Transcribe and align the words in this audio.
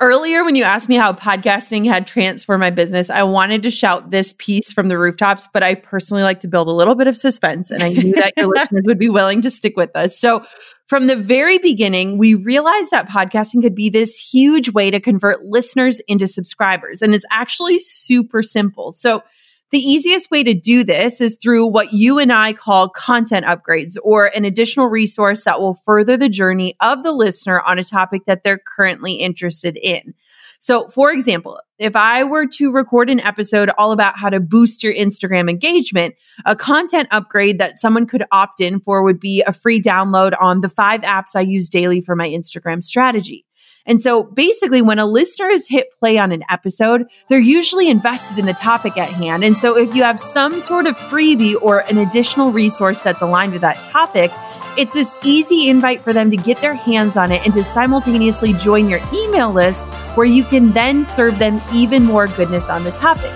Earlier, 0.00 0.44
when 0.44 0.54
you 0.54 0.62
asked 0.62 0.88
me 0.88 0.94
how 0.94 1.12
podcasting 1.12 1.84
had 1.84 2.06
transformed 2.06 2.60
my 2.60 2.70
business, 2.70 3.10
I 3.10 3.24
wanted 3.24 3.64
to 3.64 3.70
shout 3.70 4.10
this 4.12 4.32
piece 4.38 4.72
from 4.72 4.86
the 4.86 4.96
rooftops, 4.96 5.48
but 5.52 5.64
I 5.64 5.74
personally 5.74 6.22
like 6.22 6.38
to 6.40 6.48
build 6.48 6.68
a 6.68 6.72
little 6.72 6.94
bit 6.94 7.08
of 7.08 7.16
suspense. 7.16 7.72
And 7.72 7.82
I 7.82 7.88
knew 7.88 8.14
that 8.14 8.34
your 8.36 8.46
listeners 8.54 8.84
would 8.86 8.98
be 9.00 9.08
willing 9.08 9.42
to 9.42 9.50
stick 9.50 9.76
with 9.76 9.90
us. 9.96 10.16
So, 10.16 10.44
from 10.86 11.08
the 11.08 11.16
very 11.16 11.58
beginning, 11.58 12.16
we 12.16 12.34
realized 12.34 12.92
that 12.92 13.08
podcasting 13.08 13.60
could 13.60 13.74
be 13.74 13.90
this 13.90 14.16
huge 14.16 14.70
way 14.70 14.90
to 14.90 15.00
convert 15.00 15.44
listeners 15.44 16.00
into 16.06 16.28
subscribers. 16.28 17.02
And 17.02 17.12
it's 17.12 17.26
actually 17.32 17.80
super 17.80 18.42
simple. 18.44 18.92
So, 18.92 19.24
the 19.70 19.78
easiest 19.78 20.30
way 20.30 20.42
to 20.42 20.54
do 20.54 20.82
this 20.82 21.20
is 21.20 21.36
through 21.36 21.66
what 21.66 21.92
you 21.92 22.18
and 22.18 22.32
I 22.32 22.52
call 22.54 22.88
content 22.88 23.44
upgrades 23.44 23.96
or 24.02 24.26
an 24.26 24.44
additional 24.44 24.88
resource 24.88 25.44
that 25.44 25.60
will 25.60 25.74
further 25.84 26.16
the 26.16 26.28
journey 26.28 26.74
of 26.80 27.02
the 27.02 27.12
listener 27.12 27.60
on 27.60 27.78
a 27.78 27.84
topic 27.84 28.22
that 28.26 28.44
they're 28.44 28.58
currently 28.58 29.14
interested 29.14 29.76
in. 29.76 30.14
So, 30.60 30.88
for 30.88 31.12
example, 31.12 31.60
if 31.78 31.94
I 31.94 32.24
were 32.24 32.46
to 32.54 32.72
record 32.72 33.10
an 33.10 33.20
episode 33.20 33.70
all 33.78 33.92
about 33.92 34.18
how 34.18 34.28
to 34.28 34.40
boost 34.40 34.82
your 34.82 34.92
Instagram 34.92 35.48
engagement, 35.48 36.16
a 36.46 36.56
content 36.56 37.08
upgrade 37.12 37.58
that 37.58 37.78
someone 37.78 38.06
could 38.06 38.24
opt 38.32 38.60
in 38.60 38.80
for 38.80 39.04
would 39.04 39.20
be 39.20 39.42
a 39.42 39.52
free 39.52 39.80
download 39.80 40.32
on 40.40 40.60
the 40.60 40.68
five 40.68 41.02
apps 41.02 41.36
I 41.36 41.42
use 41.42 41.68
daily 41.68 42.00
for 42.00 42.16
my 42.16 42.28
Instagram 42.28 42.82
strategy. 42.82 43.44
And 43.88 44.02
so 44.02 44.22
basically, 44.22 44.82
when 44.82 44.98
a 44.98 45.06
listener 45.06 45.48
has 45.48 45.66
hit 45.66 45.90
play 45.98 46.18
on 46.18 46.30
an 46.30 46.44
episode, 46.50 47.06
they're 47.28 47.38
usually 47.38 47.88
invested 47.88 48.38
in 48.38 48.44
the 48.44 48.52
topic 48.52 48.98
at 48.98 49.08
hand. 49.08 49.42
And 49.42 49.56
so 49.56 49.78
if 49.78 49.94
you 49.94 50.02
have 50.02 50.20
some 50.20 50.60
sort 50.60 50.86
of 50.86 50.94
freebie 50.96 51.56
or 51.60 51.80
an 51.90 51.96
additional 51.96 52.52
resource 52.52 53.00
that's 53.00 53.22
aligned 53.22 53.52
with 53.52 53.62
that 53.62 53.76
topic, 53.84 54.30
it's 54.76 54.92
this 54.92 55.16
easy 55.24 55.70
invite 55.70 56.02
for 56.02 56.12
them 56.12 56.30
to 56.30 56.36
get 56.36 56.58
their 56.58 56.74
hands 56.74 57.16
on 57.16 57.32
it 57.32 57.44
and 57.46 57.54
to 57.54 57.64
simultaneously 57.64 58.52
join 58.52 58.90
your 58.90 59.00
email 59.12 59.50
list 59.50 59.86
where 60.14 60.26
you 60.26 60.44
can 60.44 60.70
then 60.72 61.02
serve 61.02 61.38
them 61.38 61.58
even 61.72 62.04
more 62.04 62.26
goodness 62.26 62.68
on 62.68 62.84
the 62.84 62.92
topic. 62.92 63.32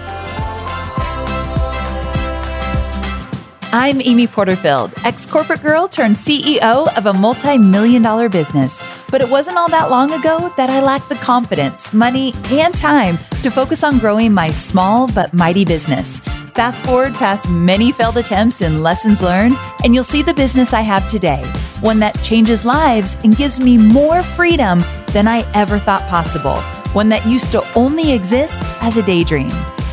I'm 3.74 4.02
Amy 4.02 4.26
Porterfield, 4.26 4.92
ex 5.02 5.24
corporate 5.24 5.62
girl 5.62 5.88
turned 5.88 6.16
CEO 6.16 6.94
of 6.94 7.06
a 7.06 7.12
multi 7.14 7.56
million 7.56 8.02
dollar 8.02 8.28
business. 8.28 8.84
But 9.12 9.20
it 9.20 9.28
wasn't 9.28 9.58
all 9.58 9.68
that 9.68 9.90
long 9.90 10.10
ago 10.10 10.52
that 10.56 10.70
I 10.70 10.80
lacked 10.80 11.10
the 11.10 11.16
confidence, 11.16 11.92
money, 11.92 12.32
and 12.46 12.74
time 12.74 13.18
to 13.42 13.50
focus 13.50 13.84
on 13.84 13.98
growing 13.98 14.32
my 14.32 14.50
small 14.50 15.06
but 15.06 15.34
mighty 15.34 15.66
business. 15.66 16.20
Fast 16.54 16.86
forward 16.86 17.12
past 17.14 17.48
many 17.50 17.92
failed 17.92 18.16
attempts 18.16 18.62
and 18.62 18.82
lessons 18.82 19.20
learned, 19.20 19.58
and 19.84 19.94
you'll 19.94 20.02
see 20.02 20.22
the 20.22 20.32
business 20.32 20.72
I 20.72 20.80
have 20.80 21.06
today 21.08 21.44
one 21.82 21.98
that 21.98 22.20
changes 22.22 22.64
lives 22.64 23.16
and 23.24 23.36
gives 23.36 23.60
me 23.60 23.76
more 23.76 24.22
freedom 24.22 24.82
than 25.08 25.28
I 25.28 25.44
ever 25.52 25.78
thought 25.78 26.08
possible, 26.08 26.56
one 26.94 27.08
that 27.10 27.26
used 27.26 27.52
to 27.52 27.62
only 27.74 28.12
exist 28.12 28.62
as 28.82 28.96
a 28.96 29.02
daydream. 29.02 29.50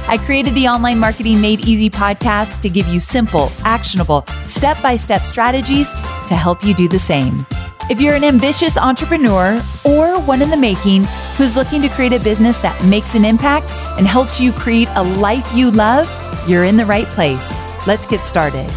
I 0.07 0.17
created 0.23 0.53
the 0.55 0.67
Online 0.67 0.97
Marketing 0.97 1.41
Made 1.41 1.67
Easy 1.67 1.89
podcast 1.89 2.61
to 2.61 2.69
give 2.69 2.87
you 2.87 2.99
simple, 2.99 3.51
actionable, 3.65 4.23
step 4.47 4.81
by 4.81 4.95
step 4.97 5.23
strategies 5.23 5.91
to 6.27 6.35
help 6.35 6.63
you 6.63 6.73
do 6.73 6.87
the 6.87 6.99
same. 6.99 7.45
If 7.89 7.99
you're 7.99 8.13
an 8.13 8.23
ambitious 8.23 8.77
entrepreneur 8.77 9.59
or 9.83 10.21
one 10.21 10.43
in 10.43 10.51
the 10.51 10.57
making 10.57 11.05
who's 11.37 11.55
looking 11.55 11.81
to 11.81 11.89
create 11.89 12.13
a 12.13 12.19
business 12.19 12.59
that 12.59 12.85
makes 12.85 13.15
an 13.15 13.25
impact 13.25 13.71
and 13.97 14.05
helps 14.05 14.39
you 14.39 14.51
create 14.51 14.87
a 14.93 15.01
life 15.01 15.51
you 15.55 15.71
love, 15.71 16.07
you're 16.47 16.65
in 16.65 16.77
the 16.77 16.85
right 16.85 17.07
place. 17.07 17.51
Let's 17.87 18.05
get 18.05 18.23
started. 18.25 18.69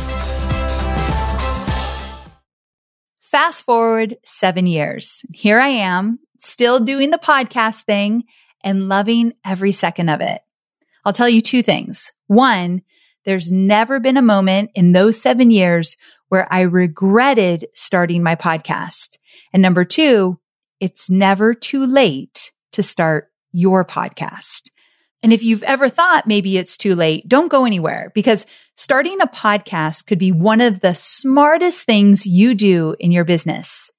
Fast 3.20 3.66
forward 3.66 4.16
seven 4.24 4.66
years. 4.66 5.26
Here 5.30 5.60
I 5.60 5.68
am, 5.68 6.18
still 6.38 6.80
doing 6.80 7.10
the 7.10 7.18
podcast 7.18 7.82
thing 7.82 8.24
and 8.64 8.88
loving 8.88 9.34
every 9.44 9.72
second 9.72 10.08
of 10.08 10.22
it. 10.22 10.40
I'll 11.04 11.12
tell 11.12 11.28
you 11.28 11.42
two 11.42 11.62
things. 11.62 12.12
One, 12.28 12.80
there's 13.24 13.52
never 13.52 14.00
been 14.00 14.16
a 14.16 14.22
moment 14.22 14.70
in 14.74 14.92
those 14.92 15.20
seven 15.20 15.50
years 15.50 15.96
where 16.32 16.50
I 16.50 16.62
regretted 16.62 17.66
starting 17.74 18.22
my 18.22 18.36
podcast. 18.36 19.18
And 19.52 19.60
number 19.60 19.84
two, 19.84 20.40
it's 20.80 21.10
never 21.10 21.52
too 21.52 21.84
late 21.84 22.52
to 22.72 22.82
start 22.82 23.30
your 23.52 23.84
podcast. 23.84 24.70
And 25.22 25.30
if 25.30 25.42
you've 25.42 25.62
ever 25.64 25.90
thought 25.90 26.26
maybe 26.26 26.56
it's 26.56 26.78
too 26.78 26.94
late, 26.94 27.28
don't 27.28 27.50
go 27.50 27.66
anywhere 27.66 28.12
because 28.14 28.46
starting 28.76 29.20
a 29.20 29.26
podcast 29.26 30.06
could 30.06 30.18
be 30.18 30.32
one 30.32 30.62
of 30.62 30.80
the 30.80 30.94
smartest 30.94 31.84
things 31.84 32.24
you 32.24 32.54
do 32.54 32.96
in 32.98 33.12
your 33.12 33.26
business. 33.26 33.90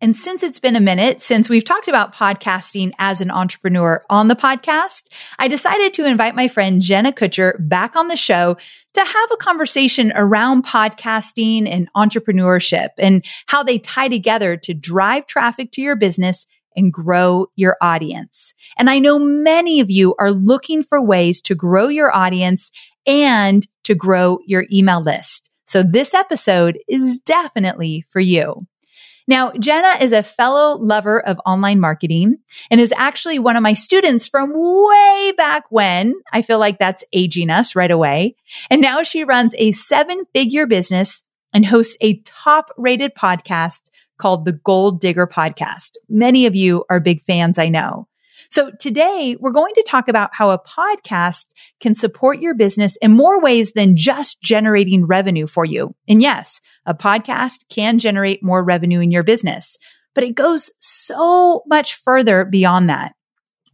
And 0.00 0.14
since 0.14 0.44
it's 0.44 0.60
been 0.60 0.76
a 0.76 0.80
minute 0.80 1.22
since 1.22 1.48
we've 1.48 1.64
talked 1.64 1.88
about 1.88 2.14
podcasting 2.14 2.92
as 3.00 3.20
an 3.20 3.32
entrepreneur 3.32 4.04
on 4.08 4.28
the 4.28 4.36
podcast, 4.36 5.08
I 5.40 5.48
decided 5.48 5.92
to 5.94 6.06
invite 6.06 6.36
my 6.36 6.46
friend 6.46 6.80
Jenna 6.80 7.10
Kutcher 7.10 7.56
back 7.58 7.96
on 7.96 8.06
the 8.06 8.16
show 8.16 8.56
to 8.94 9.04
have 9.04 9.30
a 9.32 9.36
conversation 9.36 10.12
around 10.14 10.64
podcasting 10.64 11.68
and 11.68 11.92
entrepreneurship 11.94 12.90
and 12.96 13.24
how 13.46 13.64
they 13.64 13.78
tie 13.78 14.06
together 14.06 14.56
to 14.58 14.72
drive 14.72 15.26
traffic 15.26 15.72
to 15.72 15.82
your 15.82 15.96
business 15.96 16.46
and 16.76 16.92
grow 16.92 17.46
your 17.56 17.76
audience. 17.80 18.54
And 18.76 18.88
I 18.88 19.00
know 19.00 19.18
many 19.18 19.80
of 19.80 19.90
you 19.90 20.14
are 20.20 20.30
looking 20.30 20.84
for 20.84 21.02
ways 21.02 21.40
to 21.42 21.56
grow 21.56 21.88
your 21.88 22.14
audience 22.14 22.70
and 23.04 23.66
to 23.82 23.96
grow 23.96 24.38
your 24.46 24.64
email 24.72 25.02
list. 25.02 25.50
So 25.64 25.82
this 25.82 26.14
episode 26.14 26.78
is 26.88 27.18
definitely 27.18 28.04
for 28.10 28.20
you. 28.20 28.60
Now, 29.28 29.52
Jenna 29.60 30.02
is 30.02 30.12
a 30.12 30.22
fellow 30.22 30.78
lover 30.78 31.20
of 31.20 31.38
online 31.44 31.80
marketing 31.80 32.38
and 32.70 32.80
is 32.80 32.94
actually 32.96 33.38
one 33.38 33.56
of 33.56 33.62
my 33.62 33.74
students 33.74 34.26
from 34.26 34.52
way 34.54 35.32
back 35.36 35.64
when. 35.68 36.14
I 36.32 36.40
feel 36.40 36.58
like 36.58 36.78
that's 36.78 37.04
aging 37.12 37.50
us 37.50 37.76
right 37.76 37.90
away. 37.90 38.36
And 38.70 38.80
now 38.80 39.02
she 39.02 39.24
runs 39.24 39.54
a 39.58 39.72
seven 39.72 40.24
figure 40.34 40.66
business 40.66 41.24
and 41.52 41.66
hosts 41.66 41.98
a 42.00 42.20
top 42.24 42.70
rated 42.78 43.14
podcast 43.14 43.82
called 44.18 44.46
the 44.46 44.52
Goal 44.52 44.92
Digger 44.92 45.26
Podcast. 45.26 45.92
Many 46.08 46.46
of 46.46 46.56
you 46.56 46.86
are 46.88 46.98
big 46.98 47.20
fans, 47.22 47.58
I 47.58 47.68
know. 47.68 48.07
So 48.50 48.70
today 48.80 49.36
we're 49.38 49.52
going 49.52 49.74
to 49.74 49.84
talk 49.86 50.08
about 50.08 50.30
how 50.32 50.50
a 50.50 50.58
podcast 50.58 51.46
can 51.80 51.94
support 51.94 52.40
your 52.40 52.54
business 52.54 52.96
in 53.02 53.12
more 53.12 53.40
ways 53.40 53.72
than 53.72 53.96
just 53.96 54.40
generating 54.40 55.06
revenue 55.06 55.46
for 55.46 55.64
you. 55.64 55.94
And 56.08 56.22
yes, 56.22 56.60
a 56.86 56.94
podcast 56.94 57.64
can 57.68 57.98
generate 57.98 58.42
more 58.42 58.64
revenue 58.64 59.00
in 59.00 59.10
your 59.10 59.22
business, 59.22 59.76
but 60.14 60.24
it 60.24 60.34
goes 60.34 60.70
so 60.80 61.62
much 61.66 61.94
further 61.94 62.44
beyond 62.44 62.88
that. 62.88 63.12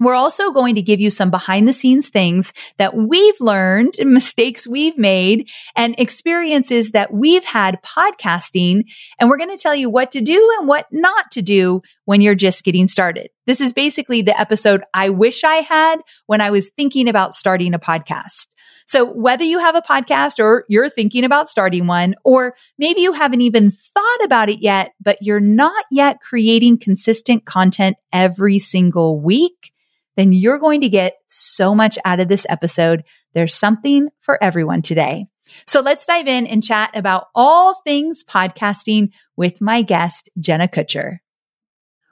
We're 0.00 0.14
also 0.14 0.50
going 0.50 0.74
to 0.74 0.82
give 0.82 1.00
you 1.00 1.10
some 1.10 1.30
behind 1.30 1.68
the 1.68 1.72
scenes 1.72 2.08
things 2.08 2.52
that 2.78 2.94
we've 2.94 3.40
learned, 3.40 3.94
mistakes 4.04 4.66
we've 4.66 4.98
made, 4.98 5.50
and 5.76 5.94
experiences 5.98 6.92
that 6.92 7.12
we've 7.12 7.44
had 7.44 7.82
podcasting. 7.82 8.84
And 9.18 9.28
we're 9.28 9.38
going 9.38 9.54
to 9.54 9.62
tell 9.62 9.74
you 9.74 9.90
what 9.90 10.10
to 10.12 10.20
do 10.20 10.56
and 10.58 10.68
what 10.68 10.86
not 10.90 11.30
to 11.32 11.42
do 11.42 11.82
when 12.04 12.20
you're 12.20 12.34
just 12.34 12.64
getting 12.64 12.86
started. 12.86 13.30
This 13.46 13.60
is 13.60 13.72
basically 13.72 14.22
the 14.22 14.38
episode 14.38 14.82
I 14.94 15.10
wish 15.10 15.44
I 15.44 15.56
had 15.56 16.00
when 16.26 16.40
I 16.40 16.50
was 16.50 16.70
thinking 16.76 17.08
about 17.08 17.34
starting 17.34 17.74
a 17.74 17.78
podcast. 17.78 18.48
So 18.86 19.04
whether 19.04 19.44
you 19.44 19.58
have 19.58 19.74
a 19.74 19.82
podcast 19.82 20.38
or 20.38 20.64
you're 20.68 20.90
thinking 20.90 21.24
about 21.24 21.48
starting 21.48 21.86
one, 21.86 22.14
or 22.24 22.54
maybe 22.78 23.00
you 23.00 23.12
haven't 23.12 23.40
even 23.40 23.70
thought 23.70 24.24
about 24.24 24.48
it 24.48 24.60
yet, 24.60 24.92
but 25.00 25.18
you're 25.20 25.40
not 25.40 25.84
yet 25.90 26.20
creating 26.20 26.78
consistent 26.78 27.44
content 27.44 27.96
every 28.12 28.58
single 28.58 29.20
week, 29.20 29.72
then 30.16 30.32
you're 30.32 30.58
going 30.58 30.80
to 30.80 30.88
get 30.88 31.14
so 31.26 31.74
much 31.74 31.98
out 32.04 32.20
of 32.20 32.28
this 32.28 32.46
episode. 32.48 33.06
There's 33.34 33.54
something 33.54 34.08
for 34.20 34.42
everyone 34.42 34.82
today. 34.82 35.26
So 35.66 35.80
let's 35.80 36.06
dive 36.06 36.26
in 36.26 36.46
and 36.46 36.62
chat 36.62 36.96
about 36.96 37.26
all 37.34 37.80
things 37.84 38.24
podcasting 38.24 39.10
with 39.36 39.60
my 39.60 39.82
guest, 39.82 40.30
Jenna 40.38 40.68
Kutcher. 40.68 41.18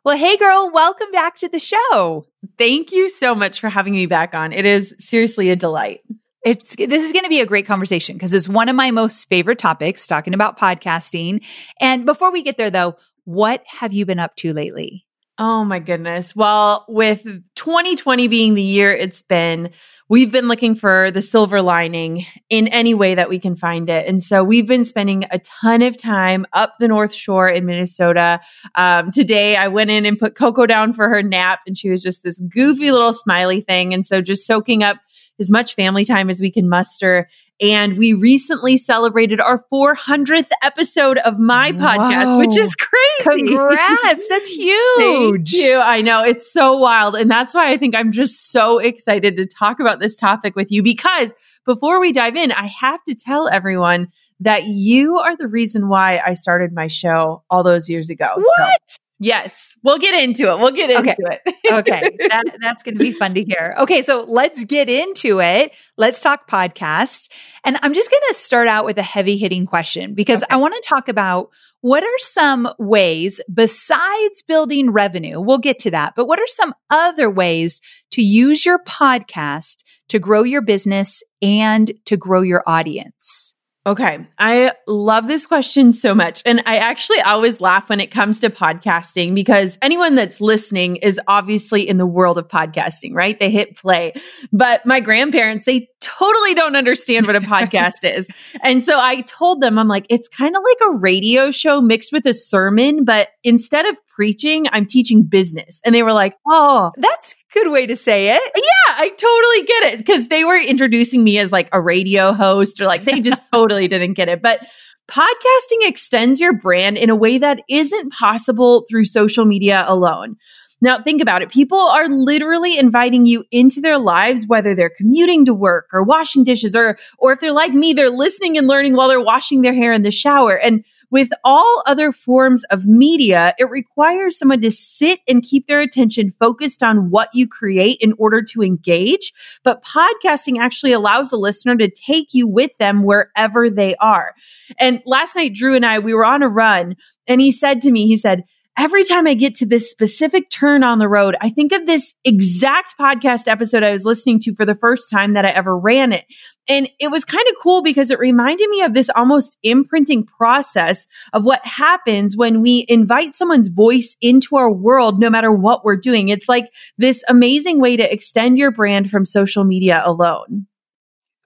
Well, 0.04 0.16
hey 0.16 0.36
girl, 0.36 0.70
welcome 0.72 1.10
back 1.12 1.36
to 1.36 1.48
the 1.48 1.60
show. 1.60 2.26
Thank 2.58 2.90
you 2.90 3.08
so 3.08 3.34
much 3.34 3.60
for 3.60 3.68
having 3.68 3.94
me 3.94 4.06
back 4.06 4.34
on. 4.34 4.52
It 4.52 4.66
is 4.66 4.94
seriously 4.98 5.50
a 5.50 5.56
delight. 5.56 6.00
It's 6.44 6.74
this 6.74 7.04
is 7.04 7.12
going 7.12 7.24
to 7.24 7.28
be 7.28 7.40
a 7.40 7.46
great 7.46 7.66
conversation 7.66 8.16
because 8.16 8.34
it's 8.34 8.48
one 8.48 8.68
of 8.68 8.74
my 8.74 8.90
most 8.90 9.28
favorite 9.28 9.60
topics 9.60 10.08
talking 10.08 10.34
about 10.34 10.58
podcasting. 10.58 11.46
And 11.80 12.04
before 12.04 12.32
we 12.32 12.42
get 12.42 12.56
there 12.56 12.70
though, 12.70 12.96
what 13.24 13.62
have 13.66 13.92
you 13.92 14.04
been 14.04 14.18
up 14.18 14.34
to 14.36 14.52
lately? 14.52 15.06
Oh 15.38 15.64
my 15.64 15.78
goodness. 15.78 16.36
Well, 16.36 16.84
with 16.88 17.24
2020 17.54 18.28
being 18.28 18.54
the 18.54 18.62
year 18.62 18.92
it's 18.92 19.22
been, 19.22 19.70
we've 20.10 20.30
been 20.30 20.46
looking 20.46 20.74
for 20.74 21.10
the 21.10 21.22
silver 21.22 21.62
lining 21.62 22.26
in 22.50 22.68
any 22.68 22.92
way 22.92 23.14
that 23.14 23.30
we 23.30 23.38
can 23.38 23.56
find 23.56 23.88
it. 23.88 24.06
And 24.06 24.22
so 24.22 24.44
we've 24.44 24.66
been 24.66 24.84
spending 24.84 25.24
a 25.30 25.38
ton 25.38 25.80
of 25.80 25.96
time 25.96 26.44
up 26.52 26.74
the 26.78 26.86
North 26.86 27.14
Shore 27.14 27.48
in 27.48 27.64
Minnesota. 27.64 28.40
Um, 28.74 29.10
today, 29.10 29.56
I 29.56 29.68
went 29.68 29.90
in 29.90 30.04
and 30.04 30.18
put 30.18 30.36
Coco 30.36 30.66
down 30.66 30.92
for 30.92 31.08
her 31.08 31.22
nap, 31.22 31.60
and 31.66 31.78
she 31.78 31.88
was 31.88 32.02
just 32.02 32.22
this 32.22 32.38
goofy 32.40 32.92
little 32.92 33.14
smiley 33.14 33.62
thing. 33.62 33.94
And 33.94 34.04
so 34.04 34.20
just 34.20 34.46
soaking 34.46 34.82
up 34.82 34.98
as 35.38 35.50
much 35.50 35.74
family 35.74 36.04
time 36.04 36.30
as 36.30 36.40
we 36.40 36.50
can 36.50 36.68
muster. 36.68 37.28
And 37.60 37.96
we 37.96 38.12
recently 38.12 38.76
celebrated 38.76 39.40
our 39.40 39.64
400th 39.72 40.50
episode 40.62 41.18
of 41.18 41.38
my 41.38 41.72
podcast, 41.72 42.24
Whoa. 42.24 42.38
which 42.38 42.56
is 42.56 42.74
crazy. 42.74 43.46
Congrats. 43.46 44.28
That's 44.28 44.28
Thank 44.28 44.48
huge. 44.48 45.52
you. 45.52 45.76
I 45.78 46.00
know 46.00 46.22
it's 46.22 46.52
so 46.52 46.76
wild. 46.76 47.16
And 47.16 47.30
that's 47.30 47.54
why 47.54 47.70
I 47.70 47.76
think 47.76 47.94
I'm 47.94 48.12
just 48.12 48.50
so 48.50 48.78
excited 48.78 49.36
to 49.36 49.46
talk 49.46 49.80
about 49.80 50.00
this 50.00 50.16
topic 50.16 50.56
with 50.56 50.70
you 50.70 50.82
because 50.82 51.34
before 51.64 52.00
we 52.00 52.12
dive 52.12 52.36
in, 52.36 52.50
I 52.52 52.66
have 52.66 53.02
to 53.04 53.14
tell 53.14 53.48
everyone 53.48 54.08
that 54.40 54.64
you 54.64 55.18
are 55.18 55.36
the 55.36 55.46
reason 55.46 55.88
why 55.88 56.18
I 56.18 56.32
started 56.32 56.72
my 56.72 56.88
show 56.88 57.44
all 57.48 57.62
those 57.62 57.88
years 57.88 58.10
ago. 58.10 58.26
So, 58.34 58.42
What? 58.42 58.80
Yes, 59.22 59.76
we'll 59.84 59.98
get 59.98 60.14
into 60.22 60.50
it. 60.50 60.58
We'll 60.58 60.70
get 60.72 60.90
into 60.90 61.10
Okay. 61.10 61.38
it. 61.46 61.54
okay, 61.72 62.02
that, 62.28 62.44
that's 62.60 62.82
going 62.82 62.94
to 62.94 62.98
be 62.98 63.12
fun 63.12 63.34
to 63.34 63.42
hear. 63.42 63.74
Okay, 63.78 64.02
so 64.02 64.24
let's 64.28 64.64
get 64.64 64.90
into 64.90 65.40
it. 65.40 65.74
Let's 65.96 66.20
talk 66.20 66.48
podcast. 66.50 67.30
And 67.64 67.78
I'm 67.82 67.94
just 67.94 68.10
going 68.10 68.22
to 68.28 68.34
start 68.34 68.68
out 68.68 68.84
with 68.84 68.98
a 68.98 69.02
heavy 69.02 69.36
hitting 69.36 69.64
question 69.66 70.14
because 70.14 70.42
Okay. 70.42 70.52
I 70.54 70.56
want 70.56 70.74
to 70.74 70.88
talk 70.88 71.08
about 71.08 71.50
what 71.80 72.02
are 72.04 72.18
some 72.18 72.68
ways 72.78 73.40
besides 73.52 74.42
building 74.42 74.90
revenue? 74.90 75.40
We'll 75.40 75.58
get 75.58 75.78
to 75.80 75.90
that, 75.92 76.14
but 76.14 76.26
what 76.26 76.38
are 76.38 76.46
some 76.46 76.74
other 76.90 77.30
ways 77.30 77.80
to 78.12 78.22
use 78.22 78.66
your 78.66 78.78
podcast 78.84 79.82
to 80.08 80.18
grow 80.18 80.42
your 80.42 80.62
business 80.62 81.22
and 81.40 81.90
to 82.06 82.16
grow 82.16 82.42
your 82.42 82.62
audience? 82.66 83.54
Okay. 83.84 84.24
I 84.38 84.72
love 84.86 85.26
this 85.26 85.44
question 85.44 85.92
so 85.92 86.14
much. 86.14 86.40
And 86.46 86.62
I 86.66 86.76
actually 86.76 87.20
always 87.20 87.60
laugh 87.60 87.88
when 87.88 87.98
it 87.98 88.12
comes 88.12 88.40
to 88.40 88.50
podcasting 88.50 89.34
because 89.34 89.76
anyone 89.82 90.14
that's 90.14 90.40
listening 90.40 90.96
is 90.96 91.18
obviously 91.26 91.88
in 91.88 91.96
the 91.96 92.06
world 92.06 92.38
of 92.38 92.46
podcasting, 92.46 93.12
right? 93.12 93.38
They 93.40 93.50
hit 93.50 93.76
play. 93.76 94.12
But 94.52 94.86
my 94.86 95.00
grandparents, 95.00 95.64
they 95.64 95.88
totally 96.00 96.54
don't 96.54 96.76
understand 96.76 97.26
what 97.26 97.34
a 97.34 97.40
podcast 97.40 98.04
is. 98.04 98.28
And 98.62 98.84
so 98.84 99.00
I 99.00 99.22
told 99.22 99.60
them, 99.60 99.76
I'm 99.78 99.88
like, 99.88 100.06
it's 100.08 100.28
kind 100.28 100.54
of 100.54 100.62
like 100.62 100.78
a 100.88 100.92
radio 100.92 101.50
show 101.50 101.80
mixed 101.80 102.12
with 102.12 102.24
a 102.24 102.34
sermon, 102.34 103.04
but 103.04 103.30
instead 103.42 103.86
of 103.86 103.98
preaching, 104.14 104.66
I'm 104.70 104.86
teaching 104.86 105.24
business. 105.24 105.80
And 105.84 105.92
they 105.92 106.04
were 106.04 106.12
like, 106.12 106.36
oh, 106.48 106.92
That's 106.98 107.34
good 107.52 107.70
way 107.70 107.86
to 107.86 107.96
say 107.96 108.34
it. 108.34 108.42
yeah, 108.56 108.94
I 108.96 109.08
totally 109.08 109.66
get 109.66 109.92
it 109.92 109.98
because 109.98 110.28
they 110.28 110.44
were 110.44 110.58
introducing 110.58 111.24
me 111.24 111.38
as 111.38 111.52
like 111.52 111.68
a 111.72 111.80
radio 111.80 112.32
host 112.32 112.80
or 112.80 112.86
like 112.86 113.04
they 113.04 113.20
just 113.22 113.42
totally 113.52 113.88
didn't 113.88 114.14
get 114.14 114.28
it. 114.28 114.42
But 114.42 114.60
podcasting 115.08 115.86
extends 115.86 116.40
your 116.40 116.52
brand 116.52 116.96
in 116.96 117.10
a 117.10 117.16
way 117.16 117.38
that 117.38 117.60
isn't 117.68 118.12
possible 118.12 118.84
through 118.88 119.04
social 119.04 119.44
media 119.44 119.84
alone. 119.86 120.36
Now, 120.80 121.00
think 121.00 121.22
about 121.22 121.42
it. 121.42 121.50
People 121.50 121.78
are 121.78 122.08
literally 122.08 122.76
inviting 122.76 123.24
you 123.24 123.44
into 123.52 123.80
their 123.80 123.98
lives, 123.98 124.48
whether 124.48 124.74
they're 124.74 124.90
commuting 124.90 125.44
to 125.44 125.54
work 125.54 125.88
or 125.92 126.02
washing 126.02 126.42
dishes, 126.42 126.74
or, 126.74 126.98
or 127.18 127.32
if 127.32 127.38
they're 127.38 127.52
like 127.52 127.72
me, 127.72 127.92
they're 127.92 128.10
listening 128.10 128.58
and 128.58 128.66
learning 128.66 128.96
while 128.96 129.06
they're 129.06 129.20
washing 129.20 129.62
their 129.62 129.74
hair 129.74 129.92
in 129.92 130.02
the 130.02 130.10
shower. 130.10 130.58
And 130.58 130.84
with 131.12 131.28
all 131.44 131.82
other 131.86 132.10
forms 132.10 132.64
of 132.70 132.86
media, 132.86 133.54
it 133.58 133.68
requires 133.70 134.38
someone 134.38 134.62
to 134.62 134.70
sit 134.70 135.20
and 135.28 135.42
keep 135.42 135.66
their 135.68 135.82
attention 135.82 136.30
focused 136.30 136.82
on 136.82 137.10
what 137.10 137.28
you 137.34 137.46
create 137.46 137.98
in 138.00 138.14
order 138.18 138.42
to 138.42 138.62
engage. 138.62 139.32
But 139.62 139.84
podcasting 139.84 140.58
actually 140.58 140.92
allows 140.92 141.28
the 141.28 141.36
listener 141.36 141.76
to 141.76 141.90
take 141.90 142.32
you 142.32 142.48
with 142.48 142.76
them 142.78 143.02
wherever 143.02 143.68
they 143.68 143.94
are. 143.96 144.34
And 144.78 145.02
last 145.04 145.36
night, 145.36 145.52
Drew 145.52 145.76
and 145.76 145.84
I, 145.84 145.98
we 145.98 146.14
were 146.14 146.24
on 146.24 146.42
a 146.42 146.48
run 146.48 146.96
and 147.28 147.42
he 147.42 147.52
said 147.52 147.82
to 147.82 147.90
me, 147.90 148.06
he 148.06 148.16
said, 148.16 148.44
Every 148.78 149.04
time 149.04 149.26
I 149.26 149.34
get 149.34 149.54
to 149.56 149.66
this 149.66 149.90
specific 149.90 150.48
turn 150.48 150.82
on 150.82 150.98
the 150.98 151.08
road, 151.08 151.36
I 151.42 151.50
think 151.50 151.72
of 151.72 151.84
this 151.84 152.14
exact 152.24 152.94
podcast 152.98 153.46
episode 153.46 153.82
I 153.82 153.92
was 153.92 154.06
listening 154.06 154.38
to 154.40 154.54
for 154.54 154.64
the 154.64 154.74
first 154.74 155.10
time 155.10 155.34
that 155.34 155.44
I 155.44 155.50
ever 155.50 155.78
ran 155.78 156.10
it. 156.10 156.24
And 156.68 156.88
it 156.98 157.10
was 157.10 157.24
kind 157.24 157.46
of 157.48 157.54
cool 157.62 157.82
because 157.82 158.10
it 158.10 158.18
reminded 158.18 158.70
me 158.70 158.80
of 158.80 158.94
this 158.94 159.10
almost 159.10 159.58
imprinting 159.62 160.24
process 160.24 161.06
of 161.34 161.44
what 161.44 161.64
happens 161.66 162.34
when 162.34 162.62
we 162.62 162.86
invite 162.88 163.34
someone's 163.34 163.68
voice 163.68 164.16
into 164.22 164.56
our 164.56 164.72
world, 164.72 165.20
no 165.20 165.28
matter 165.28 165.52
what 165.52 165.84
we're 165.84 165.96
doing. 165.96 166.30
It's 166.30 166.48
like 166.48 166.72
this 166.96 167.22
amazing 167.28 167.78
way 167.78 167.96
to 167.96 168.12
extend 168.12 168.56
your 168.56 168.70
brand 168.70 169.10
from 169.10 169.26
social 169.26 169.64
media 169.64 170.02
alone. 170.02 170.66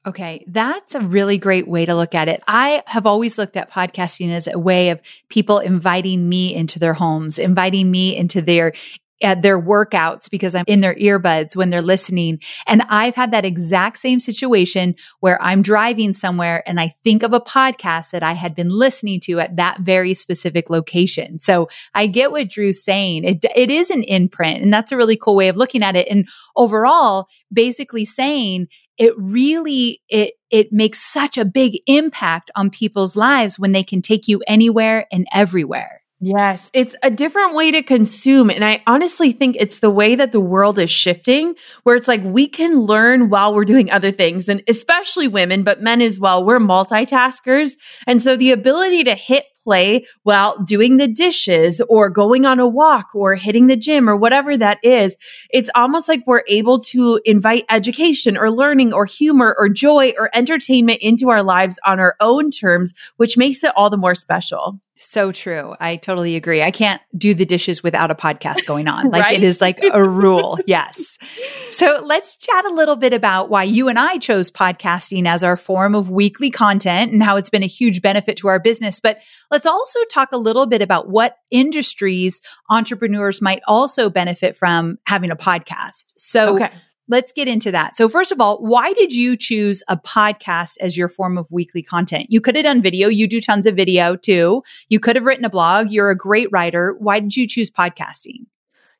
Okay, 0.06 0.44
that's 0.46 0.94
a 0.94 1.00
really 1.00 1.36
great 1.36 1.66
way 1.66 1.84
to 1.84 1.96
look 1.96 2.14
at 2.14 2.28
it. 2.28 2.40
I 2.46 2.84
have 2.86 3.06
always 3.06 3.38
looked 3.38 3.56
at 3.56 3.72
podcasting 3.72 4.32
as 4.32 4.46
a 4.46 4.56
way 4.56 4.90
of 4.90 5.00
people 5.28 5.58
inviting 5.58 6.28
me 6.28 6.54
into 6.54 6.78
their 6.78 6.94
homes, 6.94 7.40
inviting 7.40 7.90
me 7.90 8.16
into 8.16 8.40
their 8.40 8.72
at 9.22 9.42
their 9.42 9.60
workouts 9.60 10.30
because 10.30 10.54
I'm 10.54 10.64
in 10.66 10.80
their 10.80 10.94
earbuds 10.94 11.56
when 11.56 11.70
they're 11.70 11.80
listening. 11.80 12.38
And 12.66 12.82
I've 12.88 13.14
had 13.14 13.30
that 13.30 13.46
exact 13.46 13.98
same 13.98 14.20
situation 14.20 14.94
where 15.20 15.42
I'm 15.42 15.62
driving 15.62 16.12
somewhere 16.12 16.62
and 16.66 16.78
I 16.78 16.88
think 17.02 17.22
of 17.22 17.32
a 17.32 17.40
podcast 17.40 18.10
that 18.10 18.22
I 18.22 18.32
had 18.32 18.54
been 18.54 18.68
listening 18.68 19.20
to 19.20 19.40
at 19.40 19.56
that 19.56 19.80
very 19.80 20.12
specific 20.12 20.68
location. 20.68 21.38
So 21.38 21.68
I 21.94 22.06
get 22.06 22.30
what 22.30 22.50
Drew's 22.50 22.84
saying. 22.84 23.24
It, 23.24 23.44
it 23.54 23.70
is 23.70 23.90
an 23.90 24.02
imprint 24.02 24.62
and 24.62 24.72
that's 24.72 24.92
a 24.92 24.96
really 24.96 25.16
cool 25.16 25.34
way 25.34 25.48
of 25.48 25.56
looking 25.56 25.82
at 25.82 25.96
it. 25.96 26.08
And 26.10 26.28
overall, 26.54 27.26
basically 27.50 28.04
saying 28.04 28.68
it 28.98 29.14
really, 29.16 30.00
it, 30.08 30.34
it 30.50 30.72
makes 30.72 31.00
such 31.00 31.38
a 31.38 31.44
big 31.44 31.78
impact 31.86 32.50
on 32.56 32.70
people's 32.70 33.16
lives 33.16 33.58
when 33.58 33.72
they 33.72 33.84
can 33.84 34.02
take 34.02 34.28
you 34.28 34.42
anywhere 34.46 35.06
and 35.12 35.26
everywhere. 35.32 36.02
Yes, 36.18 36.70
it's 36.72 36.96
a 37.02 37.10
different 37.10 37.54
way 37.54 37.70
to 37.72 37.82
consume. 37.82 38.48
And 38.48 38.64
I 38.64 38.82
honestly 38.86 39.32
think 39.32 39.56
it's 39.58 39.80
the 39.80 39.90
way 39.90 40.14
that 40.14 40.32
the 40.32 40.40
world 40.40 40.78
is 40.78 40.90
shifting, 40.90 41.54
where 41.82 41.94
it's 41.94 42.08
like 42.08 42.22
we 42.24 42.48
can 42.48 42.80
learn 42.80 43.28
while 43.28 43.54
we're 43.54 43.66
doing 43.66 43.90
other 43.90 44.10
things. 44.10 44.48
And 44.48 44.62
especially 44.66 45.28
women, 45.28 45.62
but 45.62 45.82
men 45.82 46.00
as 46.00 46.18
well, 46.18 46.42
we're 46.42 46.58
multitaskers. 46.58 47.72
And 48.06 48.22
so 48.22 48.34
the 48.34 48.52
ability 48.52 49.04
to 49.04 49.14
hit 49.14 49.44
play 49.66 50.06
while 50.22 50.62
doing 50.62 50.96
the 50.96 51.08
dishes 51.08 51.80
or 51.88 52.08
going 52.08 52.46
on 52.46 52.60
a 52.60 52.68
walk 52.68 53.08
or 53.14 53.34
hitting 53.34 53.66
the 53.66 53.74
gym 53.76 54.08
or 54.08 54.16
whatever 54.16 54.56
that 54.56 54.78
is, 54.84 55.16
it's 55.50 55.68
almost 55.74 56.08
like 56.08 56.20
we're 56.24 56.44
able 56.46 56.78
to 56.78 57.20
invite 57.24 57.64
education 57.68 58.36
or 58.36 58.48
learning 58.50 58.92
or 58.92 59.06
humor 59.06 59.56
or 59.58 59.68
joy 59.68 60.12
or 60.18 60.30
entertainment 60.34 61.00
into 61.02 61.30
our 61.30 61.42
lives 61.42 61.80
on 61.84 61.98
our 61.98 62.14
own 62.20 62.52
terms, 62.52 62.94
which 63.16 63.36
makes 63.36 63.64
it 63.64 63.72
all 63.74 63.90
the 63.90 63.96
more 63.96 64.14
special. 64.14 64.78
So 64.98 65.30
true. 65.30 65.74
I 65.78 65.96
totally 65.96 66.36
agree. 66.36 66.62
I 66.62 66.70
can't 66.70 67.02
do 67.18 67.34
the 67.34 67.44
dishes 67.44 67.82
without 67.82 68.10
a 68.10 68.14
podcast 68.14 68.64
going 68.64 68.88
on. 68.88 69.10
Like 69.16 69.22
Right? 69.22 69.36
it 69.36 69.44
is 69.44 69.60
like 69.60 69.78
a 69.82 70.02
rule. 70.02 70.58
yes. 70.66 71.18
So 71.70 72.00
let's 72.02 72.36
chat 72.38 72.64
a 72.64 72.72
little 72.72 72.96
bit 72.96 73.12
about 73.12 73.50
why 73.50 73.62
you 73.64 73.88
and 73.88 73.98
I 73.98 74.16
chose 74.18 74.50
podcasting 74.50 75.28
as 75.28 75.44
our 75.44 75.56
form 75.58 75.94
of 75.94 76.08
weekly 76.10 76.50
content 76.50 77.12
and 77.12 77.22
how 77.22 77.36
it's 77.36 77.50
been 77.50 77.62
a 77.62 77.66
huge 77.66 78.00
benefit 78.00 78.38
to 78.38 78.48
our 78.48 78.58
business. 78.58 78.98
But 79.00 79.18
let's 79.56 79.64
also 79.64 79.98
talk 80.12 80.32
a 80.32 80.36
little 80.36 80.66
bit 80.66 80.82
about 80.82 81.08
what 81.08 81.38
industries 81.50 82.42
entrepreneurs 82.68 83.40
might 83.40 83.62
also 83.66 84.10
benefit 84.10 84.54
from 84.54 84.98
having 85.06 85.30
a 85.30 85.36
podcast. 85.36 86.04
So 86.18 86.56
Okay. 86.56 86.68
Let's 87.08 87.30
get 87.30 87.46
into 87.46 87.70
that. 87.70 87.96
So 87.96 88.08
first 88.08 88.32
of 88.32 88.40
all, 88.40 88.58
why 88.58 88.92
did 88.92 89.14
you 89.14 89.36
choose 89.36 89.80
a 89.86 89.96
podcast 89.96 90.72
as 90.80 90.96
your 90.96 91.08
form 91.08 91.38
of 91.38 91.46
weekly 91.50 91.80
content? 91.80 92.26
You 92.30 92.40
could 92.40 92.56
have 92.56 92.64
done 92.64 92.82
video. 92.82 93.06
You 93.06 93.28
do 93.28 93.40
tons 93.40 93.64
of 93.64 93.76
video 93.76 94.16
too. 94.16 94.64
You 94.88 94.98
could 94.98 95.14
have 95.14 95.24
written 95.24 95.44
a 95.44 95.48
blog. 95.48 95.92
You're 95.92 96.10
a 96.10 96.16
great 96.16 96.48
writer. 96.50 96.96
Why 96.98 97.20
did 97.20 97.36
you 97.36 97.46
choose 97.46 97.70
podcasting? 97.70 98.46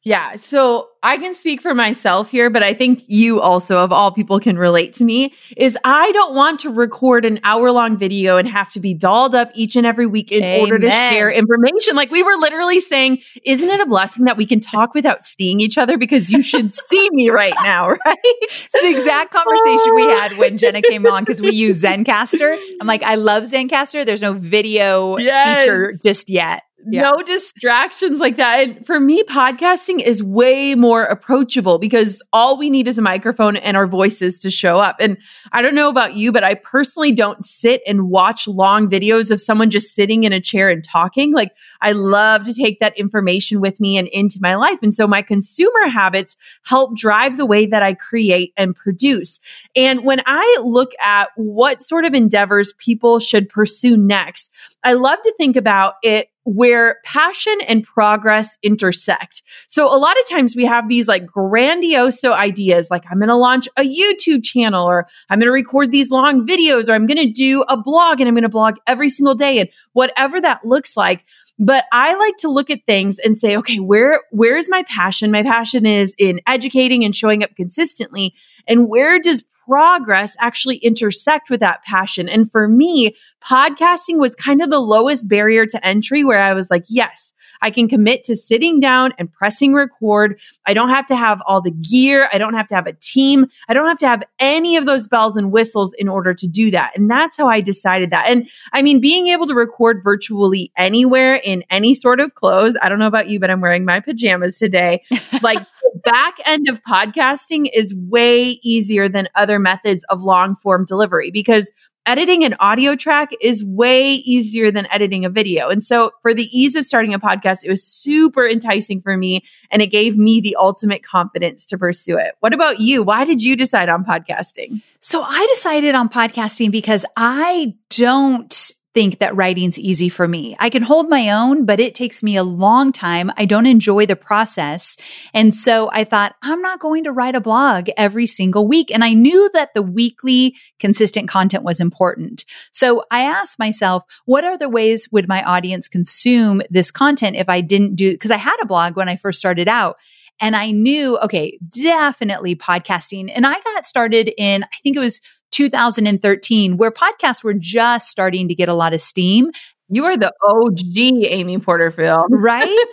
Yeah. 0.07 0.37
So 0.37 0.91
I 1.03 1.17
can 1.17 1.35
speak 1.35 1.61
for 1.61 1.75
myself 1.75 2.31
here, 2.31 2.49
but 2.49 2.63
I 2.63 2.75
think 2.75 3.03
you 3.09 3.41
also, 3.41 3.79
of 3.79 3.91
all 3.91 4.13
people, 4.13 4.39
can 4.39 4.57
relate 4.57 4.93
to 4.95 5.05
me. 5.05 5.35
Is 5.57 5.77
I 5.83 6.13
don't 6.13 6.33
want 6.33 6.61
to 6.61 6.71
record 6.71 7.25
an 7.25 7.41
hour 7.43 7.73
long 7.73 7.97
video 7.97 8.37
and 8.37 8.47
have 8.47 8.71
to 8.75 8.79
be 8.79 8.95
dolled 8.95 9.35
up 9.35 9.51
each 9.53 9.75
and 9.75 9.85
every 9.85 10.07
week 10.07 10.31
in 10.31 10.61
order 10.61 10.79
to 10.79 10.89
share 10.89 11.29
information. 11.29 11.97
Like 11.97 12.13
we 12.13 12.23
were 12.23 12.37
literally 12.37 12.79
saying, 12.79 13.19
isn't 13.45 13.69
it 13.69 13.81
a 13.81 13.87
blessing 13.87 14.27
that 14.27 14.37
we 14.37 14.47
can 14.47 14.61
talk 14.61 14.95
without 14.95 15.25
seeing 15.25 15.59
each 15.59 15.77
other 15.77 15.99
because 15.99 16.31
you 16.31 16.41
should 16.41 16.73
see 16.73 17.09
me 17.11 17.29
right 17.31 17.57
now, 17.65 17.89
right? 18.07 18.17
It's 18.23 18.69
the 18.69 18.89
exact 18.89 19.33
conversation 19.33 19.93
we 19.97 20.05
had 20.05 20.39
when 20.39 20.57
Jenna 20.57 20.83
came 20.83 21.05
on 21.07 21.25
because 21.25 21.43
we 21.43 21.51
use 21.51 21.83
Zencastr. 21.83 22.57
I'm 22.81 22.87
like, 22.87 23.03
I 23.03 23.17
love 23.17 23.43
Zencastr. 23.43 24.07
There's 24.07 24.23
no 24.23 24.35
video 24.35 25.19
Yes. 25.19 25.63
feature 25.63 25.99
just 26.05 26.31
yet. 26.31 26.63
Yeah. 26.89 27.03
No 27.03 27.23
distractions 27.23 28.21
like 28.21 28.37
that. 28.37 28.61
And 28.61 28.87
for 28.87 29.01
me, 29.01 29.25
podcasting 29.25 30.01
is 30.01 30.23
way 30.23 30.77
more 30.77 31.03
approachable 31.03 31.81
because 31.81 32.23
all 32.33 32.57
we 32.57 32.71
need 32.71 32.87
is 32.87 32.97
a 32.97 33.03
microphone 33.03 33.57
and 33.57 33.77
our 33.77 33.89
voices 33.89 34.39
to 34.41 34.53
show 34.53 34.79
up. 34.79 34.97
And 35.01 35.19
I 35.51 35.63
don't 35.63 35.75
know 35.75 35.89
about 35.89 36.15
you, 36.15 36.31
but 36.31 36.45
I 36.45 36.55
personally 36.55 37.11
don't 37.11 37.45
sit 37.45 37.83
and 37.89 38.09
watch 38.09 38.47
long 38.47 38.89
videos 38.89 39.33
of 39.33 39.41
someone 39.41 39.69
just 39.69 39.97
sitting 39.97 40.23
in 40.23 40.33
a 40.33 40.41
chair 40.41 40.69
and 40.69 40.85
talking. 40.85 41.33
Like 41.33 41.53
I 41.81 41.91
love 41.91 42.45
to 42.45 42.55
take 42.55 42.79
that 42.79 42.97
information 42.97 43.61
with 43.61 43.81
me 43.81 43.99
and 43.99 44.07
into 44.09 44.39
my 44.41 44.55
life. 44.55 44.79
And 44.81 44.95
so 44.95 45.09
my 45.09 45.23
consumer 45.23 45.89
habits 45.89 46.37
help 46.63 46.97
drive 46.97 47.37
the 47.37 47.47
way 47.47 47.67
that 47.67 47.83
I 47.83 47.95
create 47.95 48.53
and 48.57 48.77
produce. 48.77 49.41
And 49.75 50.05
when 50.05 50.23
I 50.25 50.59
look 50.63 50.93
at 51.03 51.31
what 51.35 51.83
sort 51.83 52.05
of 52.05 52.15
endeavors 52.15 52.75
people 52.79 53.19
should 53.19 53.49
pursue 53.49 53.97
next, 53.97 54.53
I 54.85 54.93
love 54.93 55.19
to 55.25 55.35
think 55.37 55.57
about 55.57 55.95
it 56.05 56.29
where 56.47 56.99
passion 57.05 57.59
and 57.67 57.83
progress 57.83 58.57
intersect. 58.63 59.43
So 59.67 59.93
a 59.93 59.99
lot 59.99 60.17
of 60.19 60.29
times 60.29 60.55
we 60.55 60.65
have 60.65 60.89
these 60.89 61.09
like 61.09 61.27
grandiose 61.27 62.25
ideas, 62.25 62.89
like 62.89 63.03
I'm 63.11 63.19
going 63.19 63.29
to 63.29 63.37
launch 63.37 63.69
a 63.77 63.83
YouTube 63.83 64.45
channel 64.45 64.87
or 64.87 65.09
I'm 65.29 65.41
going 65.41 65.49
to 65.49 65.53
record 65.53 65.91
these 65.91 66.13
long 66.13 66.47
videos 66.47 66.89
or 66.89 66.93
I'm 66.93 67.09
going 67.09 67.19
to 67.19 67.31
do 67.31 67.63
a 67.69 67.77
blog 67.77 68.21
and 68.21 68.29
I'm 68.29 68.35
going 68.35 68.43
to 68.45 68.49
blog 68.49 68.77
every 68.87 69.09
single 69.09 69.35
day 69.35 69.59
and 69.59 69.69
whatever 69.93 70.41
that 70.41 70.65
looks 70.65 70.97
like. 70.97 71.25
But 71.59 71.85
I 71.91 72.15
like 72.15 72.37
to 72.39 72.49
look 72.49 72.71
at 72.71 72.87
things 72.87 73.19
and 73.19 73.37
say, 73.37 73.57
okay, 73.57 73.81
where, 73.81 74.21
where 74.31 74.57
is 74.57 74.71
my 74.71 74.85
passion? 74.85 75.33
My 75.33 75.43
passion 75.43 75.85
is 75.85 76.15
in 76.17 76.41
educating 76.47 77.05
and 77.05 77.17
showing 77.17 77.43
up 77.43 77.57
consistently. 77.57 78.35
And 78.69 78.89
where 78.89 79.19
does 79.19 79.43
progress 79.67 80.37
actually 80.39 80.77
intersect 80.77 81.51
with 81.51 81.61
that 81.61 81.83
passion? 81.83 82.29
And 82.29 82.51
for 82.51 82.69
me, 82.69 83.15
podcasting 83.43 84.19
was 84.19 84.35
kind 84.35 84.63
of 84.63 84.71
the 84.71 84.81
lowest 84.81 85.29
barrier 85.29 85.67
to 85.67 85.87
entry 85.87 86.25
where 86.25 86.41
I 86.41 86.53
was 86.53 86.71
like, 86.71 86.85
yes, 86.89 87.33
I 87.63 87.71
can 87.71 87.89
commit 87.89 88.25
to 88.25 88.37
sitting 88.37 88.81
down 88.81 89.13
and 89.19 89.33
pressing 89.33 89.75
record. 89.75 90.41
I 90.67 90.75
don't 90.75 90.89
have 90.89 91.07
to 91.07 91.17
have 91.17 91.41
all 91.47 91.61
the 91.61 91.71
gear. 91.71 92.29
I 92.33 92.39
don't 92.39 92.55
have 92.55 92.67
to 92.69 92.75
have 92.75 92.87
a 92.87 92.93
team. 92.93 93.47
I 93.69 93.75
don't 93.75 93.87
have 93.87 93.99
to 93.99 94.09
have 94.09 94.25
any 94.39 94.77
of 94.77 94.87
those 94.87 95.09
bells 95.09 95.37
and 95.37 95.53
whistles 95.53 95.93
in 95.95 96.09
order 96.09 96.35
to 96.35 96.47
do 96.47 96.71
that. 96.73 96.97
And 96.97 97.11
that's 97.11 97.37
how 97.37 97.49
I 97.49 97.61
decided 97.61 98.11
that. 98.11 98.27
And 98.29 98.49
I 98.73 98.83
mean, 98.83 99.01
being 99.01 99.29
able 99.29 99.47
to 99.47 99.55
record 99.55 100.03
virtually 100.03 100.73
anywhere 100.77 101.41
in 101.43 101.65
any 101.71 101.95
sort 101.95 102.21
of 102.21 102.35
clothes. 102.35 102.77
I 102.83 102.89
don't 102.89 102.99
know 102.99 103.07
about 103.07 103.29
you, 103.29 103.39
but 103.39 103.51
I'm 103.51 103.61
wearing 103.61 103.85
my 103.85 104.01
pajamas 104.01 104.57
today. 104.57 105.03
like 105.43 105.59
the 105.59 106.01
back 106.05 106.37
end 106.45 106.69
of 106.69 106.83
podcasting 106.83 107.71
is 107.73 107.95
way 107.95 108.59
easier 108.63 109.09
than 109.09 109.29
other 109.35 109.56
methods 109.59 110.05
of 110.09 110.23
long 110.23 110.57
form 110.57 110.85
delivery 110.85 111.31
because 111.31 111.71
editing 112.07 112.45
an 112.45 112.55
audio 112.61 112.95
track 112.95 113.31
is 113.41 113.65
way 113.65 114.13
easier 114.13 114.71
than 114.71 114.87
editing 114.93 115.25
a 115.25 115.29
video. 115.29 115.69
And 115.69 115.83
so 115.83 116.13
for 116.23 116.33
the 116.33 116.45
ease 116.57 116.77
of 116.77 116.87
starting 116.87 117.13
a 117.13 117.19
podcast, 117.19 117.65
it 117.65 117.69
was 117.69 117.83
super 117.83 118.47
enticing 118.47 119.03
for 119.03 119.17
me 119.17 119.45
and 119.71 119.83
it 119.83 119.89
gave 119.89 120.17
me 120.17 120.41
the 120.41 120.57
ultimate 120.57 121.03
confidence 121.03 121.67
to 121.67 121.77
pursue 121.77 122.17
it. 122.17 122.35
What 122.41 122.55
about 122.55 122.81
you? 122.81 123.03
Why 123.03 123.25
did 123.25 123.43
you 123.43 123.57
decide 123.57 123.89
on 123.89 124.05
podcasting? 124.05 124.81
So 125.01 125.23
I 125.23 125.47
decided 125.47 125.95
on 125.95 126.09
podcasting 126.09 126.71
because 126.71 127.05
I 127.17 127.75
don't 127.91 128.73
think 128.97 129.19
that 129.19 129.37
writing's 129.37 129.79
easy 129.79 130.09
for 130.09 130.27
me. 130.27 130.57
I 130.59 130.71
can 130.71 130.81
hold 130.81 131.11
my 131.11 131.29
own, 131.29 131.67
but 131.67 131.81
it 131.81 131.95
takes 131.95 132.23
me 132.23 132.35
a 132.35 132.43
long 132.43 132.93
time. 132.93 133.31
I 133.37 133.45
don't 133.45 133.67
enjoy 133.67 134.07
the 134.07 134.17
process. 134.17 134.97
And 135.35 135.55
so 135.55 135.91
I 135.93 136.05
thought, 136.05 136.35
I'm 136.41 136.63
not 136.63 136.81
going 136.81 137.05
to 137.05 137.13
write 137.13 137.35
a 137.35 137.41
blog 137.43 137.91
every 137.99 138.27
single 138.27 138.67
week. 138.67 138.91
And 138.91 139.05
I 139.05 139.13
knew 139.13 139.51
that 139.53 139.75
the 139.75 139.83
weekly 139.83 140.57
consistent 140.79 141.29
content 141.29 141.63
was 141.63 141.79
important. 141.79 142.47
So 142.73 143.05
I 143.11 143.21
asked 143.21 143.59
myself, 143.59 144.03
what 144.25 144.45
are 144.45 144.57
the 144.57 144.71
ways 144.71 145.09
would 145.13 145.29
my 145.29 145.43
audience 145.43 145.89
consume 145.89 146.63
this 146.71 146.91
content 146.91 147.37
if 147.37 147.51
I 147.51 147.61
didn't 147.61 147.97
do, 147.97 148.13
because 148.13 148.31
I 148.31 148.39
had 148.39 148.57
a 148.63 148.67
blog 148.67 148.97
when 148.97 149.11
I 149.11 149.17
first 149.17 149.39
started 149.39 149.69
out. 149.69 149.97
And 150.41 150.57
I 150.57 150.71
knew, 150.71 151.19
okay, 151.19 151.59
definitely 151.69 152.57
podcasting. 152.57 153.31
And 153.35 153.47
I 153.47 153.59
got 153.61 153.85
started 153.85 154.33
in, 154.39 154.65
I 154.65 154.77
think 154.83 154.97
it 154.97 155.01
was 155.01 155.21
2013, 155.57 156.77
where 156.77 156.91
podcasts 156.91 157.43
were 157.43 157.55
just 157.55 158.11
starting 158.11 158.49
to 158.49 158.55
get 158.55 158.69
a 158.69 158.75
lot 158.75 158.93
of 158.93 159.01
steam. 159.01 159.51
You 159.89 160.05
are 160.05 160.17
the 160.17 160.33
OG 160.43 161.25
Amy 161.25 161.59
Porterfield. 161.59 162.27
Right? 162.31 162.87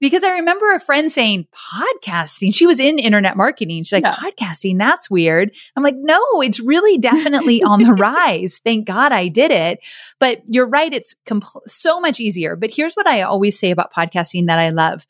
because 0.00 0.24
I 0.24 0.30
remember 0.30 0.74
a 0.74 0.80
friend 0.80 1.12
saying, 1.12 1.46
podcasting. 1.54 2.52
She 2.52 2.66
was 2.66 2.80
in 2.80 2.98
internet 2.98 3.36
marketing. 3.36 3.84
She's 3.84 3.92
like, 3.92 4.04
yeah. 4.04 4.16
podcasting, 4.16 4.78
that's 4.78 5.08
weird. 5.08 5.52
I'm 5.76 5.84
like, 5.84 5.94
no, 5.96 6.20
it's 6.42 6.58
really 6.58 6.98
definitely 6.98 7.62
on 7.62 7.82
the 7.82 7.92
rise. 7.98 8.60
Thank 8.64 8.86
God 8.86 9.12
I 9.12 9.28
did 9.28 9.52
it. 9.52 9.78
But 10.18 10.42
you're 10.46 10.68
right. 10.68 10.92
It's 10.92 11.14
compl- 11.24 11.68
so 11.68 12.00
much 12.00 12.18
easier. 12.18 12.56
But 12.56 12.74
here's 12.74 12.94
what 12.94 13.06
I 13.06 13.22
always 13.22 13.58
say 13.58 13.70
about 13.70 13.92
podcasting 13.92 14.48
that 14.48 14.58
I 14.58 14.70
love. 14.70 15.06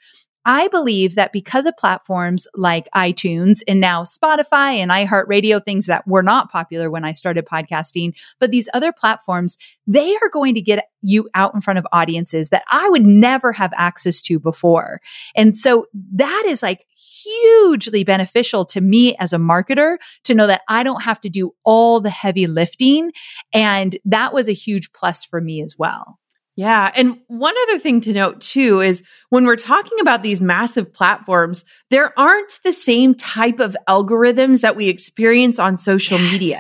I 0.49 0.69
believe 0.69 1.15
that 1.15 1.35
because 1.35 1.67
of 1.67 1.77
platforms 1.77 2.49
like 2.55 2.89
iTunes 2.97 3.61
and 3.69 3.81
now 3.81 4.03
Spotify 4.03 4.77
and 4.77 4.91
iHeartRadio, 4.91 5.63
things 5.63 5.85
that 5.87 6.07
were 6.07 6.23
not 6.23 6.51
popular 6.51 6.91
when 6.91 7.05
I 7.05 7.13
started 7.13 7.45
podcasting, 7.45 8.15
but 8.41 8.51
these 8.51 8.67
other 8.73 8.91
platforms, 8.91 9.59
they 9.87 10.17
are 10.17 10.31
going 10.33 10.55
to 10.55 10.63
get 10.63 10.87
you 11.03 11.29
out 11.35 11.55
in 11.55 11.61
front 11.61 11.79
of 11.79 11.87
audiences 11.93 12.49
that 12.49 12.65
I 12.71 12.89
would 12.89 13.05
never 13.05 13.53
have 13.53 13.75
access 13.77 14.23
to 14.23 14.39
before. 14.39 15.03
And 15.37 15.55
so 15.55 15.85
that 16.15 16.45
is 16.47 16.63
like 16.63 16.87
hugely 16.97 18.03
beneficial 18.03 18.65
to 18.65 18.81
me 18.81 19.17
as 19.17 19.35
a 19.35 19.39
marketer 19.39 19.99
to 20.25 20.35
know 20.35 20.47
that 20.47 20.63
I 20.67 20.83
don't 20.83 21.03
have 21.03 21.21
to 21.21 21.29
do 21.29 21.53
all 21.67 22.01
the 22.01 22.09
heavy 22.09 22.47
lifting. 22.47 23.13
And 23.53 23.99
that 24.07 24.33
was 24.33 24.49
a 24.49 24.53
huge 24.53 24.95
plus 24.95 25.27
for 25.27 25.43
me 25.43 25.61
as 25.61 25.77
well. 25.77 26.19
Yeah. 26.59 26.91
And 26.97 27.21
one 27.29 27.55
other 27.69 27.79
thing 27.79 28.01
to 28.01 28.13
note 28.13 28.41
too 28.41 28.81
is 28.81 29.05
when 29.29 29.47
we're 29.47 29.55
talking 29.55 30.01
about 30.01 30.25
these 30.25 30.43
massive 30.43 30.93
platforms, 30.93 31.65
there 31.89 32.19
aren't 32.19 32.59
the 32.65 32.73
same 32.73 33.15
type 33.15 33.61
of 33.61 33.77
algorithms 33.89 34.61
that 34.63 34.75
we 34.75 34.89
experience 34.89 35.61
on 35.61 35.77
social 35.77 36.19
yes. 36.19 36.33
media. 36.33 36.59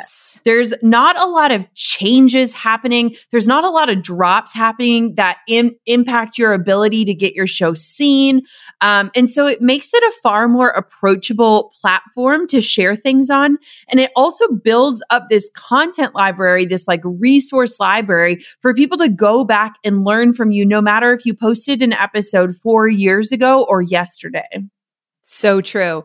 There's 0.48 0.72
not 0.80 1.20
a 1.20 1.26
lot 1.26 1.52
of 1.52 1.70
changes 1.74 2.54
happening. 2.54 3.14
There's 3.30 3.46
not 3.46 3.64
a 3.64 3.68
lot 3.68 3.90
of 3.90 4.00
drops 4.00 4.54
happening 4.54 5.14
that 5.16 5.40
in, 5.46 5.76
impact 5.84 6.38
your 6.38 6.54
ability 6.54 7.04
to 7.04 7.12
get 7.12 7.34
your 7.34 7.46
show 7.46 7.74
seen. 7.74 8.40
Um, 8.80 9.10
and 9.14 9.28
so 9.28 9.46
it 9.46 9.60
makes 9.60 9.92
it 9.92 10.02
a 10.02 10.12
far 10.22 10.48
more 10.48 10.70
approachable 10.70 11.70
platform 11.78 12.46
to 12.46 12.62
share 12.62 12.96
things 12.96 13.28
on. 13.28 13.58
And 13.90 14.00
it 14.00 14.10
also 14.16 14.48
builds 14.48 15.02
up 15.10 15.26
this 15.28 15.50
content 15.54 16.14
library, 16.14 16.64
this 16.64 16.88
like 16.88 17.02
resource 17.04 17.78
library 17.78 18.42
for 18.62 18.72
people 18.72 18.96
to 18.96 19.10
go 19.10 19.44
back 19.44 19.74
and 19.84 20.04
learn 20.04 20.32
from 20.32 20.50
you, 20.50 20.64
no 20.64 20.80
matter 20.80 21.12
if 21.12 21.26
you 21.26 21.34
posted 21.34 21.82
an 21.82 21.92
episode 21.92 22.56
four 22.56 22.88
years 22.88 23.32
ago 23.32 23.66
or 23.68 23.82
yesterday. 23.82 24.48
So 25.24 25.60
true. 25.60 26.04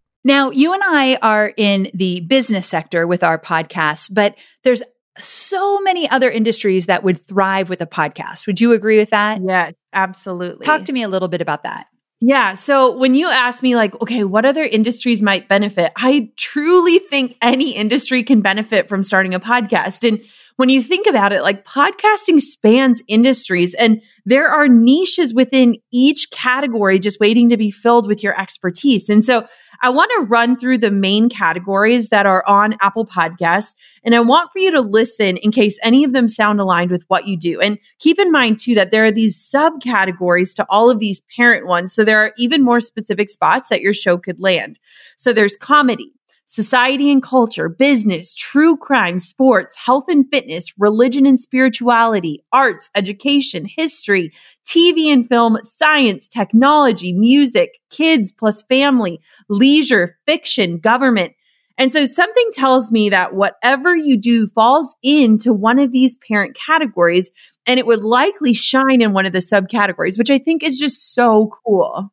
Now, 0.23 0.51
you 0.51 0.73
and 0.73 0.83
I 0.83 1.15
are 1.21 1.51
in 1.57 1.89
the 1.93 2.19
business 2.21 2.67
sector 2.67 3.07
with 3.07 3.23
our 3.23 3.39
podcast, 3.39 4.13
but 4.13 4.35
there's 4.63 4.83
so 5.17 5.79
many 5.81 6.09
other 6.09 6.29
industries 6.29 6.85
that 6.85 7.03
would 7.03 7.19
thrive 7.25 7.69
with 7.69 7.81
a 7.81 7.87
podcast. 7.87 8.47
Would 8.47 8.61
you 8.61 8.71
agree 8.73 8.97
with 8.97 9.09
that? 9.09 9.41
Yes, 9.43 9.73
absolutely. 9.93 10.65
Talk 10.65 10.85
to 10.85 10.93
me 10.93 11.03
a 11.03 11.07
little 11.07 11.27
bit 11.27 11.41
about 11.41 11.63
that. 11.63 11.87
Yeah. 12.23 12.53
So 12.53 12.95
when 12.95 13.15
you 13.15 13.29
ask 13.29 13.63
me, 13.63 13.75
like, 13.75 13.99
okay, 13.99 14.23
what 14.23 14.45
other 14.45 14.63
industries 14.63 15.23
might 15.23 15.49
benefit? 15.49 15.91
I 15.95 16.29
truly 16.37 16.99
think 16.99 17.35
any 17.41 17.71
industry 17.71 18.21
can 18.23 18.41
benefit 18.41 18.87
from 18.87 19.01
starting 19.01 19.33
a 19.33 19.39
podcast. 19.39 20.07
And 20.07 20.21
when 20.61 20.69
you 20.69 20.83
think 20.83 21.07
about 21.07 21.33
it, 21.33 21.41
like 21.41 21.65
podcasting 21.65 22.39
spans 22.39 23.01
industries 23.07 23.73
and 23.73 23.99
there 24.25 24.47
are 24.47 24.67
niches 24.67 25.33
within 25.33 25.75
each 25.91 26.29
category 26.29 26.99
just 26.99 27.19
waiting 27.19 27.49
to 27.49 27.57
be 27.57 27.71
filled 27.71 28.05
with 28.05 28.21
your 28.21 28.39
expertise. 28.39 29.09
And 29.09 29.25
so 29.25 29.47
I 29.81 29.89
want 29.89 30.11
to 30.19 30.27
run 30.27 30.55
through 30.55 30.77
the 30.77 30.91
main 30.91 31.29
categories 31.29 32.09
that 32.09 32.27
are 32.27 32.47
on 32.47 32.75
Apple 32.79 33.07
Podcasts. 33.07 33.73
And 34.03 34.13
I 34.13 34.19
want 34.19 34.51
for 34.51 34.59
you 34.59 34.69
to 34.69 34.81
listen 34.81 35.37
in 35.37 35.51
case 35.51 35.79
any 35.81 36.03
of 36.03 36.13
them 36.13 36.27
sound 36.27 36.61
aligned 36.61 36.91
with 36.91 37.05
what 37.07 37.25
you 37.25 37.37
do. 37.37 37.59
And 37.59 37.79
keep 37.97 38.19
in 38.19 38.31
mind 38.31 38.59
too 38.59 38.75
that 38.75 38.91
there 38.91 39.03
are 39.03 39.11
these 39.11 39.35
subcategories 39.35 40.53
to 40.57 40.65
all 40.69 40.91
of 40.91 40.99
these 40.99 41.23
parent 41.35 41.65
ones. 41.65 41.91
So 41.91 42.05
there 42.05 42.19
are 42.19 42.33
even 42.37 42.63
more 42.63 42.81
specific 42.81 43.31
spots 43.31 43.69
that 43.69 43.81
your 43.81 43.93
show 43.93 44.15
could 44.19 44.39
land. 44.39 44.79
So 45.17 45.33
there's 45.33 45.55
comedy 45.55 46.13
society 46.45 47.09
and 47.09 47.23
culture, 47.23 47.69
business, 47.69 48.33
true 48.33 48.75
crime, 48.75 49.19
sports, 49.19 49.75
health 49.75 50.05
and 50.09 50.25
fitness, 50.29 50.73
religion 50.77 51.25
and 51.25 51.39
spirituality, 51.39 52.43
arts, 52.51 52.89
education, 52.95 53.65
history, 53.65 54.31
TV 54.65 55.05
and 55.13 55.27
film, 55.29 55.57
science, 55.63 56.27
technology, 56.27 57.13
music, 57.13 57.79
kids 57.89 58.31
plus 58.31 58.63
family, 58.63 59.21
leisure, 59.47 60.17
fiction, 60.25 60.77
government. 60.77 61.33
And 61.77 61.91
so 61.91 62.05
something 62.05 62.49
tells 62.51 62.91
me 62.91 63.09
that 63.09 63.33
whatever 63.33 63.95
you 63.95 64.17
do 64.17 64.47
falls 64.47 64.95
into 65.01 65.53
one 65.53 65.79
of 65.79 65.91
these 65.91 66.17
parent 66.17 66.55
categories 66.55 67.31
and 67.65 67.79
it 67.79 67.85
would 67.85 68.03
likely 68.03 68.53
shine 68.53 69.01
in 69.01 69.13
one 69.13 69.25
of 69.25 69.33
the 69.33 69.39
subcategories, 69.39 70.17
which 70.17 70.29
I 70.29 70.37
think 70.37 70.63
is 70.63 70.77
just 70.77 71.13
so 71.13 71.51
cool. 71.65 72.11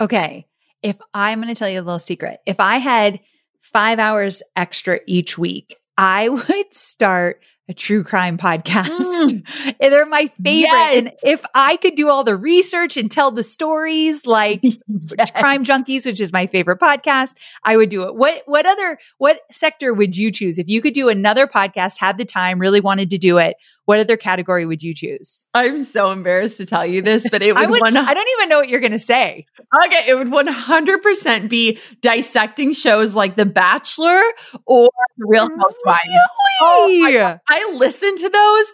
Okay. 0.00 0.46
If 0.82 0.96
I'm 1.12 1.40
going 1.40 1.52
to 1.52 1.58
tell 1.58 1.68
you 1.68 1.80
a 1.80 1.82
little 1.82 1.98
secret, 1.98 2.40
if 2.46 2.60
I 2.60 2.78
had 2.78 3.20
five 3.60 3.98
hours 3.98 4.42
extra 4.56 5.00
each 5.06 5.38
week, 5.38 5.76
I 5.96 6.28
would 6.28 6.74
start 6.74 7.42
a 7.70 7.72
true 7.72 8.02
crime 8.02 8.36
podcast. 8.36 8.88
Mm. 8.88 9.78
They're 9.80 10.04
my 10.04 10.26
favorite. 10.42 10.60
Yes. 10.60 10.98
And 10.98 11.12
if 11.22 11.44
I 11.54 11.76
could 11.76 11.94
do 11.94 12.08
all 12.08 12.24
the 12.24 12.36
research 12.36 12.96
and 12.96 13.08
tell 13.08 13.30
the 13.30 13.44
stories 13.44 14.26
like 14.26 14.60
yes. 15.18 15.30
Crime 15.30 15.64
Junkies, 15.64 16.04
which 16.04 16.20
is 16.20 16.32
my 16.32 16.48
favorite 16.48 16.80
podcast, 16.80 17.34
I 17.62 17.76
would 17.76 17.88
do 17.88 18.02
it. 18.02 18.16
What 18.16 18.42
what 18.46 18.66
other 18.66 18.98
what 19.18 19.42
sector 19.52 19.94
would 19.94 20.16
you 20.16 20.32
choose 20.32 20.58
if 20.58 20.68
you 20.68 20.80
could 20.80 20.94
do 20.94 21.08
another 21.08 21.46
podcast, 21.46 21.98
had 22.00 22.18
the 22.18 22.24
time, 22.24 22.58
really 22.58 22.80
wanted 22.80 23.10
to 23.10 23.18
do 23.18 23.38
it? 23.38 23.54
What 23.90 23.98
other 23.98 24.16
category 24.16 24.66
would 24.66 24.84
you 24.84 24.94
choose? 24.94 25.46
I'm 25.52 25.82
so 25.82 26.12
embarrassed 26.12 26.58
to 26.58 26.64
tell 26.64 26.86
you 26.86 27.02
this, 27.02 27.28
but 27.28 27.42
it 27.42 27.56
would, 27.56 27.64
I, 27.66 27.68
would 27.68 27.96
I 27.96 28.14
don't 28.14 28.28
even 28.38 28.48
know 28.48 28.60
what 28.60 28.68
you're 28.68 28.78
going 28.78 28.92
to 28.92 29.00
say. 29.00 29.46
Okay, 29.84 30.04
it 30.06 30.16
would 30.16 30.28
100% 30.28 31.48
be 31.48 31.76
dissecting 32.00 32.72
shows 32.72 33.16
like 33.16 33.34
The 33.34 33.46
Bachelor 33.46 34.22
or 34.64 34.90
The 35.18 35.26
Real 35.26 35.48
Housewives. 35.48 36.06
Really? 36.06 36.20
Oh, 36.62 37.04
I, 37.04 37.40
I 37.48 37.72
listen 37.74 38.14
to 38.14 38.28
those 38.28 38.66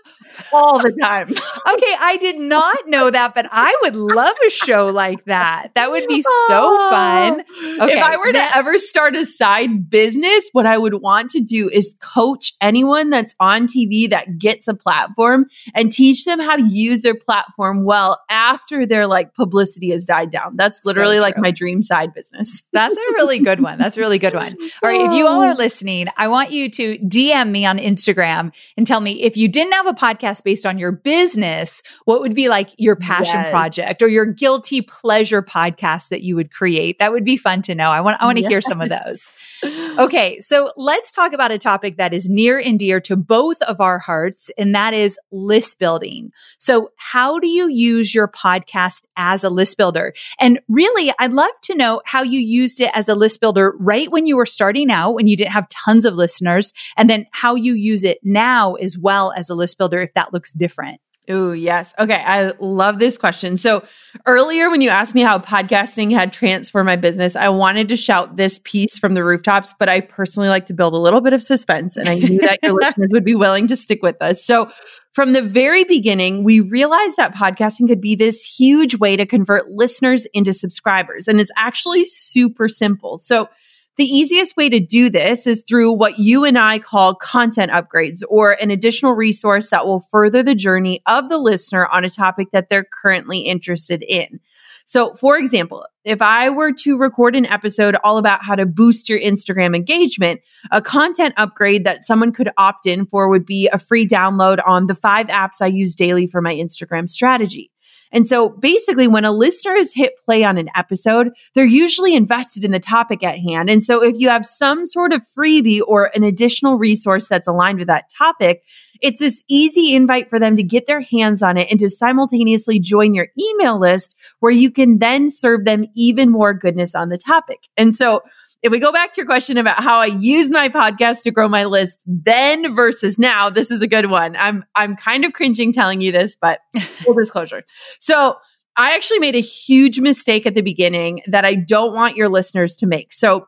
all 0.53 0.79
the 0.79 0.93
time. 0.93 1.29
okay, 1.31 1.97
I 2.01 2.17
did 2.21 2.39
not 2.39 2.77
know 2.87 3.11
that, 3.11 3.35
but 3.35 3.47
I 3.51 3.77
would 3.83 3.97
love 3.97 4.37
a 4.47 4.51
show 4.51 4.89
like 4.89 5.25
that. 5.25 5.71
That 5.75 5.91
would 5.91 6.07
be 6.07 6.23
so 6.47 6.77
fun. 6.91 7.43
Okay, 7.77 7.99
if 7.99 8.03
I 8.03 8.17
were 8.17 8.33
to 8.33 8.57
ever 8.57 8.79
start 8.79 9.17
a 9.17 9.25
side 9.27 9.91
business, 9.91 10.49
what 10.53 10.67
I 10.67 10.79
would 10.79 11.03
want 11.03 11.31
to 11.31 11.41
do 11.41 11.69
is 11.69 11.95
coach 12.01 12.53
anyone 12.61 13.11
that's 13.11 13.35
on 13.39 13.67
TV 13.67 14.09
that 14.11 14.39
gets 14.39 14.69
a 14.69 14.75
platform 14.75 15.47
and 15.75 15.93
teach 15.93 16.25
them 16.25 16.39
how 16.39 16.57
to 16.57 16.65
use 16.65 17.03
their 17.03 17.15
platform 17.15 17.85
well 17.85 18.21
after 18.31 18.87
their 18.87 19.07
like 19.07 19.35
publicity 19.35 19.91
has 19.91 20.07
died 20.07 20.31
down. 20.31 20.57
That's 20.57 20.85
literally 20.85 21.17
so 21.17 21.23
like 21.23 21.39
my 21.39 21.51
dream 21.51 21.83
side 21.83 22.15
business. 22.15 22.63
That's 22.73 22.97
a 22.97 23.13
really 23.15 23.39
good 23.39 23.61
one. 23.61 23.79
That's 23.79 23.97
a 23.97 24.01
really 24.01 24.19
good 24.19 24.35
one. 24.35 24.57
All 24.83 24.91
right, 24.91 25.01
if 25.01 25.13
you 25.13 25.27
all 25.27 25.43
are 25.43 25.53
oh. 25.53 25.57
listening, 25.57 26.09
I 26.17 26.29
want 26.29 26.51
you 26.51 26.71
to 26.71 26.99
DM 26.99 27.51
me 27.51 27.67
on 27.67 27.79
Instagram 27.79 28.55
and 28.77 28.87
tell 28.87 29.01
me 29.01 29.23
if 29.23 29.37
you 29.37 29.49
didn't 29.49 29.73
have 29.73 29.87
a 29.87 29.93
podcast 29.93 30.26
podcast 30.27 30.45
based 30.45 30.67
on 30.67 30.79
your 30.79 30.93
business, 30.93 31.83
what 32.05 32.21
would 32.21 32.35
be 32.35 32.49
like 32.49 32.71
your 32.77 32.97
passion 32.97 33.41
yes. 33.41 33.51
project 33.51 34.03
or 34.03 34.09
your 34.09 34.27
guilty 34.27 34.83
pleasure 34.83 35.43
podcast 35.43 36.09
that 36.09 36.23
you 36.23 36.37
would 36.37 36.53
create? 36.53 36.99
That 36.99 37.13
would 37.13 37.25
be 37.25 37.37
fun 37.37 37.63
to 37.63 37.75
know. 37.75 37.91
I 37.91 38.01
want, 38.01 38.21
I 38.21 38.27
want 38.27 38.39
to 38.39 38.43
yes. 38.43 38.51
hear 38.51 38.61
some 38.61 38.81
of 38.81 38.89
those. 38.89 39.33
Okay. 39.99 40.39
So 40.41 40.73
let's 40.77 41.11
talk 41.11 41.33
about 41.33 41.51
a 41.51 41.57
topic 41.57 41.97
that 41.97 42.13
is 42.13 42.29
near 42.29 42.59
and 42.59 42.79
dear 42.79 43.01
to 43.01 43.17
both 43.17 43.61
of 43.63 43.81
our 43.81 43.99
hearts, 43.99 44.51
and 44.59 44.75
that 44.75 44.93
is 44.93 45.19
list 45.33 45.79
building. 45.79 46.33
So 46.59 46.91
how 46.97 47.39
do 47.39 47.49
you 47.49 47.69
use 47.69 48.15
your 48.15 48.29
podcast 48.29 49.05
as 49.17 49.43
a 49.43 49.49
list 49.49 49.79
builder? 49.79 50.13
And 50.39 50.61
really, 50.69 51.15
I'd 51.19 51.33
love 51.33 51.51
to 51.63 51.75
know 51.75 52.03
how 52.05 52.23
you 52.23 52.39
used 52.39 52.83
it 52.83 52.91
as 52.93 53.09
a 53.09 53.15
list 53.15 53.41
builder 53.41 53.75
right 53.79 54.11
when 54.11 54.27
you 54.27 54.37
were 54.37 54.45
starting 54.45 54.91
out, 54.91 55.15
when 55.15 55.27
you 55.27 55.37
didn't 55.37 55.53
have 55.53 55.69
tons 55.71 56.05
of 56.05 56.15
listeners, 56.15 56.75
and 56.99 57.09
then 57.09 57.27
how 57.31 57.55
you 57.55 57.73
use 57.73 58.05
it 58.05 58.19
now 58.23 58.75
as 58.75 58.99
well 58.99 59.33
as 59.35 59.49
a 59.49 59.55
list 59.55 59.79
builder 59.79 60.01
if 60.01 60.13
that 60.17 60.33
looks 60.33 60.53
different. 60.53 61.01
Oh, 61.29 61.51
yes. 61.51 61.93
Okay. 61.99 62.23
I 62.25 62.53
love 62.61 63.01
this 63.01 63.19
question. 63.19 63.57
So 63.57 63.85
earlier 64.27 64.71
when 64.71 64.81
you 64.81 64.91
asked 64.91 65.15
me 65.15 65.23
how 65.23 65.41
podcasting 65.41 66.13
had 66.13 66.33
transformed 66.33 66.87
my 66.87 66.95
business, 66.95 67.35
I 67.35 67.49
wanted 67.49 67.89
to 67.89 67.97
shout 67.97 68.37
this 68.37 68.61
piece 68.63 68.97
from 68.99 69.15
the 69.15 69.25
rooftops, 69.25 69.75
but 69.77 69.89
I 69.89 70.03
personally 70.03 70.49
like 70.49 70.67
to 70.67 70.75
build 70.75 70.95
a 70.95 70.99
little 70.99 71.21
bit 71.21 71.33
of 71.33 71.43
suspense 71.43 71.97
and 71.97 72.09
I 72.09 72.19
knew 72.19 72.39
that 72.41 72.61
your 72.63 72.75
listeners 72.81 73.09
would 73.11 73.25
be 73.25 73.35
willing 73.35 73.67
to 73.69 73.77
stick 73.77 74.03
with 74.03 74.23
us. 74.23 74.45
So 74.45 74.71
from 75.15 75.33
the 75.33 75.43
very 75.43 75.83
beginning, 75.83 76.45
we 76.45 76.61
realized 76.61 77.17
that 77.17 77.35
podcasting 77.35 77.89
could 77.89 78.01
be 78.01 78.15
this 78.15 78.43
huge 78.43 78.97
way 78.97 79.17
to 79.17 79.27
convert 79.27 79.71
listeners 79.71 80.27
into 80.33 80.53
subscribers. 80.53 81.27
And 81.27 81.41
it's 81.41 81.51
actually 81.57 82.05
super 82.05 82.69
simple. 82.69 83.17
So 83.17 83.49
the 83.97 84.05
easiest 84.05 84.57
way 84.57 84.69
to 84.69 84.79
do 84.79 85.09
this 85.09 85.47
is 85.47 85.63
through 85.67 85.93
what 85.93 86.19
you 86.19 86.45
and 86.45 86.59
I 86.59 86.79
call 86.79 87.15
content 87.15 87.73
upgrades 87.73 88.23
or 88.29 88.53
an 88.53 88.71
additional 88.71 89.15
resource 89.15 89.71
that 89.71 89.87
will 89.87 90.07
further 90.11 90.43
the 90.43 90.55
journey 90.55 91.03
of 91.07 91.29
the 91.29 91.39
listener 91.39 91.87
on 91.87 92.05
a 92.05 92.11
topic 92.11 92.49
that 92.53 92.69
they're 92.69 92.85
currently 92.85 93.41
interested 93.41 94.03
in. 94.03 94.41
So, 94.89 95.15
for 95.15 95.37
example, 95.37 95.85
if 96.05 96.23
I 96.23 96.49
were 96.49 96.73
to 96.73 96.97
record 96.97 97.35
an 97.35 97.47
episode 97.47 97.97
all 98.05 98.19
about 98.19 98.45
how 98.45 98.55
to 98.55 98.65
boost 98.67 99.09
your 99.09 99.19
Instagram 99.19 99.75
engagement, 99.75 100.41
a 100.71 100.81
content 100.81 101.35
upgrade 101.37 101.83
that 101.85 102.05
someone 102.05 102.33
could 102.33 102.51
opt 102.57 102.87
in 102.87 103.05
for 103.07 103.29
would 103.29 103.45
be 103.45 103.69
a 103.73 103.79
free 103.79 104.07
download 104.07 104.61
on 104.65 104.87
the 104.87 104.95
five 104.95 105.27
apps 105.27 105.61
I 105.61 105.67
use 105.67 105.97
daily 105.97 106.29
for 106.29 106.41
my 106.41 106.55
Instagram 106.55 107.11
strategy. 107.11 107.73
And 108.13 108.27
so 108.27 108.49
basically, 108.49 109.09
when 109.09 109.25
a 109.25 109.33
listener 109.33 109.75
has 109.77 109.93
hit 109.93 110.17
play 110.25 110.45
on 110.45 110.59
an 110.59 110.71
episode, 110.75 111.31
they're 111.55 111.65
usually 111.65 112.15
invested 112.15 112.65
in 112.65 112.71
the 112.71 112.81
topic 112.81 113.23
at 113.23 113.39
hand. 113.39 113.69
And 113.69 113.83
so 113.83 114.03
if 114.03 114.17
you 114.19 114.29
have 114.29 114.47
some 114.47 114.87
sort 114.87 115.13
of 115.13 115.23
freebie 115.37 115.81
or 115.87 116.11
an 116.15 116.23
additional 116.23 116.79
resource 116.79 117.27
that's 117.27 117.49
aligned 117.49 117.79
with 117.79 117.89
that 117.89 118.11
topic, 118.17 118.63
it's 119.03 119.19
this 119.19 119.43
easy 119.49 119.95
invite 119.95 120.31
for 120.31 120.39
them 120.39 120.57
to 120.57 120.63
get 120.63 120.87
their 120.87 121.01
hands 121.01 121.43
on 121.43 121.57
it 121.57 121.71
and 121.71 121.79
to 121.81 121.91
simultaneously 121.91 122.79
join 122.79 123.15
your 123.15 123.29
email 123.39 123.79
list 123.79 124.17
where 124.41 124.53
you 124.53 124.71
can 124.71 124.99
then 124.99 125.29
serve 125.31 125.65
them 125.65 125.85
even 125.95 126.31
more 126.31 126.55
goodness 126.55 126.95
on 126.95 127.09
the 127.09 127.19
topic. 127.19 127.69
And 127.77 127.95
so 127.95 128.23
if 128.63 128.73
we 128.73 128.79
go 128.79 128.93
back 128.93 129.13
to 129.13 129.21
your 129.21 129.27
question 129.27 129.59
about 129.59 129.83
how 129.83 130.01
I 130.01 130.07
use 130.07 130.51
my 130.51 130.69
podcast 130.69 131.23
to 131.23 131.31
grow 131.31 131.49
my 131.49 131.65
list 131.65 132.01
then 132.07 132.75
versus 132.75 133.19
now, 133.19 133.51
this 133.51 133.71
is 133.71 133.83
a 133.83 133.87
good 133.87 134.11
one. 134.11 134.37
I'm 134.37 134.65
I'm 134.75 134.97
kind 134.97 135.25
of 135.25 135.33
cringing 135.33 135.73
telling 135.73 136.01
you 136.01 136.13
this, 136.13 136.37
but 136.41 136.61
full 136.81 137.15
disclosure. 137.15 137.63
So 138.01 138.37
I 138.77 138.95
actually 138.95 139.21
made 139.21 139.37
a 139.37 139.41
huge 139.41 140.01
mistake 140.01 140.47
at 140.47 140.55
the 140.55 140.63
beginning 140.63 141.23
that 141.27 141.45
I 141.45 141.55
don't 141.55 141.95
want 141.95 142.17
your 142.17 142.29
listeners 142.29 142.77
to 142.77 142.87
make. 142.87 143.13
So 143.13 143.47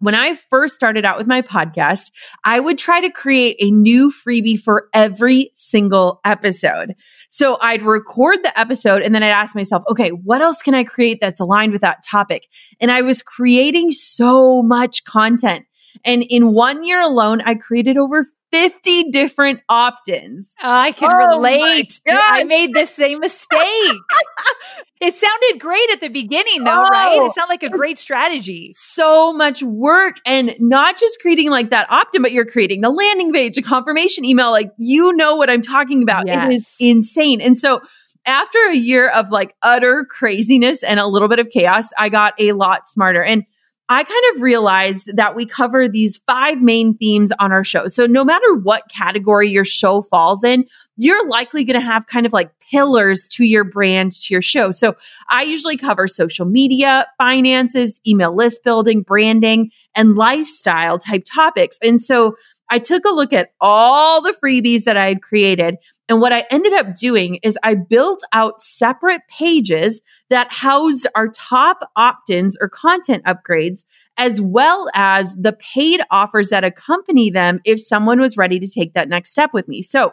when 0.00 0.14
I 0.14 0.34
first 0.34 0.74
started 0.74 1.04
out 1.04 1.18
with 1.18 1.26
my 1.26 1.42
podcast, 1.42 2.12
I 2.44 2.60
would 2.60 2.78
try 2.78 3.00
to 3.00 3.10
create 3.10 3.56
a 3.60 3.70
new 3.70 4.12
freebie 4.12 4.60
for 4.60 4.88
every 4.94 5.50
single 5.54 6.20
episode. 6.24 6.94
So 7.28 7.58
I'd 7.60 7.82
record 7.82 8.38
the 8.42 8.58
episode 8.58 9.02
and 9.02 9.14
then 9.14 9.22
I'd 9.22 9.30
ask 9.30 9.54
myself, 9.54 9.82
okay, 9.90 10.10
what 10.10 10.40
else 10.40 10.62
can 10.62 10.74
I 10.74 10.84
create 10.84 11.18
that's 11.20 11.40
aligned 11.40 11.72
with 11.72 11.82
that 11.82 12.04
topic? 12.04 12.46
And 12.80 12.90
I 12.90 13.02
was 13.02 13.22
creating 13.22 13.92
so 13.92 14.62
much 14.62 15.04
content. 15.04 15.66
And 16.04 16.22
in 16.22 16.52
one 16.52 16.84
year 16.84 17.00
alone, 17.00 17.40
I 17.42 17.54
created 17.54 17.96
over 17.96 18.24
50 18.50 19.10
different 19.10 19.60
opt-ins. 19.68 20.54
Oh, 20.62 20.70
I 20.70 20.92
can 20.92 21.10
oh 21.12 21.36
relate. 21.36 22.00
I 22.08 22.44
made 22.44 22.74
the 22.74 22.86
same 22.86 23.20
mistake. 23.20 23.60
it 25.00 25.14
sounded 25.14 25.60
great 25.60 25.90
at 25.90 26.00
the 26.00 26.08
beginning 26.08 26.64
though, 26.64 26.84
oh, 26.84 26.88
right? 26.88 27.16
It 27.16 27.22
oh. 27.22 27.32
sounded 27.34 27.50
like 27.50 27.62
a 27.62 27.68
great 27.68 27.98
strategy. 27.98 28.74
So 28.76 29.32
much 29.32 29.62
work 29.62 30.16
and 30.24 30.54
not 30.58 30.98
just 30.98 31.20
creating 31.20 31.50
like 31.50 31.70
that 31.70 31.90
opt-in, 31.90 32.22
but 32.22 32.32
you're 32.32 32.46
creating 32.46 32.80
the 32.80 32.90
landing 32.90 33.32
page, 33.32 33.58
a 33.58 33.62
confirmation 33.62 34.24
email. 34.24 34.50
Like 34.50 34.72
you 34.78 35.12
know 35.14 35.36
what 35.36 35.50
I'm 35.50 35.62
talking 35.62 36.02
about. 36.02 36.26
Yes. 36.26 36.50
It 36.50 36.56
is 36.56 36.74
insane. 36.80 37.40
And 37.40 37.58
so 37.58 37.80
after 38.26 38.58
a 38.70 38.76
year 38.76 39.08
of 39.08 39.30
like 39.30 39.54
utter 39.62 40.06
craziness 40.08 40.82
and 40.82 41.00
a 41.00 41.06
little 41.06 41.28
bit 41.28 41.38
of 41.38 41.48
chaos, 41.50 41.88
I 41.98 42.08
got 42.08 42.34
a 42.38 42.52
lot 42.52 42.88
smarter. 42.88 43.22
And 43.22 43.44
I 43.90 44.04
kind 44.04 44.36
of 44.36 44.42
realized 44.42 45.16
that 45.16 45.34
we 45.34 45.46
cover 45.46 45.88
these 45.88 46.18
five 46.26 46.62
main 46.62 46.94
themes 46.96 47.32
on 47.38 47.52
our 47.52 47.64
show. 47.64 47.88
So 47.88 48.04
no 48.06 48.22
matter 48.22 48.54
what 48.54 48.82
category 48.94 49.48
your 49.48 49.64
show 49.64 50.02
falls 50.02 50.44
in, 50.44 50.66
you're 50.96 51.26
likely 51.28 51.64
going 51.64 51.80
to 51.80 51.86
have 51.86 52.06
kind 52.06 52.26
of 52.26 52.32
like 52.32 52.50
pillars 52.70 53.26
to 53.28 53.44
your 53.44 53.64
brand, 53.64 54.12
to 54.12 54.34
your 54.34 54.42
show. 54.42 54.70
So 54.72 54.94
I 55.30 55.42
usually 55.42 55.78
cover 55.78 56.06
social 56.06 56.44
media, 56.44 57.06
finances, 57.16 57.98
email 58.06 58.34
list 58.34 58.62
building, 58.62 59.02
branding, 59.02 59.70
and 59.94 60.16
lifestyle 60.16 60.98
type 60.98 61.22
topics. 61.24 61.78
And 61.82 62.02
so 62.02 62.36
I 62.68 62.78
took 62.78 63.06
a 63.06 63.10
look 63.10 63.32
at 63.32 63.52
all 63.60 64.20
the 64.20 64.36
freebies 64.44 64.84
that 64.84 64.98
I 64.98 65.08
had 65.08 65.22
created 65.22 65.76
and 66.08 66.20
what 66.20 66.32
I 66.32 66.46
ended 66.50 66.72
up 66.72 66.94
doing 66.94 67.38
is 67.42 67.58
I 67.62 67.74
built 67.74 68.22
out 68.32 68.60
separate 68.60 69.20
pages 69.28 70.00
that 70.30 70.50
housed 70.50 71.06
our 71.14 71.28
top 71.28 71.80
opt 71.96 72.30
ins 72.30 72.56
or 72.60 72.68
content 72.68 73.24
upgrades, 73.24 73.84
as 74.16 74.40
well 74.40 74.88
as 74.94 75.34
the 75.34 75.52
paid 75.52 76.00
offers 76.10 76.48
that 76.48 76.64
accompany 76.64 77.30
them 77.30 77.60
if 77.64 77.80
someone 77.80 78.20
was 78.20 78.36
ready 78.36 78.58
to 78.58 78.68
take 78.68 78.94
that 78.94 79.08
next 79.08 79.30
step 79.30 79.50
with 79.52 79.68
me. 79.68 79.82
So, 79.82 80.12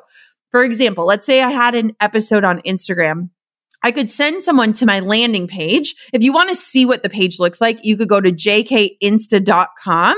for 0.52 0.64
example, 0.64 1.06
let's 1.06 1.26
say 1.26 1.42
I 1.42 1.52
had 1.52 1.76
an 1.76 1.94
episode 2.02 2.44
on 2.44 2.62
Instagram 2.62 3.30
I 3.86 3.91
could 3.91 4.10
send 4.10 4.43
someone 4.43 4.74
to 4.74 4.86
my 4.88 5.00
landing 5.00 5.48
page. 5.48 5.93
If 6.12 6.24
you 6.24 6.34
want 6.34 6.50
to 6.50 6.56
see 6.56 6.88
what 6.88 7.04
the 7.04 7.10
page 7.10 7.39
looks 7.39 7.62
like, 7.62 7.86
you 7.86 7.95
could 7.95 8.10
go 8.10 8.19
to 8.19 8.32
jkinsta.com. 8.32 10.15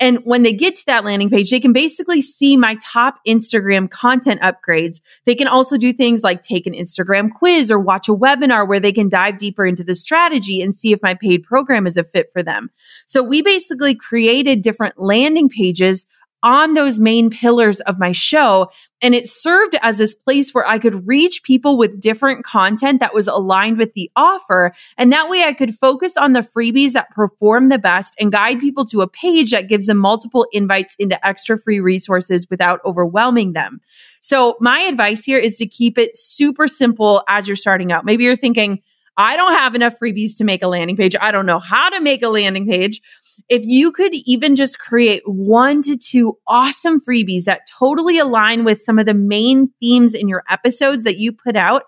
And 0.00 0.18
when 0.24 0.42
they 0.42 0.52
get 0.52 0.74
to 0.74 0.86
that 0.86 1.04
landing 1.04 1.30
page, 1.30 1.48
they 1.48 1.60
can 1.60 1.72
basically 1.72 2.20
see 2.20 2.56
my 2.56 2.76
top 2.82 3.20
Instagram 3.24 3.88
content 3.88 4.40
upgrades. 4.40 5.00
They 5.26 5.36
can 5.36 5.46
also 5.46 5.78
do 5.78 5.92
things 5.92 6.24
like 6.24 6.42
take 6.42 6.66
an 6.66 6.72
Instagram 6.72 7.30
quiz 7.30 7.70
or 7.70 7.78
watch 7.78 8.08
a 8.08 8.14
webinar 8.16 8.66
where 8.66 8.80
they 8.80 8.92
can 8.92 9.08
dive 9.08 9.38
deeper 9.38 9.64
into 9.64 9.84
the 9.84 9.94
strategy 9.94 10.60
and 10.60 10.74
see 10.74 10.90
if 10.90 11.00
my 11.00 11.14
paid 11.14 11.44
program 11.44 11.86
is 11.86 11.96
a 11.96 12.02
fit 12.02 12.30
for 12.32 12.42
them. 12.42 12.68
So 13.06 13.22
we 13.22 13.42
basically 13.42 13.94
created 13.94 14.60
different 14.60 14.98
landing 14.98 15.48
pages 15.48 16.04
on 16.44 16.74
those 16.74 17.00
main 17.00 17.30
pillars 17.30 17.80
of 17.80 17.98
my 17.98 18.12
show. 18.12 18.70
And 19.02 19.14
it 19.14 19.28
served 19.28 19.76
as 19.82 19.98
this 19.98 20.14
place 20.14 20.52
where 20.52 20.66
I 20.66 20.78
could 20.78 21.08
reach 21.08 21.42
people 21.42 21.76
with 21.78 21.98
different 21.98 22.44
content 22.44 23.00
that 23.00 23.14
was 23.14 23.26
aligned 23.26 23.78
with 23.78 23.94
the 23.94 24.10
offer. 24.14 24.74
And 24.98 25.10
that 25.10 25.30
way 25.30 25.42
I 25.42 25.54
could 25.54 25.74
focus 25.74 26.16
on 26.16 26.34
the 26.34 26.42
freebies 26.42 26.92
that 26.92 27.10
perform 27.10 27.70
the 27.70 27.78
best 27.78 28.14
and 28.20 28.30
guide 28.30 28.60
people 28.60 28.84
to 28.86 29.00
a 29.00 29.08
page 29.08 29.50
that 29.50 29.68
gives 29.68 29.86
them 29.86 29.96
multiple 29.96 30.46
invites 30.52 30.94
into 30.98 31.26
extra 31.26 31.58
free 31.58 31.80
resources 31.80 32.46
without 32.50 32.80
overwhelming 32.84 33.54
them. 33.54 33.80
So 34.20 34.56
my 34.60 34.80
advice 34.80 35.24
here 35.24 35.38
is 35.38 35.56
to 35.58 35.66
keep 35.66 35.96
it 35.98 36.16
super 36.16 36.68
simple 36.68 37.24
as 37.26 37.46
you're 37.46 37.56
starting 37.56 37.90
out. 37.90 38.04
Maybe 38.04 38.24
you're 38.24 38.36
thinking, 38.36 38.82
I 39.16 39.36
don't 39.36 39.52
have 39.52 39.74
enough 39.74 39.98
freebies 39.98 40.36
to 40.38 40.44
make 40.44 40.62
a 40.62 40.68
landing 40.68 40.96
page. 40.96 41.14
I 41.20 41.30
don't 41.30 41.46
know 41.46 41.58
how 41.58 41.88
to 41.88 42.00
make 42.00 42.22
a 42.22 42.28
landing 42.28 42.66
page. 42.66 43.00
If 43.48 43.64
you 43.64 43.92
could 43.92 44.14
even 44.14 44.56
just 44.56 44.78
create 44.78 45.22
one 45.26 45.82
to 45.82 45.96
two 45.96 46.38
awesome 46.46 47.00
freebies 47.00 47.44
that 47.44 47.68
totally 47.78 48.18
align 48.18 48.64
with 48.64 48.80
some 48.80 48.98
of 48.98 49.06
the 49.06 49.14
main 49.14 49.70
themes 49.80 50.14
in 50.14 50.28
your 50.28 50.44
episodes 50.48 51.04
that 51.04 51.18
you 51.18 51.32
put 51.32 51.56
out, 51.56 51.84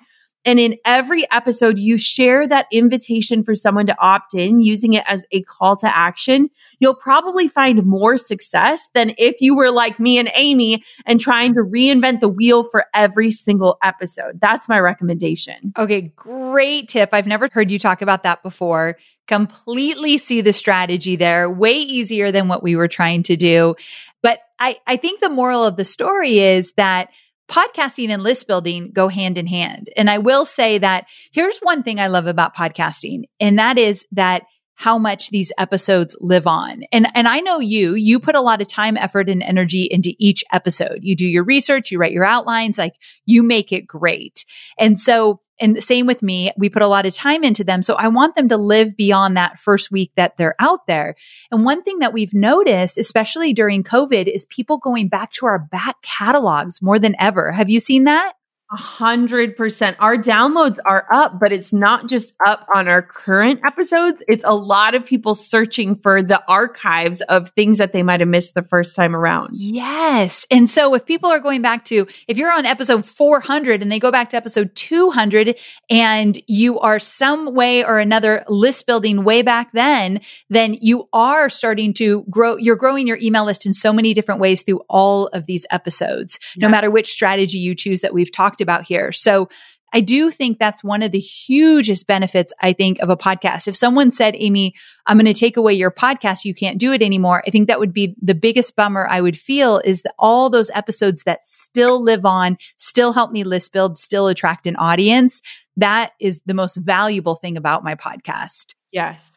and 0.46 0.60
in 0.60 0.76
every 0.84 1.30
episode, 1.32 1.76
you 1.76 1.98
share 1.98 2.46
that 2.46 2.66
invitation 2.70 3.42
for 3.42 3.56
someone 3.56 3.86
to 3.86 3.96
opt 3.98 4.32
in 4.32 4.60
using 4.60 4.92
it 4.92 5.02
as 5.08 5.24
a 5.32 5.42
call 5.42 5.76
to 5.78 5.94
action. 5.94 6.48
You'll 6.78 6.94
probably 6.94 7.48
find 7.48 7.84
more 7.84 8.16
success 8.16 8.88
than 8.94 9.12
if 9.18 9.40
you 9.40 9.56
were 9.56 9.72
like 9.72 9.98
me 9.98 10.18
and 10.18 10.30
Amy 10.34 10.84
and 11.04 11.18
trying 11.18 11.54
to 11.54 11.62
reinvent 11.62 12.20
the 12.20 12.28
wheel 12.28 12.62
for 12.62 12.86
every 12.94 13.32
single 13.32 13.76
episode. 13.82 14.40
That's 14.40 14.68
my 14.68 14.78
recommendation. 14.78 15.72
Okay, 15.76 16.12
great 16.14 16.88
tip. 16.88 17.10
I've 17.12 17.26
never 17.26 17.48
heard 17.52 17.72
you 17.72 17.80
talk 17.80 18.00
about 18.00 18.22
that 18.22 18.44
before. 18.44 18.96
Completely 19.26 20.16
see 20.16 20.42
the 20.42 20.52
strategy 20.52 21.16
there. 21.16 21.50
Way 21.50 21.72
easier 21.72 22.30
than 22.30 22.46
what 22.46 22.62
we 22.62 22.76
were 22.76 22.86
trying 22.86 23.24
to 23.24 23.36
do. 23.36 23.74
But 24.22 24.38
I, 24.60 24.76
I 24.86 24.96
think 24.96 25.18
the 25.18 25.28
moral 25.28 25.64
of 25.64 25.76
the 25.76 25.84
story 25.84 26.38
is 26.38 26.72
that 26.76 27.10
podcasting 27.48 28.10
and 28.10 28.22
list 28.22 28.46
building 28.46 28.90
go 28.92 29.08
hand 29.08 29.38
in 29.38 29.46
hand. 29.46 29.88
And 29.96 30.10
I 30.10 30.18
will 30.18 30.44
say 30.44 30.78
that 30.78 31.06
here's 31.32 31.58
one 31.58 31.82
thing 31.82 32.00
I 32.00 32.08
love 32.08 32.26
about 32.26 32.56
podcasting, 32.56 33.24
and 33.40 33.58
that 33.58 33.78
is 33.78 34.06
that 34.12 34.42
how 34.76 34.98
much 34.98 35.30
these 35.30 35.52
episodes 35.58 36.16
live 36.20 36.46
on. 36.46 36.84
And, 36.92 37.08
and 37.14 37.26
I 37.26 37.40
know 37.40 37.58
you, 37.58 37.94
you 37.94 38.20
put 38.20 38.36
a 38.36 38.40
lot 38.40 38.60
of 38.60 38.68
time, 38.68 38.96
effort 38.96 39.28
and 39.28 39.42
energy 39.42 39.88
into 39.90 40.14
each 40.18 40.44
episode. 40.52 41.00
You 41.02 41.16
do 41.16 41.26
your 41.26 41.44
research, 41.44 41.90
you 41.90 41.98
write 41.98 42.12
your 42.12 42.24
outlines, 42.24 42.78
like 42.78 42.94
you 43.24 43.42
make 43.42 43.72
it 43.72 43.86
great. 43.86 44.44
And 44.78 44.98
so 44.98 45.40
and 45.58 45.74
the 45.74 45.80
same 45.80 46.06
with 46.06 46.22
me. 46.22 46.52
We 46.58 46.68
put 46.68 46.82
a 46.82 46.86
lot 46.86 47.06
of 47.06 47.14
time 47.14 47.42
into 47.42 47.64
them. 47.64 47.82
So 47.82 47.94
I 47.94 48.08
want 48.08 48.34
them 48.34 48.48
to 48.48 48.56
live 48.56 48.96
beyond 48.96 49.36
that 49.36 49.58
first 49.58 49.90
week 49.90 50.12
that 50.16 50.36
they're 50.36 50.54
out 50.58 50.86
there. 50.86 51.14
And 51.50 51.64
one 51.64 51.82
thing 51.82 52.00
that 52.00 52.12
we've 52.12 52.34
noticed, 52.34 52.98
especially 52.98 53.54
during 53.54 53.82
COVID, 53.82 54.26
is 54.26 54.46
people 54.46 54.76
going 54.76 55.08
back 55.08 55.32
to 55.32 55.46
our 55.46 55.58
back 55.58 55.96
catalogs 56.02 56.82
more 56.82 56.98
than 56.98 57.16
ever. 57.18 57.52
Have 57.52 57.70
you 57.70 57.80
seen 57.80 58.04
that? 58.04 58.34
A 58.72 58.76
hundred 58.76 59.56
percent. 59.56 59.96
Our 60.00 60.16
downloads 60.16 60.78
are 60.84 61.06
up, 61.12 61.38
but 61.38 61.52
it's 61.52 61.72
not 61.72 62.08
just 62.08 62.34
up 62.44 62.66
on 62.74 62.88
our 62.88 63.00
current 63.00 63.60
episodes. 63.64 64.20
It's 64.26 64.42
a 64.44 64.56
lot 64.56 64.96
of 64.96 65.06
people 65.06 65.36
searching 65.36 65.94
for 65.94 66.20
the 66.20 66.42
archives 66.48 67.20
of 67.22 67.50
things 67.50 67.78
that 67.78 67.92
they 67.92 68.02
might 68.02 68.18
have 68.18 68.28
missed 68.28 68.54
the 68.54 68.64
first 68.64 68.96
time 68.96 69.14
around. 69.14 69.50
Yes. 69.52 70.46
And 70.50 70.68
so 70.68 70.94
if 70.94 71.06
people 71.06 71.30
are 71.30 71.38
going 71.38 71.62
back 71.62 71.84
to, 71.84 72.08
if 72.26 72.38
you're 72.38 72.52
on 72.52 72.66
episode 72.66 73.04
400 73.04 73.82
and 73.82 73.92
they 73.92 74.00
go 74.00 74.10
back 74.10 74.30
to 74.30 74.36
episode 74.36 74.74
200 74.74 75.56
and 75.88 76.36
you 76.48 76.80
are 76.80 76.98
some 76.98 77.54
way 77.54 77.84
or 77.84 78.00
another 78.00 78.44
list 78.48 78.84
building 78.84 79.22
way 79.22 79.42
back 79.42 79.70
then, 79.72 80.20
then 80.50 80.76
you 80.80 81.08
are 81.12 81.48
starting 81.48 81.92
to 81.94 82.24
grow, 82.30 82.56
you're 82.56 82.74
growing 82.74 83.06
your 83.06 83.18
email 83.22 83.44
list 83.44 83.64
in 83.64 83.72
so 83.72 83.92
many 83.92 84.12
different 84.12 84.40
ways 84.40 84.62
through 84.62 84.82
all 84.88 85.28
of 85.28 85.46
these 85.46 85.64
episodes, 85.70 86.40
no 86.56 86.68
matter 86.68 86.90
which 86.90 87.12
strategy 87.12 87.58
you 87.58 87.72
choose 87.72 88.00
that 88.00 88.12
we've 88.12 88.32
talked 88.32 88.55
talked 88.56 88.60
about 88.60 88.84
here. 88.84 89.12
So 89.12 89.48
I 89.92 90.00
do 90.00 90.30
think 90.30 90.58
that's 90.58 90.82
one 90.82 91.02
of 91.02 91.12
the 91.12 91.20
hugest 91.20 92.06
benefits, 92.06 92.52
I 92.60 92.72
think, 92.72 92.98
of 92.98 93.08
a 93.08 93.16
podcast. 93.16 93.68
If 93.68 93.76
someone 93.76 94.10
said, 94.10 94.34
Amy, 94.36 94.74
I'm 95.06 95.16
going 95.16 95.32
to 95.32 95.38
take 95.38 95.56
away 95.56 95.74
your 95.74 95.92
podcast, 95.92 96.44
you 96.44 96.54
can't 96.54 96.78
do 96.78 96.92
it 96.92 97.02
anymore. 97.02 97.42
I 97.46 97.50
think 97.50 97.68
that 97.68 97.78
would 97.78 97.92
be 97.92 98.14
the 98.20 98.34
biggest 98.34 98.74
bummer 98.74 99.06
I 99.08 99.20
would 99.20 99.38
feel 99.38 99.80
is 99.84 100.02
that 100.02 100.14
all 100.18 100.50
those 100.50 100.70
episodes 100.74 101.22
that 101.22 101.44
still 101.44 102.02
live 102.02 102.26
on, 102.26 102.58
still 102.76 103.12
help 103.12 103.30
me 103.30 103.44
list 103.44 103.72
build, 103.72 103.96
still 103.96 104.26
attract 104.26 104.66
an 104.66 104.76
audience. 104.76 105.40
That 105.76 106.12
is 106.20 106.42
the 106.42 106.54
most 106.54 106.76
valuable 106.76 107.36
thing 107.36 107.56
about 107.56 107.84
my 107.84 107.94
podcast. 107.94 108.74
Yes. 108.90 109.32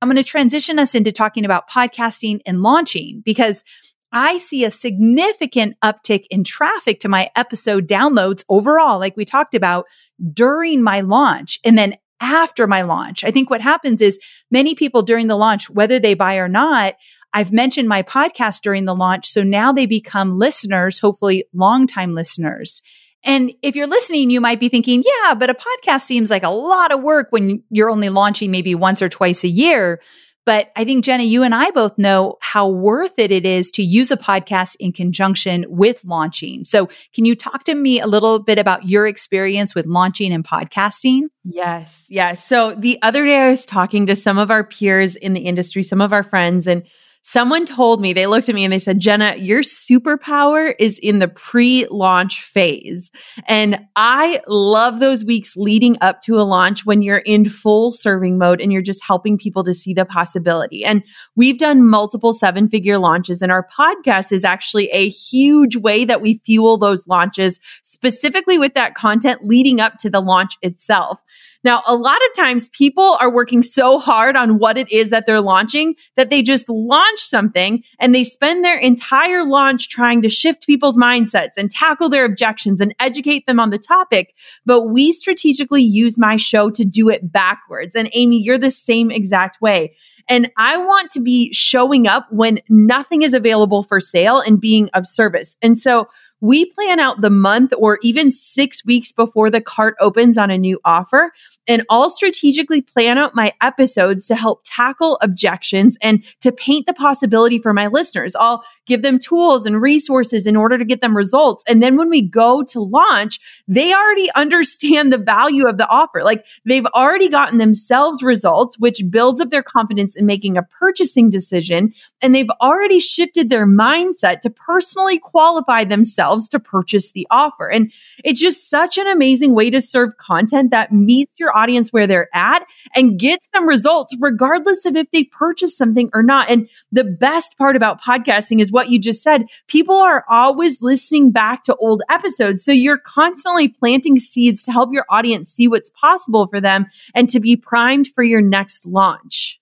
I'm 0.00 0.08
going 0.08 0.16
to 0.16 0.24
transition 0.24 0.78
us 0.78 0.94
into 0.94 1.12
talking 1.12 1.44
about 1.44 1.68
podcasting 1.68 2.40
and 2.46 2.62
launching 2.62 3.22
because 3.24 3.64
I 4.12 4.38
see 4.38 4.64
a 4.64 4.70
significant 4.70 5.76
uptick 5.84 6.24
in 6.30 6.44
traffic 6.44 7.00
to 7.00 7.08
my 7.08 7.30
episode 7.36 7.86
downloads 7.86 8.44
overall, 8.48 8.98
like 8.98 9.16
we 9.16 9.24
talked 9.24 9.54
about 9.54 9.86
during 10.32 10.82
my 10.82 11.00
launch 11.00 11.58
and 11.64 11.76
then 11.76 11.96
after 12.20 12.66
my 12.66 12.82
launch. 12.82 13.22
I 13.22 13.30
think 13.30 13.50
what 13.50 13.60
happens 13.60 14.00
is 14.00 14.18
many 14.50 14.74
people 14.74 15.02
during 15.02 15.28
the 15.28 15.36
launch, 15.36 15.70
whether 15.70 15.98
they 15.98 16.14
buy 16.14 16.36
or 16.36 16.48
not, 16.48 16.94
I've 17.32 17.52
mentioned 17.52 17.88
my 17.88 18.02
podcast 18.02 18.62
during 18.62 18.86
the 18.86 18.94
launch. 18.94 19.28
So 19.28 19.42
now 19.42 19.72
they 19.72 19.86
become 19.86 20.38
listeners, 20.38 20.98
hopefully 20.98 21.44
longtime 21.52 22.14
listeners. 22.14 22.82
And 23.24 23.52
if 23.62 23.76
you're 23.76 23.86
listening, 23.86 24.30
you 24.30 24.40
might 24.40 24.60
be 24.60 24.68
thinking, 24.68 25.02
yeah, 25.04 25.34
but 25.34 25.50
a 25.50 25.54
podcast 25.54 26.02
seems 26.02 26.30
like 26.30 26.44
a 26.44 26.50
lot 26.50 26.92
of 26.92 27.02
work 27.02 27.28
when 27.30 27.62
you're 27.68 27.90
only 27.90 28.08
launching 28.08 28.50
maybe 28.50 28.74
once 28.74 29.02
or 29.02 29.08
twice 29.08 29.44
a 29.44 29.48
year. 29.48 30.00
But 30.48 30.72
I 30.76 30.84
think 30.84 31.04
Jenna, 31.04 31.24
you 31.24 31.42
and 31.42 31.54
I 31.54 31.70
both 31.72 31.98
know 31.98 32.38
how 32.40 32.66
worth 32.66 33.18
it 33.18 33.30
it 33.30 33.44
is 33.44 33.70
to 33.72 33.82
use 33.82 34.10
a 34.10 34.16
podcast 34.16 34.76
in 34.80 34.92
conjunction 34.92 35.66
with 35.68 36.02
launching. 36.06 36.64
So 36.64 36.88
can 37.12 37.26
you 37.26 37.36
talk 37.36 37.64
to 37.64 37.74
me 37.74 38.00
a 38.00 38.06
little 38.06 38.38
bit 38.38 38.58
about 38.58 38.88
your 38.88 39.06
experience 39.06 39.74
with 39.74 39.84
launching 39.84 40.32
and 40.32 40.42
podcasting? 40.42 41.24
Yes. 41.44 42.06
Yes. 42.08 42.42
So 42.46 42.74
the 42.74 42.98
other 43.02 43.26
day 43.26 43.36
I 43.36 43.50
was 43.50 43.66
talking 43.66 44.06
to 44.06 44.16
some 44.16 44.38
of 44.38 44.50
our 44.50 44.64
peers 44.64 45.16
in 45.16 45.34
the 45.34 45.42
industry, 45.42 45.82
some 45.82 46.00
of 46.00 46.14
our 46.14 46.22
friends, 46.22 46.66
and 46.66 46.82
Someone 47.30 47.66
told 47.66 48.00
me, 48.00 48.14
they 48.14 48.26
looked 48.26 48.48
at 48.48 48.54
me 48.54 48.64
and 48.64 48.72
they 48.72 48.78
said, 48.78 49.00
Jenna, 49.00 49.36
your 49.36 49.60
superpower 49.60 50.72
is 50.78 50.98
in 50.98 51.18
the 51.18 51.28
pre 51.28 51.86
launch 51.90 52.42
phase. 52.42 53.10
And 53.46 53.80
I 53.96 54.40
love 54.46 54.98
those 54.98 55.26
weeks 55.26 55.54
leading 55.54 55.98
up 56.00 56.22
to 56.22 56.36
a 56.36 56.48
launch 56.48 56.86
when 56.86 57.02
you're 57.02 57.18
in 57.18 57.46
full 57.46 57.92
serving 57.92 58.38
mode 58.38 58.62
and 58.62 58.72
you're 58.72 58.80
just 58.80 59.04
helping 59.04 59.36
people 59.36 59.62
to 59.64 59.74
see 59.74 59.92
the 59.92 60.06
possibility. 60.06 60.86
And 60.86 61.02
we've 61.36 61.58
done 61.58 61.86
multiple 61.86 62.32
seven 62.32 62.66
figure 62.66 62.96
launches 62.96 63.42
and 63.42 63.52
our 63.52 63.68
podcast 63.78 64.32
is 64.32 64.42
actually 64.42 64.88
a 64.88 65.10
huge 65.10 65.76
way 65.76 66.06
that 66.06 66.22
we 66.22 66.40
fuel 66.46 66.78
those 66.78 67.06
launches 67.06 67.60
specifically 67.82 68.56
with 68.56 68.72
that 68.72 68.94
content 68.94 69.44
leading 69.44 69.80
up 69.82 69.98
to 69.98 70.08
the 70.08 70.22
launch 70.22 70.56
itself. 70.62 71.20
Now, 71.68 71.82
a 71.86 71.94
lot 71.94 72.16
of 72.16 72.34
times 72.34 72.70
people 72.70 73.18
are 73.20 73.30
working 73.30 73.62
so 73.62 73.98
hard 73.98 74.36
on 74.36 74.58
what 74.58 74.78
it 74.78 74.90
is 74.90 75.10
that 75.10 75.26
they're 75.26 75.42
launching 75.42 75.96
that 76.16 76.30
they 76.30 76.40
just 76.40 76.66
launch 76.70 77.20
something 77.20 77.82
and 78.00 78.14
they 78.14 78.24
spend 78.24 78.64
their 78.64 78.78
entire 78.78 79.44
launch 79.44 79.90
trying 79.90 80.22
to 80.22 80.30
shift 80.30 80.66
people's 80.66 80.96
mindsets 80.96 81.58
and 81.58 81.70
tackle 81.70 82.08
their 82.08 82.24
objections 82.24 82.80
and 82.80 82.94
educate 83.00 83.46
them 83.46 83.60
on 83.60 83.68
the 83.68 83.78
topic. 83.78 84.34
But 84.64 84.84
we 84.84 85.12
strategically 85.12 85.82
use 85.82 86.16
my 86.16 86.38
show 86.38 86.70
to 86.70 86.86
do 86.86 87.10
it 87.10 87.30
backwards. 87.30 87.94
And 87.94 88.08
Amy, 88.14 88.42
you're 88.42 88.56
the 88.56 88.70
same 88.70 89.10
exact 89.10 89.60
way. 89.60 89.94
And 90.26 90.50
I 90.56 90.78
want 90.78 91.10
to 91.10 91.20
be 91.20 91.52
showing 91.52 92.06
up 92.06 92.28
when 92.30 92.60
nothing 92.70 93.20
is 93.20 93.34
available 93.34 93.82
for 93.82 94.00
sale 94.00 94.40
and 94.40 94.58
being 94.58 94.88
of 94.94 95.06
service. 95.06 95.58
And 95.60 95.78
so 95.78 96.08
we 96.40 96.66
plan 96.66 97.00
out 97.00 97.20
the 97.20 97.30
month 97.30 97.72
or 97.76 97.98
even 98.02 98.30
six 98.30 98.84
weeks 98.84 99.10
before 99.10 99.50
the 99.50 99.60
cart 99.60 99.96
opens 100.00 100.38
on 100.38 100.50
a 100.50 100.58
new 100.58 100.78
offer. 100.84 101.32
And 101.66 101.84
I'll 101.90 102.10
strategically 102.10 102.80
plan 102.80 103.18
out 103.18 103.34
my 103.34 103.52
episodes 103.60 104.26
to 104.26 104.36
help 104.36 104.60
tackle 104.64 105.18
objections 105.20 105.96
and 106.00 106.22
to 106.40 106.52
paint 106.52 106.86
the 106.86 106.94
possibility 106.94 107.58
for 107.58 107.72
my 107.72 107.88
listeners. 107.88 108.36
I'll 108.36 108.62
give 108.86 109.02
them 109.02 109.18
tools 109.18 109.66
and 109.66 109.82
resources 109.82 110.46
in 110.46 110.56
order 110.56 110.78
to 110.78 110.84
get 110.84 111.00
them 111.00 111.16
results. 111.16 111.64
And 111.66 111.82
then 111.82 111.96
when 111.96 112.08
we 112.08 112.22
go 112.22 112.62
to 112.64 112.80
launch, 112.80 113.40
they 113.66 113.92
already 113.92 114.30
understand 114.34 115.12
the 115.12 115.18
value 115.18 115.66
of 115.66 115.78
the 115.78 115.88
offer. 115.88 116.22
Like 116.22 116.46
they've 116.64 116.86
already 116.86 117.28
gotten 117.28 117.58
themselves 117.58 118.22
results, 118.22 118.78
which 118.78 119.02
builds 119.10 119.40
up 119.40 119.50
their 119.50 119.62
confidence 119.62 120.14
in 120.14 120.24
making 120.24 120.56
a 120.56 120.62
purchasing 120.62 121.30
decision. 121.30 121.92
And 122.22 122.34
they've 122.34 122.50
already 122.60 123.00
shifted 123.00 123.50
their 123.50 123.66
mindset 123.66 124.40
to 124.40 124.50
personally 124.50 125.18
qualify 125.18 125.84
themselves 125.84 126.27
themselves 126.28 126.48
to 126.50 126.60
purchase 126.60 127.12
the 127.12 127.26
offer. 127.30 127.68
And 127.68 127.92
it's 128.24 128.40
just 128.40 128.68
such 128.68 128.98
an 128.98 129.06
amazing 129.06 129.54
way 129.54 129.70
to 129.70 129.80
serve 129.80 130.10
content 130.18 130.70
that 130.70 130.92
meets 130.92 131.38
your 131.38 131.56
audience 131.56 131.92
where 131.92 132.06
they're 132.06 132.28
at 132.34 132.64
and 132.94 133.18
gets 133.18 133.48
them 133.52 133.66
results 133.66 134.14
regardless 134.20 134.84
of 134.84 134.96
if 134.96 135.10
they 135.10 135.24
purchase 135.24 135.76
something 135.76 136.10
or 136.12 136.22
not. 136.22 136.50
And 136.50 136.68
the 136.92 137.04
best 137.04 137.56
part 137.58 137.76
about 137.76 138.00
podcasting 138.00 138.60
is 138.60 138.72
what 138.72 138.90
you 138.90 138.98
just 138.98 139.22
said. 139.22 139.46
People 139.66 139.96
are 139.96 140.24
always 140.28 140.82
listening 140.82 141.30
back 141.32 141.62
to 141.64 141.76
old 141.76 142.02
episodes. 142.10 142.64
So 142.64 142.72
you're 142.72 142.98
constantly 142.98 143.68
planting 143.68 144.18
seeds 144.18 144.62
to 144.64 144.72
help 144.72 144.90
your 144.92 145.06
audience 145.10 145.50
see 145.50 145.68
what's 145.68 145.90
possible 145.90 146.46
for 146.48 146.60
them 146.60 146.86
and 147.14 147.28
to 147.30 147.40
be 147.40 147.56
primed 147.56 148.08
for 148.14 148.22
your 148.22 148.40
next 148.40 148.86
launch. 148.86 149.60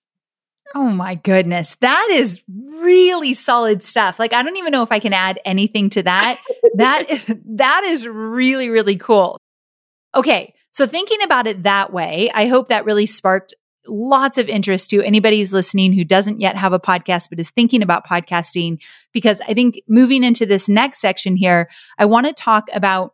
Oh 0.75 0.89
my 0.89 1.15
goodness. 1.15 1.75
That 1.81 2.09
is 2.11 2.43
really 2.47 3.33
solid 3.33 3.83
stuff. 3.83 4.19
Like 4.19 4.33
I 4.33 4.43
don't 4.43 4.57
even 4.57 4.71
know 4.71 4.83
if 4.83 4.91
I 4.91 4.99
can 4.99 5.13
add 5.13 5.39
anything 5.45 5.89
to 5.91 6.03
that. 6.03 6.39
that 6.75 7.39
that 7.45 7.83
is 7.85 8.07
really 8.07 8.69
really 8.69 8.97
cool. 8.97 9.39
Okay. 10.15 10.53
So 10.71 10.85
thinking 10.85 11.21
about 11.23 11.47
it 11.47 11.63
that 11.63 11.91
way, 11.91 12.29
I 12.33 12.47
hope 12.47 12.69
that 12.69 12.85
really 12.85 13.05
sparked 13.05 13.53
lots 13.87 14.37
of 14.37 14.49
interest 14.49 14.89
to 14.89 15.01
anybody 15.01 15.39
who's 15.39 15.53
listening 15.53 15.93
who 15.93 16.03
doesn't 16.03 16.41
yet 16.41 16.57
have 16.57 16.73
a 16.73 16.79
podcast 16.79 17.29
but 17.29 17.39
is 17.39 17.49
thinking 17.49 17.81
about 17.81 18.05
podcasting 18.05 18.83
because 19.13 19.41
I 19.47 19.53
think 19.53 19.81
moving 19.87 20.23
into 20.23 20.45
this 20.45 20.67
next 20.67 20.99
section 20.99 21.35
here, 21.35 21.69
I 21.97 22.05
want 22.05 22.27
to 22.27 22.33
talk 22.33 22.67
about 22.73 23.13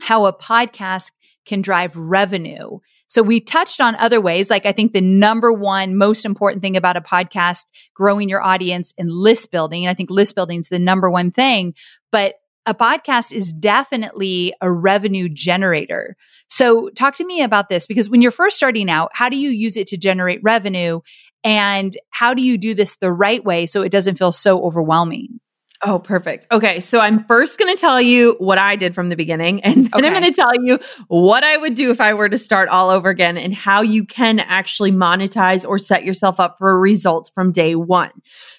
how 0.00 0.26
a 0.26 0.36
podcast 0.36 1.10
can 1.44 1.62
drive 1.62 1.96
revenue. 1.96 2.78
So 3.14 3.22
we 3.22 3.38
touched 3.38 3.80
on 3.80 3.94
other 3.94 4.20
ways. 4.20 4.50
Like 4.50 4.66
I 4.66 4.72
think 4.72 4.92
the 4.92 5.00
number 5.00 5.52
one 5.52 5.96
most 5.96 6.24
important 6.24 6.62
thing 6.62 6.76
about 6.76 6.96
a 6.96 7.00
podcast, 7.00 7.66
growing 7.94 8.28
your 8.28 8.42
audience 8.42 8.92
and 8.98 9.08
list 9.08 9.52
building. 9.52 9.84
And 9.84 9.90
I 9.90 9.94
think 9.94 10.10
list 10.10 10.34
building 10.34 10.58
is 10.58 10.68
the 10.68 10.80
number 10.80 11.08
one 11.08 11.30
thing, 11.30 11.74
but 12.10 12.34
a 12.66 12.74
podcast 12.74 13.32
is 13.32 13.52
definitely 13.52 14.52
a 14.60 14.72
revenue 14.72 15.28
generator. 15.28 16.16
So 16.48 16.88
talk 16.88 17.14
to 17.16 17.24
me 17.24 17.42
about 17.42 17.68
this 17.68 17.86
because 17.86 18.10
when 18.10 18.20
you're 18.20 18.32
first 18.32 18.56
starting 18.56 18.90
out, 18.90 19.10
how 19.12 19.28
do 19.28 19.36
you 19.36 19.50
use 19.50 19.76
it 19.76 19.86
to 19.88 19.96
generate 19.96 20.40
revenue? 20.42 21.00
And 21.44 21.96
how 22.10 22.34
do 22.34 22.42
you 22.42 22.58
do 22.58 22.74
this 22.74 22.96
the 22.96 23.12
right 23.12 23.44
way 23.44 23.66
so 23.66 23.82
it 23.82 23.92
doesn't 23.92 24.16
feel 24.16 24.32
so 24.32 24.64
overwhelming? 24.64 25.38
Oh, 25.86 25.98
perfect. 25.98 26.46
Okay. 26.50 26.80
So 26.80 27.00
I'm 27.00 27.24
first 27.24 27.58
going 27.58 27.74
to 27.74 27.80
tell 27.80 28.00
you 28.00 28.36
what 28.38 28.56
I 28.58 28.74
did 28.74 28.94
from 28.94 29.10
the 29.10 29.16
beginning, 29.16 29.62
and 29.62 29.86
then 29.86 29.94
okay. 29.94 30.06
I'm 30.06 30.12
going 30.12 30.32
to 30.32 30.32
tell 30.32 30.52
you 30.62 30.78
what 31.08 31.44
I 31.44 31.56
would 31.56 31.74
do 31.74 31.90
if 31.90 32.00
I 32.00 32.14
were 32.14 32.28
to 32.28 32.38
start 32.38 32.68
all 32.68 32.90
over 32.90 33.10
again 33.10 33.36
and 33.36 33.54
how 33.54 33.82
you 33.82 34.04
can 34.04 34.40
actually 34.40 34.92
monetize 34.92 35.66
or 35.68 35.78
set 35.78 36.04
yourself 36.04 36.40
up 36.40 36.56
for 36.58 36.70
a 36.70 36.78
result 36.78 37.30
from 37.34 37.52
day 37.52 37.74
one. 37.74 38.10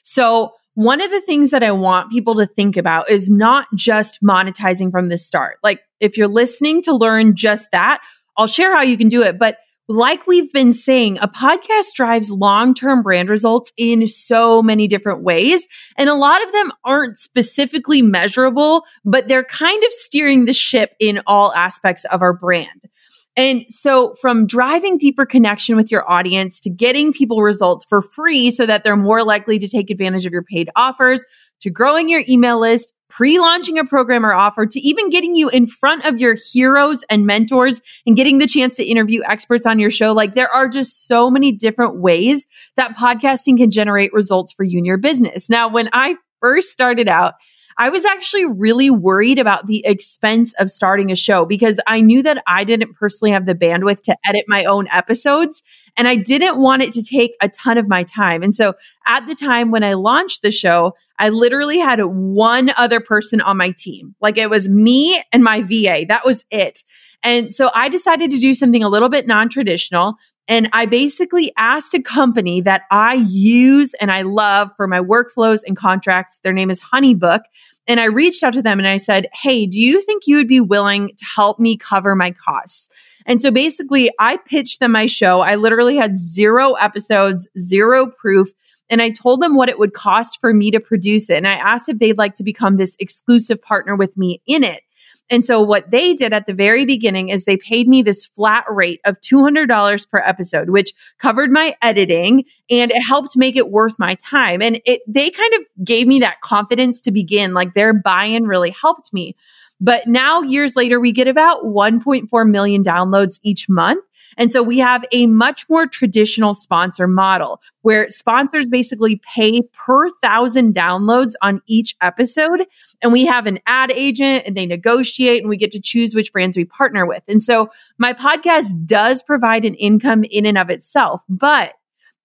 So, 0.03 0.53
one 0.75 1.01
of 1.01 1.09
the 1.09 1.21
things 1.21 1.51
that 1.51 1.63
I 1.63 1.71
want 1.71 2.11
people 2.11 2.35
to 2.35 2.45
think 2.45 2.75
about 2.75 3.09
is 3.09 3.29
not 3.29 3.67
just 3.75 4.21
monetizing 4.21 4.91
from 4.91 5.07
the 5.07 5.17
start. 5.17 5.57
Like, 5.63 5.79
if 6.01 6.17
you're 6.17 6.27
listening 6.27 6.81
to 6.83 6.93
learn 6.93 7.35
just 7.35 7.71
that, 7.71 8.01
I'll 8.37 8.47
share 8.47 8.75
how 8.75 8.81
you 8.81 8.97
can 8.97 9.07
do 9.07 9.23
it, 9.23 9.39
but 9.39 9.57
like 9.87 10.25
we've 10.25 10.51
been 10.51 10.71
saying, 10.71 11.19
a 11.19 11.27
podcast 11.27 11.93
drives 11.93 12.31
long 12.31 12.73
term 12.73 13.03
brand 13.03 13.29
results 13.29 13.71
in 13.77 14.07
so 14.07 14.61
many 14.61 14.87
different 14.87 15.23
ways. 15.23 15.67
And 15.97 16.09
a 16.09 16.15
lot 16.15 16.43
of 16.43 16.51
them 16.51 16.71
aren't 16.83 17.19
specifically 17.19 18.01
measurable, 18.01 18.85
but 19.03 19.27
they're 19.27 19.43
kind 19.43 19.83
of 19.83 19.91
steering 19.93 20.45
the 20.45 20.53
ship 20.53 20.95
in 20.99 21.21
all 21.27 21.53
aspects 21.53 22.05
of 22.05 22.21
our 22.21 22.33
brand. 22.33 22.89
And 23.37 23.65
so 23.67 24.15
from 24.15 24.47
driving 24.47 24.97
deeper 24.97 25.25
connection 25.25 25.75
with 25.75 25.91
your 25.91 26.09
audience 26.09 26.59
to 26.61 26.69
getting 26.69 27.11
people 27.11 27.41
results 27.41 27.85
for 27.85 28.01
free 28.01 28.49
so 28.49 28.65
that 28.65 28.83
they're 28.83 28.95
more 28.95 29.23
likely 29.25 29.59
to 29.59 29.67
take 29.67 29.89
advantage 29.89 30.25
of 30.25 30.31
your 30.31 30.43
paid 30.43 30.69
offers 30.75 31.23
to 31.65 31.71
growing 31.71 32.07
your 32.07 32.23
email 32.29 32.59
list 32.59 32.93
pre 33.09 33.39
launching 33.39 33.79
a 33.79 33.83
program 33.83 34.23
or 34.23 34.33
offer 34.33 34.67
to 34.67 34.79
even 34.81 35.09
getting 35.09 35.35
you 35.35 35.49
in 35.49 35.65
front 35.65 36.05
of 36.05 36.19
your 36.19 36.35
heroes 36.53 37.03
and 37.09 37.25
mentors 37.25 37.81
and 38.05 38.15
getting 38.15 38.37
the 38.37 38.45
chance 38.45 38.75
to 38.75 38.85
interview 38.85 39.21
experts 39.27 39.65
on 39.65 39.79
your 39.79 39.89
show. 39.89 40.11
Like 40.11 40.35
there 40.35 40.49
are 40.49 40.67
just 40.67 41.07
so 41.07 41.31
many 41.31 41.51
different 41.51 41.97
ways 41.97 42.45
that 42.77 42.95
podcasting 42.95 43.57
can 43.57 43.71
generate 43.71 44.13
results 44.13 44.53
for 44.53 44.63
you 44.63 44.77
and 44.77 44.85
your 44.85 44.99
business. 44.99 45.49
Now, 45.49 45.67
when 45.67 45.89
I 45.91 46.17
first 46.39 46.69
started 46.69 47.07
out, 47.07 47.33
I 47.77 47.89
was 47.89 48.05
actually 48.05 48.45
really 48.45 48.89
worried 48.89 49.37
about 49.37 49.67
the 49.67 49.85
expense 49.85 50.53
of 50.59 50.71
starting 50.71 51.11
a 51.11 51.15
show 51.15 51.45
because 51.45 51.79
I 51.87 51.99
knew 51.99 52.23
that 52.23 52.41
I 52.47 52.63
didn't 52.63 52.93
personally 52.93 53.31
have 53.31 53.45
the 53.45 53.55
bandwidth 53.55 54.01
to 54.03 54.15
edit 54.25 54.45
my 54.47 54.63
own 54.63 54.87
episodes 54.93 55.61
and 55.97 56.07
I 56.07 56.15
didn't 56.15 56.57
want 56.57 56.83
it 56.83 56.93
to 56.93 57.03
take 57.03 57.35
a 57.41 57.49
ton 57.49 57.77
of 57.77 57.89
my 57.89 58.03
time. 58.03 58.43
And 58.43 58.55
so 58.55 58.75
at 59.07 59.27
the 59.27 59.35
time 59.35 59.71
when 59.71 59.83
I 59.83 59.93
launched 59.93 60.41
the 60.41 60.51
show, 60.51 60.93
I 61.19 61.29
literally 61.29 61.77
had 61.77 61.99
one 62.01 62.71
other 62.77 63.01
person 63.01 63.41
on 63.41 63.57
my 63.57 63.71
team. 63.71 64.15
Like 64.21 64.37
it 64.37 64.49
was 64.49 64.69
me 64.69 65.21
and 65.33 65.43
my 65.43 65.61
VA. 65.61 66.05
That 66.07 66.25
was 66.25 66.45
it. 66.51 66.83
And 67.23 67.53
so 67.53 67.71
I 67.73 67.89
decided 67.89 68.31
to 68.31 68.39
do 68.39 68.53
something 68.53 68.83
a 68.83 68.89
little 68.89 69.09
bit 69.09 69.27
non 69.27 69.49
traditional. 69.49 70.15
And 70.47 70.69
I 70.73 70.85
basically 70.85 71.51
asked 71.57 71.93
a 71.93 72.01
company 72.01 72.61
that 72.61 72.83
I 72.91 73.15
use 73.27 73.93
and 73.95 74.11
I 74.11 74.21
love 74.21 74.69
for 74.77 74.87
my 74.87 74.99
workflows 74.99 75.61
and 75.65 75.75
contracts. 75.75 76.39
Their 76.43 76.53
name 76.53 76.69
is 76.69 76.79
Honeybook. 76.79 77.41
And 77.87 77.99
I 77.99 78.05
reached 78.05 78.43
out 78.43 78.53
to 78.53 78.61
them 78.61 78.79
and 78.79 78.87
I 78.87 78.97
said, 78.97 79.27
Hey, 79.33 79.65
do 79.65 79.81
you 79.81 80.01
think 80.01 80.27
you 80.27 80.35
would 80.37 80.47
be 80.47 80.61
willing 80.61 81.09
to 81.09 81.25
help 81.25 81.59
me 81.59 81.77
cover 81.77 82.15
my 82.15 82.31
costs? 82.31 82.89
And 83.25 83.41
so 83.41 83.49
basically, 83.49 84.11
I 84.19 84.37
pitched 84.37 84.79
them 84.79 84.91
my 84.91 85.07
show. 85.07 85.41
I 85.41 85.55
literally 85.55 85.97
had 85.97 86.19
zero 86.19 86.73
episodes, 86.73 87.47
zero 87.57 88.07
proof. 88.07 88.49
And 88.87 89.01
I 89.01 89.09
told 89.09 89.41
them 89.41 89.55
what 89.55 89.69
it 89.69 89.79
would 89.79 89.93
cost 89.93 90.39
for 90.39 90.53
me 90.53 90.69
to 90.69 90.79
produce 90.79 91.29
it. 91.31 91.37
And 91.37 91.47
I 91.47 91.53
asked 91.53 91.89
if 91.89 91.97
they'd 91.97 92.19
like 92.19 92.35
to 92.35 92.43
become 92.43 92.77
this 92.77 92.95
exclusive 92.99 93.59
partner 93.59 93.95
with 93.95 94.15
me 94.15 94.41
in 94.45 94.63
it. 94.63 94.83
And 95.29 95.45
so 95.45 95.61
what 95.61 95.89
they 95.89 96.13
did 96.13 96.33
at 96.33 96.45
the 96.45 96.53
very 96.53 96.85
beginning 96.85 97.29
is 97.29 97.45
they 97.45 97.57
paid 97.57 97.87
me 97.87 98.01
this 98.03 98.25
flat 98.25 98.63
rate 98.69 99.01
of 99.05 99.19
$200 99.21 100.09
per 100.09 100.19
episode, 100.19 100.69
which 100.69 100.93
covered 101.17 101.51
my 101.51 101.75
editing 101.81 102.45
and 102.69 102.91
it 102.91 103.01
helped 103.01 103.35
make 103.35 103.55
it 103.55 103.71
worth 103.71 103.97
my 103.97 104.15
time. 104.15 104.61
And 104.61 104.79
it, 104.85 105.01
they 105.07 105.31
kind 105.31 105.53
of 105.55 105.61
gave 105.83 106.07
me 106.07 106.19
that 106.19 106.41
confidence 106.41 107.01
to 107.01 107.11
begin. 107.11 107.53
Like 107.53 107.73
their 107.73 107.93
buy-in 107.93 108.45
really 108.45 108.71
helped 108.71 109.13
me. 109.13 109.35
But 109.81 110.07
now, 110.07 110.41
years 110.41 110.75
later, 110.75 110.99
we 110.99 111.11
get 111.11 111.27
about 111.27 111.63
1.4 111.63 112.49
million 112.49 112.83
downloads 112.83 113.39
each 113.43 113.67
month. 113.67 114.03
And 114.37 114.51
so 114.51 114.61
we 114.63 114.79
have 114.79 115.05
a 115.11 115.27
much 115.27 115.69
more 115.69 115.87
traditional 115.87 116.53
sponsor 116.53 117.07
model 117.07 117.61
where 117.81 118.09
sponsors 118.09 118.65
basically 118.65 119.21
pay 119.35 119.61
per 119.73 120.09
thousand 120.21 120.73
downloads 120.73 121.33
on 121.41 121.61
each 121.67 121.95
episode. 122.01 122.65
And 123.01 123.11
we 123.11 123.25
have 123.25 123.47
an 123.47 123.59
ad 123.65 123.91
agent 123.91 124.43
and 124.45 124.55
they 124.55 124.65
negotiate 124.65 125.41
and 125.41 125.49
we 125.49 125.57
get 125.57 125.71
to 125.71 125.79
choose 125.79 126.13
which 126.13 126.33
brands 126.33 126.57
we 126.57 126.65
partner 126.65 127.05
with. 127.05 127.23
And 127.27 127.41
so 127.41 127.69
my 127.97 128.13
podcast 128.13 128.85
does 128.85 129.23
provide 129.23 129.65
an 129.65 129.75
income 129.75 130.23
in 130.25 130.45
and 130.45 130.57
of 130.57 130.69
itself. 130.69 131.21
But 131.29 131.73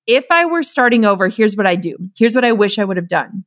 if 0.06 0.24
I 0.30 0.46
were 0.46 0.62
starting 0.62 1.04
over, 1.04 1.28
here's 1.28 1.56
what 1.56 1.66
I 1.66 1.76
do. 1.76 1.96
Here's 2.16 2.34
what 2.34 2.44
I 2.44 2.52
wish 2.52 2.78
I 2.78 2.84
would 2.84 2.96
have 2.96 3.08
done. 3.08 3.44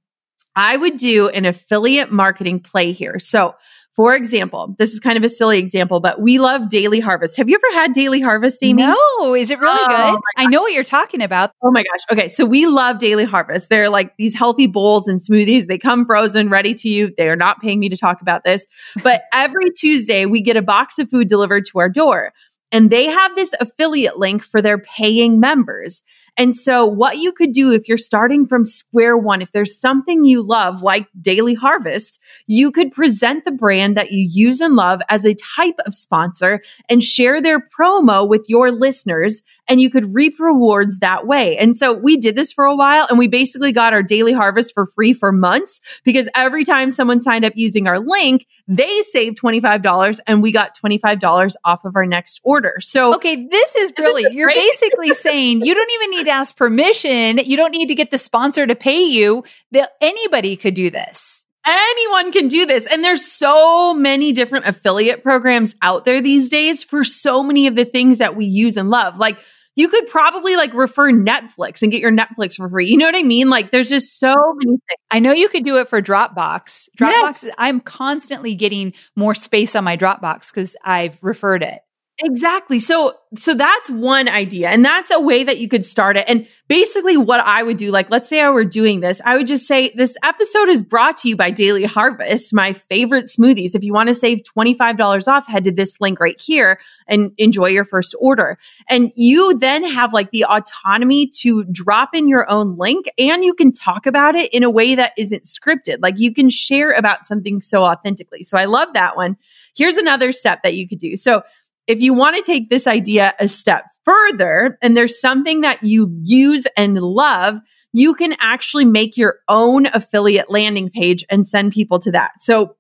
I 0.56 0.78
would 0.78 0.98
do 0.98 1.30
an 1.30 1.46
affiliate 1.46 2.12
marketing 2.12 2.60
play 2.60 2.92
here. 2.92 3.18
So 3.20 3.56
for 3.96 4.16
example, 4.16 4.76
this 4.80 4.92
is 4.92 5.00
kind 5.00 5.18
of 5.18 5.24
a 5.24 5.30
silly 5.30 5.60
example, 5.60 6.00
but 6.00 6.20
we 6.20 6.40
love 6.40 6.68
Daily 6.70 7.00
Harvest. 7.00 7.38
Have 7.38 7.48
you 7.48 7.56
ever 7.56 7.80
had 7.80 7.94
Daily 7.94 8.22
Harvest, 8.22 8.64
Amy? 8.64 8.82
No. 8.82 9.36
Is 9.36 9.52
it 9.52 9.60
really 9.60 9.80
oh, 9.80 10.14
good? 10.14 10.22
I 10.36 10.48
know 10.48 10.62
what 10.62 10.74
you're 10.74 10.84
talking 10.84 11.22
about. 11.22 11.52
Oh 11.62 11.70
my 11.70 11.84
gosh. 11.84 12.00
Okay. 12.12 12.28
So 12.28 12.44
we 12.44 12.66
love 12.66 12.98
Daily 12.98 13.24
Harvest. 13.24 13.70
They're 13.70 13.90
like 13.90 14.18
these 14.18 14.34
healthy 14.36 14.66
bowls 14.66 15.08
and 15.08 15.20
smoothies. 15.20 15.68
They 15.68 15.78
come 15.78 16.08
frozen, 16.08 16.50
ready 16.50 16.74
to 16.74 16.90
you. 16.90 17.14
They 17.18 17.30
are 17.30 17.36
not 17.36 17.62
paying 17.62 17.80
me 17.80 17.88
to 17.90 17.98
talk 17.98 18.20
about 18.20 18.44
this. 18.44 18.66
But 19.04 19.24
every 19.34 19.70
Tuesday, 19.78 20.26
we 20.26 20.42
get 20.42 20.58
a 20.58 20.64
box 20.64 20.98
of 20.98 21.10
food 21.12 21.28
delivered 21.28 21.66
to 21.66 21.80
our 21.80 21.90
door. 21.90 22.34
And 22.72 22.90
they 22.90 23.06
have 23.06 23.36
this 23.36 23.54
affiliate 23.60 24.18
link 24.18 24.44
for 24.44 24.60
their 24.60 24.80
paying 24.80 25.40
members. 25.40 26.02
And 26.38 26.56
so 26.56 26.86
what 26.86 27.18
you 27.18 27.32
could 27.32 27.52
do 27.52 27.72
if 27.72 27.88
you're 27.88 27.98
starting 27.98 28.48
from 28.48 28.66
square 28.66 29.18
one, 29.18 29.42
if 29.42 29.52
there's 29.52 29.80
something 29.80 30.26
you 30.26 30.42
love, 30.42 30.82
like 30.82 31.08
Daily 31.22 31.54
Harvest, 31.54 32.20
you 32.48 32.72
could 32.72 32.92
present 32.92 33.46
the 33.46 33.52
brand 33.52 33.96
that 33.98 34.12
you 34.12 34.28
use 34.30 34.60
and 34.60 34.76
love 34.76 35.02
as 35.10 35.26
a 35.26 35.36
type 35.56 35.80
of 35.86 35.94
sponsor 35.94 36.62
and 36.90 37.04
share 37.04 37.42
their 37.42 37.60
promo 37.60 38.28
with 38.28 38.46
your 38.48 38.72
listeners 38.72 39.44
and 39.68 39.80
you 39.80 39.90
could 39.90 40.14
reap 40.14 40.40
rewards 40.40 41.00
that 41.00 41.26
way. 41.26 41.58
And 41.58 41.76
so 41.78 41.94
we 41.94 42.18
did 42.18 42.36
this 42.36 42.52
for 42.52 42.66
a 42.66 42.76
while 42.76 43.08
and 43.10 43.18
we 43.18 43.28
basically 43.28 43.72
got 43.72 43.94
our 43.94 44.04
daily 44.04 44.34
harvest 44.34 44.74
for 44.74 44.86
free 44.86 45.14
for 45.14 45.32
months 45.32 45.80
because 46.04 46.28
every 46.36 46.66
time 46.66 46.92
someone 46.92 47.20
signed 47.20 47.46
up 47.46 47.54
using 47.56 47.88
our 47.88 48.00
link, 48.00 48.46
they 48.68 49.02
saved 49.04 49.40
$25 49.40 50.20
and 50.28 50.42
we 50.42 50.52
got 50.52 50.78
$25 50.78 51.56
off 51.66 51.86
of 51.86 51.96
our 51.96 52.06
next 52.06 52.40
order. 52.44 52.76
So, 52.80 53.16
okay, 53.16 53.48
this 53.48 53.76
is 53.76 53.92
brilliant. 53.92 54.34
You're 54.34 54.50
basically 54.50 55.14
saying 55.14 55.62
you 55.66 55.74
don't 55.74 55.92
even 55.92 56.12
need 56.12 56.26
to 56.26 56.32
ask 56.32 56.56
permission. 56.56 57.38
You 57.40 57.58
don't 57.58 57.72
need 57.72 57.88
to 57.88 57.96
get 57.96 58.12
the 58.12 58.18
sponsor 58.18 58.68
to 58.68 58.76
pay 58.76 59.04
you. 59.04 59.44
That 59.72 59.94
anybody 60.02 60.56
could 60.56 60.74
do 60.74 60.90
this. 60.90 61.43
Anyone 61.66 62.32
can 62.32 62.48
do 62.48 62.66
this. 62.66 62.86
And 62.86 63.04
there's 63.04 63.26
so 63.26 63.94
many 63.94 64.32
different 64.34 64.68
affiliate 64.68 65.24
programs 65.24 65.76
out 65.82 66.06
there 66.06 66.22
these 66.22 66.50
days 66.50 66.84
for 66.84 67.04
so 67.04 67.42
many 67.42 67.68
of 67.68 67.76
the 67.76 67.86
things 67.86 68.18
that 68.18 68.36
we 68.36 68.46
use 68.46 68.76
and 68.76 68.90
love. 68.90 69.18
Like 69.18 69.40
you 69.76 69.88
could 69.88 70.08
probably 70.08 70.56
like 70.56 70.74
refer 70.74 71.12
Netflix 71.12 71.82
and 71.82 71.92
get 71.92 72.02
your 72.02 72.12
Netflix 72.12 72.56
for 72.56 72.70
free. 72.70 72.90
You 72.90 72.98
know 72.98 73.06
what 73.06 73.16
I 73.16 73.24
mean? 73.24 73.50
Like 73.50 73.72
there's 73.72 73.90
just 73.90 74.20
so 74.20 74.36
many 74.56 74.72
things. 74.72 75.00
I 75.10 75.20
know 75.20 75.32
you 75.32 75.50
could 75.50 75.64
do 75.64 75.78
it 75.78 75.88
for 75.88 76.02
Dropbox. 76.02 76.90
Dropbox, 76.98 77.44
yes. 77.44 77.56
I'm 77.58 77.80
constantly 77.80 78.56
getting 78.56 78.94
more 79.16 79.34
space 79.34 79.76
on 79.76 79.84
my 79.84 79.98
Dropbox 79.98 80.52
because 80.54 80.76
I've 80.84 81.18
referred 81.22 81.64
it. 81.64 81.80
Exactly. 82.20 82.80
So 82.80 83.16
so 83.36 83.56
that's 83.56 83.90
one 83.90 84.30
idea 84.30 84.70
and 84.70 84.86
that's 84.86 85.10
a 85.10 85.20
way 85.20 85.44
that 85.44 85.58
you 85.58 85.68
could 85.68 85.84
start 85.84 86.16
it. 86.16 86.26
And 86.28 86.46
basically 86.68 87.18
what 87.18 87.40
I 87.40 87.64
would 87.64 87.78
do 87.78 87.90
like 87.90 88.12
let's 88.12 88.30
say 88.30 88.40
I 88.40 88.52
were 88.52 88.64
doing 88.64 89.00
this, 89.00 89.20
I 89.26 89.36
would 89.36 89.48
just 89.48 89.66
say 89.66 89.92
this 89.96 90.16
episode 90.24 90.70
is 90.70 90.84
brought 90.84 91.18
to 91.18 91.30
you 91.30 91.36
by 91.36 91.50
Daily 91.50 91.86
Harvest, 91.86 92.54
my 92.54 92.74
favorite 92.74 93.26
smoothies. 93.26 93.74
If 93.74 93.84
you 93.84 93.94
want 93.94 94.10
to 94.10 94.14
save 94.14 94.44
$25 94.44 95.28
off, 95.28 95.48
head 95.48 95.64
to 95.64 95.72
this 95.72 96.00
link 96.00 96.20
right 96.20 96.40
here 96.40 96.80
and 97.08 97.32
enjoy 97.40 97.70
your 97.70 97.84
first 97.84 98.14
order. 98.20 98.60
And 98.88 99.12
you 99.16 99.58
then 99.58 99.84
have 99.84 100.14
like 100.14 100.30
the 100.30 100.46
autonomy 100.46 101.26
to 101.42 101.64
drop 101.66 102.14
in 102.14 102.30
your 102.30 102.48
own 102.48 102.78
link 102.78 103.08
and 103.18 103.44
you 103.44 103.56
can 103.56 103.72
talk 103.72 104.06
about 104.06 104.36
it 104.36 104.54
in 104.54 104.62
a 104.62 104.70
way 104.70 104.94
that 104.94 105.14
isn't 105.18 105.46
scripted. 105.46 105.98
Like 106.04 106.20
you 106.20 106.32
can 106.32 106.48
share 106.50 106.92
about 106.92 107.26
something 107.26 107.60
so 107.60 107.84
authentically. 107.84 108.44
So 108.44 108.56
I 108.56 108.66
love 108.66 108.94
that 108.94 109.16
one. 109.18 109.36
Here's 109.76 109.98
another 109.98 110.32
step 110.32 110.62
that 110.62 110.76
you 110.76 110.88
could 110.88 111.00
do. 111.00 111.16
So 111.18 111.42
if 111.88 112.02
you 112.02 112.14
want 112.14 112.36
to 112.36 112.42
take 112.42 112.70
this 112.70 112.88
idea 112.88 113.34
a 113.40 113.48
step 113.48 113.86
further 114.06 114.78
and 114.82 114.96
there's 114.96 115.20
something 115.20 115.62
that 115.62 115.84
you 115.84 116.16
use 116.24 116.66
and 116.78 116.98
love, 116.98 117.56
you 117.94 118.14
can 118.14 118.36
actually 118.40 118.86
make 118.86 119.18
your 119.18 119.40
own 119.48 119.88
affiliate 119.88 120.50
landing 120.50 120.90
page 120.90 121.24
and 121.30 121.48
send 121.48 121.72
people 121.72 122.00
to 122.00 122.12
that. 122.12 122.32
So 122.40 122.76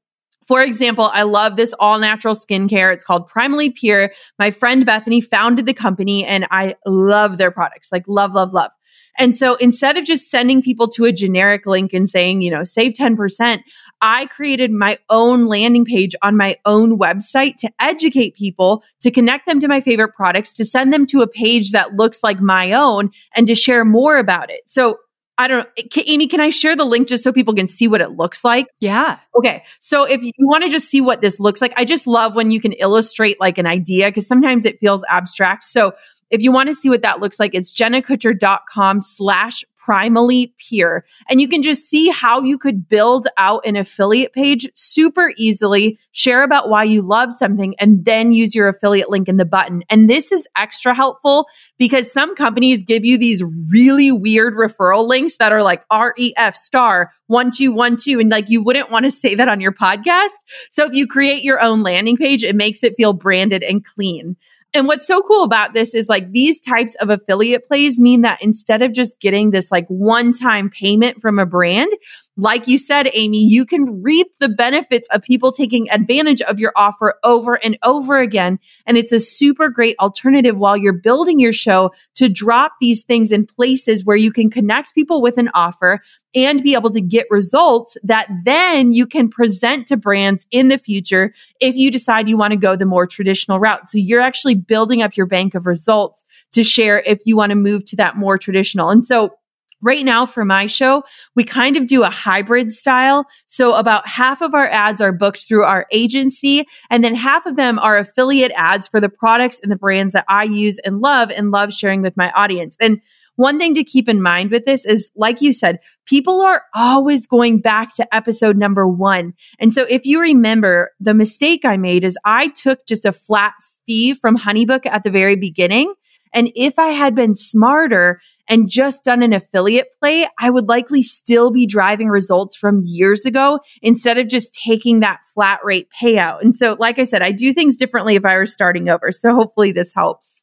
for 0.45 0.61
example, 0.61 1.09
I 1.13 1.23
love 1.23 1.55
this 1.55 1.73
all 1.79 1.99
natural 1.99 2.35
skincare. 2.35 2.93
It's 2.93 3.03
called 3.03 3.29
Primally 3.29 3.73
Pure. 3.73 4.11
My 4.37 4.51
friend 4.51 4.85
Bethany 4.85 5.21
founded 5.21 5.65
the 5.65 5.73
company 5.73 6.25
and 6.25 6.45
I 6.51 6.75
love 6.85 7.37
their 7.37 7.51
products, 7.51 7.91
like 7.91 8.03
love, 8.07 8.33
love, 8.33 8.53
love. 8.53 8.71
And 9.17 9.37
so 9.37 9.55
instead 9.55 9.95
of 9.95 10.05
just 10.05 10.29
sending 10.29 10.61
people 10.61 10.87
to 10.89 11.05
a 11.05 11.11
generic 11.11 11.65
link 11.65 11.93
and 11.93 12.09
saying, 12.09 12.41
you 12.41 12.49
know, 12.49 12.63
save 12.63 12.93
10%, 12.93 13.59
I 14.03 14.25
created 14.25 14.69
my 14.69 14.99
own 15.09 15.47
landing 15.47 15.85
page 15.85 16.13
on 16.21 16.35
my 16.35 16.57
own 16.65 16.99
website 16.99 17.55
to 17.59 17.71
educate 17.79 18.35
people, 18.35 18.83
to 18.99 19.09
connect 19.09 19.45
them 19.45 19.61
to 19.61 19.69
my 19.69 19.79
favorite 19.79 20.13
products, 20.13 20.53
to 20.55 20.65
send 20.65 20.91
them 20.91 21.05
to 21.07 21.21
a 21.21 21.27
page 21.27 21.71
that 21.71 21.95
looks 21.95 22.21
like 22.21 22.41
my 22.41 22.73
own 22.73 23.11
and 23.33 23.47
to 23.47 23.55
share 23.55 23.85
more 23.85 24.17
about 24.17 24.51
it. 24.51 24.61
So 24.65 24.99
I 25.37 25.47
don't 25.47 25.59
know. 25.59 25.83
Can, 25.89 26.03
Amy, 26.05 26.27
can 26.27 26.41
I 26.41 26.49
share 26.49 26.75
the 26.75 26.83
link 26.83 27.07
just 27.07 27.23
so 27.23 27.31
people 27.31 27.55
can 27.55 27.67
see 27.67 27.87
what 27.87 28.01
it 28.01 28.11
looks 28.11 28.43
like? 28.43 28.67
Yeah. 28.81 29.19
Okay. 29.35 29.63
So 29.79 30.03
if 30.03 30.21
you 30.21 30.31
want 30.39 30.65
to 30.65 30.69
just 30.69 30.89
see 30.89 31.01
what 31.01 31.21
this 31.21 31.39
looks 31.39 31.61
like, 31.61 31.73
I 31.77 31.85
just 31.85 32.05
love 32.05 32.35
when 32.35 32.51
you 32.51 32.59
can 32.59 32.73
illustrate 32.73 33.39
like 33.39 33.57
an 33.57 33.65
idea 33.65 34.09
because 34.09 34.27
sometimes 34.27 34.65
it 34.65 34.79
feels 34.79 35.03
abstract. 35.09 35.63
So 35.63 35.93
if 36.29 36.41
you 36.41 36.51
want 36.51 36.67
to 36.67 36.75
see 36.75 36.89
what 36.89 37.03
that 37.03 37.19
looks 37.19 37.39
like, 37.39 37.55
it's 37.55 37.71
jennakutcher.com 37.71 39.01
slash 39.01 39.63
primally 39.85 40.53
pure. 40.57 41.05
And 41.29 41.41
you 41.41 41.47
can 41.47 41.61
just 41.61 41.87
see 41.87 42.09
how 42.09 42.41
you 42.41 42.57
could 42.57 42.87
build 42.87 43.27
out 43.37 43.65
an 43.65 43.75
affiliate 43.75 44.33
page 44.33 44.69
super 44.75 45.33
easily, 45.37 45.99
share 46.11 46.43
about 46.43 46.69
why 46.69 46.83
you 46.83 47.01
love 47.01 47.33
something, 47.33 47.75
and 47.79 48.05
then 48.05 48.31
use 48.31 48.55
your 48.55 48.67
affiliate 48.67 49.09
link 49.09 49.27
in 49.27 49.37
the 49.37 49.45
button. 49.45 49.83
And 49.89 50.09
this 50.09 50.31
is 50.31 50.47
extra 50.55 50.93
helpful 50.93 51.47
because 51.77 52.11
some 52.11 52.35
companies 52.35 52.83
give 52.83 53.05
you 53.05 53.17
these 53.17 53.43
really 53.71 54.11
weird 54.11 54.53
referral 54.55 55.07
links 55.07 55.37
that 55.37 55.51
are 55.51 55.63
like 55.63 55.83
REF 55.91 56.55
star 56.55 57.11
1212. 57.27 58.19
And 58.19 58.29
like 58.29 58.49
you 58.49 58.61
wouldn't 58.61 58.91
want 58.91 59.05
to 59.05 59.11
say 59.11 59.35
that 59.35 59.49
on 59.49 59.61
your 59.61 59.73
podcast. 59.73 60.29
So 60.69 60.85
if 60.85 60.93
you 60.93 61.07
create 61.07 61.43
your 61.43 61.61
own 61.61 61.83
landing 61.83 62.17
page, 62.17 62.43
it 62.43 62.55
makes 62.55 62.83
it 62.83 62.95
feel 62.95 63.13
branded 63.13 63.63
and 63.63 63.83
clean. 63.83 64.35
And 64.73 64.87
what's 64.87 65.05
so 65.05 65.21
cool 65.21 65.43
about 65.43 65.73
this 65.73 65.93
is 65.93 66.09
like 66.09 66.31
these 66.31 66.59
types 66.59 66.95
of 66.95 67.09
affiliate 67.09 67.67
plays 67.67 67.99
mean 67.99 68.21
that 68.21 68.41
instead 68.41 68.81
of 68.81 68.91
just 68.91 69.19
getting 69.19 69.51
this 69.51 69.71
like 69.71 69.85
one 69.87 70.31
time 70.31 70.69
payment 70.69 71.21
from 71.21 71.37
a 71.37 71.45
brand, 71.45 71.91
like 72.35 72.67
you 72.67 72.79
said, 72.79 73.09
Amy, 73.13 73.43
you 73.43 73.65
can 73.65 74.01
reap 74.01 74.27
the 74.39 74.49
benefits 74.49 75.07
of 75.11 75.21
people 75.21 75.51
taking 75.51 75.89
advantage 75.91 76.41
of 76.41 76.59
your 76.59 76.73
offer 76.75 77.15
over 77.23 77.63
and 77.63 77.77
over 77.83 78.17
again. 78.17 78.57
And 78.87 78.97
it's 78.97 79.11
a 79.11 79.19
super 79.19 79.69
great 79.69 79.95
alternative 79.99 80.57
while 80.57 80.75
you're 80.75 80.93
building 80.93 81.39
your 81.39 81.53
show 81.53 81.91
to 82.15 82.29
drop 82.29 82.73
these 82.81 83.03
things 83.03 83.31
in 83.31 83.45
places 83.45 84.03
where 84.03 84.17
you 84.17 84.31
can 84.31 84.49
connect 84.49 84.95
people 84.95 85.21
with 85.21 85.37
an 85.37 85.49
offer 85.53 86.01
and 86.35 86.63
be 86.63 86.73
able 86.73 86.89
to 86.89 87.01
get 87.01 87.27
results 87.29 87.95
that 88.01 88.27
then 88.43 88.91
you 88.91 89.05
can 89.05 89.29
present 89.29 89.85
to 89.87 89.95
brands 89.95 90.47
in 90.49 90.69
the 90.69 90.79
future 90.79 91.31
if 91.59 91.75
you 91.75 91.91
decide 91.91 92.27
you 92.27 92.37
want 92.37 92.51
to 92.51 92.57
go 92.57 92.75
the 92.75 92.85
more 92.85 93.05
traditional 93.05 93.59
route. 93.59 93.87
So 93.87 93.99
you're 93.99 94.21
actually 94.21 94.55
building 94.55 95.03
up 95.03 95.15
your 95.15 95.27
bank 95.27 95.53
of 95.53 95.67
results 95.67 96.25
to 96.53 96.63
share 96.63 97.01
if 97.01 97.19
you 97.25 97.37
want 97.37 97.51
to 97.51 97.55
move 97.55 97.85
to 97.85 97.95
that 97.97 98.17
more 98.17 98.39
traditional. 98.39 98.89
And 98.89 99.05
so 99.05 99.37
Right 99.83 100.05
now 100.05 100.25
for 100.25 100.45
my 100.45 100.65
show, 100.65 101.03
we 101.35 101.43
kind 101.43 101.75
of 101.75 101.87
do 101.87 102.03
a 102.03 102.09
hybrid 102.09 102.71
style. 102.71 103.25
So 103.45 103.75
about 103.75 104.07
half 104.07 104.41
of 104.41 104.53
our 104.53 104.67
ads 104.67 105.01
are 105.01 105.11
booked 105.11 105.45
through 105.45 105.65
our 105.65 105.85
agency 105.91 106.65
and 106.89 107.03
then 107.03 107.15
half 107.15 107.45
of 107.45 107.57
them 107.57 107.77
are 107.79 107.97
affiliate 107.97 108.53
ads 108.55 108.87
for 108.87 109.01
the 109.01 109.09
products 109.09 109.59
and 109.61 109.69
the 109.69 109.75
brands 109.75 110.13
that 110.13 110.23
I 110.29 110.43
use 110.45 110.79
and 110.79 111.01
love 111.01 111.31
and 111.31 111.51
love 111.51 111.73
sharing 111.73 112.01
with 112.01 112.15
my 112.15 112.31
audience. 112.31 112.77
And 112.79 113.01
one 113.35 113.57
thing 113.57 113.73
to 113.73 113.83
keep 113.83 114.07
in 114.07 114.21
mind 114.21 114.51
with 114.51 114.63
this 114.63 114.85
is, 114.85 115.09
like 115.15 115.41
you 115.41 115.51
said, 115.51 115.79
people 116.05 116.41
are 116.41 116.63
always 116.75 117.25
going 117.25 117.59
back 117.59 117.93
to 117.95 118.15
episode 118.15 118.57
number 118.57 118.87
one. 118.87 119.33
And 119.59 119.73
so 119.73 119.85
if 119.89 120.05
you 120.05 120.21
remember, 120.21 120.91
the 120.99 121.13
mistake 121.13 121.65
I 121.65 121.77
made 121.77 122.03
is 122.03 122.17
I 122.25 122.47
took 122.49 122.85
just 122.85 123.05
a 123.05 123.11
flat 123.11 123.53
fee 123.85 124.13
from 124.13 124.37
Honeybook 124.37 124.85
at 124.85 125.03
the 125.03 125.09
very 125.09 125.35
beginning. 125.35 125.93
And 126.33 126.51
if 126.55 126.79
I 126.79 126.89
had 126.89 127.15
been 127.15 127.35
smarter 127.35 128.19
and 128.47 128.69
just 128.69 129.05
done 129.05 129.23
an 129.23 129.33
affiliate 129.33 129.87
play, 129.99 130.27
I 130.39 130.49
would 130.49 130.67
likely 130.67 131.01
still 131.01 131.51
be 131.51 131.65
driving 131.65 132.09
results 132.09 132.55
from 132.55 132.83
years 132.85 133.25
ago 133.25 133.59
instead 133.81 134.17
of 134.17 134.27
just 134.27 134.53
taking 134.53 134.99
that 134.99 135.19
flat 135.33 135.59
rate 135.63 135.87
payout. 135.99 136.41
And 136.41 136.53
so, 136.53 136.75
like 136.79 136.99
I 136.99 137.03
said, 137.03 137.21
I 137.21 137.31
do 137.31 137.53
things 137.53 137.77
differently 137.77 138.15
if 138.15 138.25
I 138.25 138.35
were 138.35 138.45
starting 138.45 138.89
over. 138.89 139.11
So 139.11 139.33
hopefully 139.33 139.71
this 139.71 139.93
helps. 139.93 140.42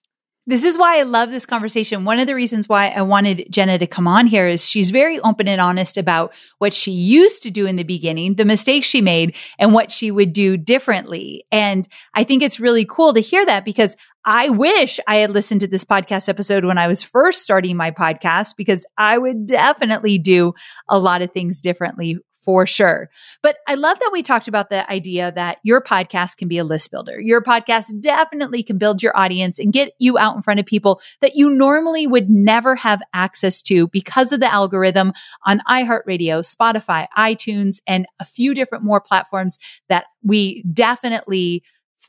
This 0.51 0.65
is 0.65 0.77
why 0.77 0.99
I 0.99 1.05
love 1.05 1.31
this 1.31 1.47
conversation. 1.47 2.05
One 2.05 2.19
of 2.19 2.27
the 2.27 2.35
reasons 2.35 2.69
why 2.69 2.89
I 2.89 3.03
wanted 3.03 3.47
Jenna 3.51 3.79
to 3.79 3.87
come 3.87 4.09
on 4.09 4.27
here 4.27 4.49
is 4.49 4.69
she's 4.69 4.91
very 4.91 5.21
open 5.21 5.47
and 5.47 5.61
honest 5.61 5.97
about 5.97 6.35
what 6.59 6.75
she 6.75 6.91
used 6.91 7.45
to 7.45 7.53
do 7.53 7.67
in 7.67 7.77
the 7.77 7.85
beginning, 7.85 8.35
the 8.35 8.45
mistakes 8.45 8.89
she 8.89 9.01
made, 9.01 9.37
and 9.61 9.73
what 9.73 9.93
she 9.93 10.11
would 10.11 10.33
do 10.33 10.57
differently. 10.57 11.45
And 11.53 11.87
I 12.15 12.25
think 12.25 12.43
it's 12.43 12.59
really 12.59 12.85
cool 12.85 13.15
to 13.15 13.21
hear 13.21 13.47
that 13.47 13.65
because 13.65 13.97
I 14.25 14.49
wish 14.49 14.99
I 15.07 15.17
had 15.17 15.31
listened 15.31 15.61
to 15.61 15.69
this 15.69 15.85
podcast 15.85 16.29
episode 16.29 16.65
when 16.65 16.79
I 16.79 16.89
was 16.89 17.01
first 17.01 17.43
starting 17.43 17.77
my 17.77 17.93
podcast 17.93 18.57
because 18.57 18.85
I 18.99 19.19
would 19.19 19.47
definitely 19.47 20.19
do 20.19 20.55
a 20.89 20.99
lot 20.99 21.23
of 21.23 21.31
things 21.31 21.61
differently 21.61 22.19
for 22.41 22.67
sure. 22.67 23.11
But 23.43 23.59
I 23.69 23.75
love 23.75 23.99
that 23.99 24.11
we 24.13 24.23
talked 24.23 24.49
about 24.49 24.71
the 24.71 24.91
idea 24.91 25.33
that 25.33 25.59
your 25.63 25.81
podcast 25.81 26.37
can 26.37 26.49
be 26.49 26.59
a 26.59 26.65
list 26.65 26.91
builder. 26.91 27.21
Your 27.21 27.43
podcast 27.43 28.01
definitely 28.01 28.63
can 28.63 28.79
build 28.79 29.03
your 29.03 29.17
audience 29.17 29.59
and 29.59 29.73
get 29.73 29.93
you 29.99 30.19
out 30.19 30.37
in 30.37 30.43
front 30.43 30.61
of 30.61 30.67
people 30.67 31.01
that 31.21 31.37
you 31.37 31.51
normally 31.51 32.07
would 32.07 32.31
never 32.31 32.75
have 32.77 33.03
access 33.13 33.61
to 33.63 33.89
because 33.89 34.33
of 34.33 34.41
the 34.41 34.53
algorithm 34.53 35.13
on 35.47 35.61
iHeartRadio, 35.69 36.45
Spotify, 36.45 37.07
iTunes, 37.17 37.79
and 37.87 38.07
a 38.19 38.25
few 38.25 38.55
different 38.55 38.85
more 38.85 39.01
platforms 39.01 39.59
that 39.89 40.07
we 40.23 40.63
definitely 40.73 41.63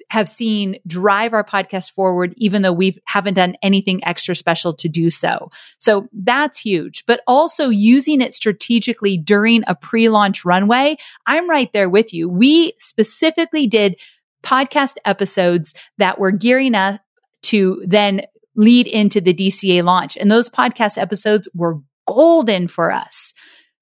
have 0.10 0.30
seen 0.30 0.78
drive 0.88 1.34
our 1.34 1.44
podcast 1.44 1.92
forward, 1.92 2.34
even 2.38 2.62
though 2.62 2.72
we 2.72 2.98
haven't 3.06 3.34
done 3.34 3.56
anything 3.62 4.04
extra 4.06 4.36
special 4.36 4.74
to 4.74 4.88
do 4.88 5.10
so. 5.10 5.50
So 5.80 6.08
that's 6.14 6.60
huge, 6.60 7.06
but 7.06 7.22
also 7.28 7.70
using 7.70 8.22
it 8.22 8.34
strategically 8.34 9.18
during 9.18 9.64
a 9.68 9.76
pre-launch 9.76 10.46
runway. 10.46 10.98
I'm 11.28 11.50
right 11.50 11.72
there 11.74 11.90
with 11.90 12.14
you. 12.14 12.30
We 12.30 12.74
specifically 12.80 13.68
did 13.68 14.00
podcast 14.44 14.96
episodes 15.06 15.74
that 15.98 16.20
were 16.20 16.32
gearing 16.32 16.76
us 16.76 17.00
to 17.44 17.84
then 17.86 18.22
lead 18.56 18.88
into 18.88 19.22
the 19.22 19.34
DCA 19.34 19.84
launch. 19.84 20.18
And 20.18 20.32
those 20.32 20.50
podcast 20.50 20.98
episodes 20.98 21.48
were 21.54 21.80
golden 22.08 22.68
for 22.68 22.92
us. 22.92 23.34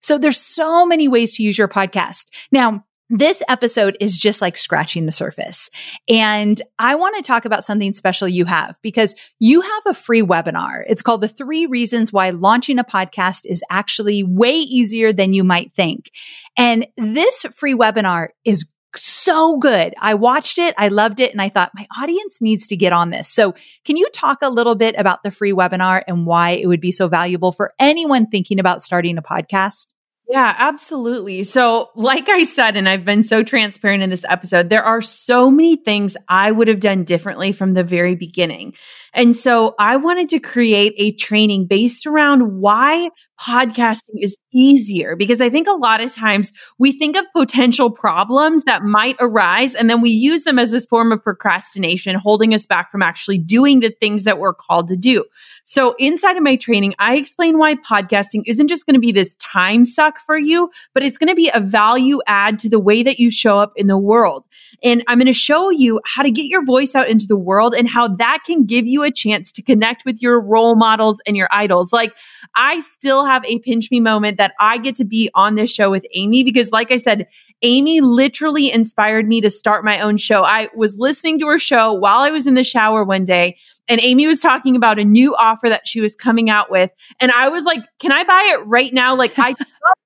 So 0.02 0.18
there's 0.18 0.40
so 0.40 0.86
many 0.86 1.08
ways 1.08 1.36
to 1.36 1.44
use 1.44 1.58
your 1.58 1.68
podcast. 1.68 2.26
Now, 2.52 2.86
this 3.10 3.42
episode 3.48 3.98
is 4.00 4.18
just 4.18 4.42
like 4.42 4.56
scratching 4.56 5.06
the 5.06 5.12
surface. 5.12 5.70
And 6.08 6.62
I 6.78 6.96
want 6.96 7.16
to 7.16 7.24
talk 7.24 7.46
about 7.46 7.64
something 7.64 7.94
special 7.94 8.28
you 8.28 8.46
have 8.46 8.78
because 8.84 9.16
you 9.40 9.62
have 9.62 9.84
a 9.88 9.94
free 9.94 10.22
webinar. 10.22 10.84
It's 10.88 11.02
called 11.02 11.22
the 11.22 11.28
three 11.28 11.66
reasons 11.66 12.14
why 12.14 12.30
launching 12.30 12.78
a 12.78 12.84
podcast 12.84 13.42
is 13.46 13.64
actually 13.72 14.24
way 14.24 14.54
easier 14.54 15.12
than 15.12 15.34
you 15.34 15.44
might 15.44 15.74
think. 15.74 16.12
And 16.56 16.86
this 16.98 17.46
free 17.56 17.74
webinar 17.74 18.30
is 18.46 18.66
so 18.96 19.58
good. 19.58 19.94
I 20.00 20.16
watched 20.16 20.58
it. 20.58 20.76
I 20.78 20.88
loved 20.88 21.20
it. 21.20 21.32
And 21.32 21.42
I 21.42 21.50
thought 21.50 21.72
my 21.76 21.88
audience 22.00 22.42
needs 22.42 22.68
to 22.68 22.78
get 22.78 22.94
on 22.94 23.10
this. 23.10 23.28
So 23.28 23.54
can 23.86 23.98
you 23.98 24.08
talk 24.14 24.40
a 24.42 24.50
little 24.50 24.76
bit 24.76 24.96
about 24.98 25.24
the 25.24 25.32
free 25.32 25.52
webinar 25.52 26.02
and 26.08 26.26
why 26.26 26.52
it 26.52 26.68
would 26.68 26.82
be 26.82 26.92
so 26.92 27.08
valuable 27.08 27.52
for 27.52 27.74
anyone 27.80 28.28
thinking 28.28 28.60
about 28.60 28.82
starting 28.82 29.18
a 29.18 29.22
podcast? 29.22 29.88
Yeah, 30.30 30.54
absolutely. 30.60 31.42
So, 31.42 31.90
like 31.96 32.30
I 32.30 32.44
said, 32.44 32.78
and 32.78 32.88
I've 32.88 33.04
been 33.04 33.24
so 33.24 33.42
transparent 33.42 34.04
in 34.04 34.12
this 34.12 34.24
episode, 34.30 34.70
there 34.70 34.84
are 34.84 35.02
so 35.02 35.50
many 35.50 35.76
things 35.76 36.16
I 36.28 36.52
would 36.52 36.68
have 36.68 36.80
done 36.80 37.04
differently 37.04 37.52
from 37.52 37.74
the 37.74 37.84
very 37.84 38.14
beginning. 38.14 38.76
And 39.14 39.36
so 39.36 39.76
I 39.80 39.96
wanted 39.98 40.30
to 40.30 40.40
create 40.40 40.94
a 40.98 41.12
training 41.14 41.66
based 41.68 42.06
around 42.06 42.60
why 42.60 43.10
podcasting 43.40 44.16
is 44.22 44.38
easier 44.54 45.16
because 45.16 45.40
I 45.40 45.50
think 45.50 45.68
a 45.68 45.74
lot 45.74 46.02
of 46.02 46.14
times 46.14 46.52
we 46.78 46.92
think 46.92 47.16
of 47.16 47.26
potential 47.34 47.90
problems 47.90 48.66
that 48.66 48.84
might 48.84 49.16
arise 49.20 49.74
and 49.74 49.90
then 49.90 50.02
we 50.02 50.10
use 50.10 50.44
them 50.44 50.60
as 50.60 50.72
this 50.72 50.86
form 50.86 51.12
of 51.12 51.24
procrastination, 51.24 52.16
holding 52.16 52.54
us 52.54 52.66
back 52.66 52.92
from 52.92 53.02
actually 53.02 53.38
doing 53.38 53.80
the 53.80 53.94
things 54.00 54.26
that 54.26 54.40
we're 54.40 54.54
called 54.54 54.88
to 54.90 54.98
do. 54.98 55.24
So 55.64 55.96
inside 56.00 56.36
of 56.36 56.44
my 56.44 56.56
training, 56.56 56.96
I 57.00 57.16
explain 57.16 57.58
why 57.58 57.76
podcasting 57.76 58.42
isn't 58.48 58.68
just 58.68 58.86
going 58.86 58.96
to 58.96 59.00
be 59.00 59.12
this 59.12 59.36
time 59.36 59.86
suck 59.86 60.20
for 60.20 60.38
you, 60.38 60.70
but 60.94 61.04
it's 61.04 61.18
going 61.18 61.30
to 61.30 61.36
be 61.36 61.52
a 61.54 61.62
value 61.62 62.20
add 62.28 62.60
to 62.60 62.70
the 62.70 62.80
way 62.80 63.04
that 63.04 63.20
you 63.20 63.30
show 63.32 63.60
up 63.60 63.72
in 63.76 63.88
the 63.88 63.98
world. 63.98 64.48
And 64.84 65.04
I'm 65.08 65.20
going 65.20 65.28
to 65.28 65.34
show 65.34 65.70
you 65.70 66.02
how 66.06 66.24
to 66.24 66.32
get 66.32 66.46
your 66.46 66.66
voice 66.66 66.96
out 66.96 67.08
into 67.08 67.28
the 67.28 67.38
world 67.38 67.74
and 67.74 67.88
how 67.88 68.08
that 68.16 68.40
can 68.46 68.66
give 68.66 68.88
you 68.88 68.99
a 69.04 69.12
chance 69.12 69.52
to 69.54 69.62
connect 69.62 70.06
with 70.06 70.22
your 70.22 70.40
role 70.40 70.76
models 70.76 71.22
and 71.26 71.36
your 71.36 71.48
idols. 71.52 71.92
Like 71.92 72.16
I 72.56 72.80
still 72.80 73.26
have 73.26 73.46
a 73.46 73.60
pinch 73.60 73.90
me 73.92 74.00
moment 74.00 74.38
that 74.38 74.54
I 74.60 74.78
get 74.78 74.96
to 74.98 75.06
be 75.06 75.30
on 75.34 75.56
this 75.56 75.72
show 75.72 75.90
with 75.92 76.06
Amy 76.14 76.44
because 76.44 76.72
like 76.72 76.92
I 76.92 76.98
said, 76.98 77.28
Amy 77.62 78.00
literally 78.02 78.72
inspired 78.72 79.28
me 79.28 79.42
to 79.42 79.50
start 79.50 79.84
my 79.84 80.00
own 80.00 80.18
show. 80.18 80.44
I 80.44 80.70
was 80.76 80.98
listening 80.98 81.40
to 81.40 81.48
her 81.48 81.60
show 81.60 81.94
while 81.94 82.20
I 82.20 82.30
was 82.30 82.48
in 82.48 82.56
the 82.56 82.64
shower 82.64 83.04
one 83.04 83.26
day 83.26 83.58
and 83.90 84.00
Amy 84.02 84.28
was 84.28 84.40
talking 84.40 84.76
about 84.76 85.00
a 85.00 85.04
new 85.04 85.36
offer 85.36 85.68
that 85.68 85.88
she 85.88 86.00
was 86.00 86.16
coming 86.16 86.50
out 86.50 86.72
with. 86.72 86.92
And 87.20 87.32
I 87.32 87.50
was 87.50 87.66
like, 87.66 87.82
can 88.00 88.12
I 88.12 88.24
buy 88.24 88.54
it 88.54 88.66
right 88.66 88.94
now? 88.94 89.16
Like 89.16 89.38
I 89.38 89.56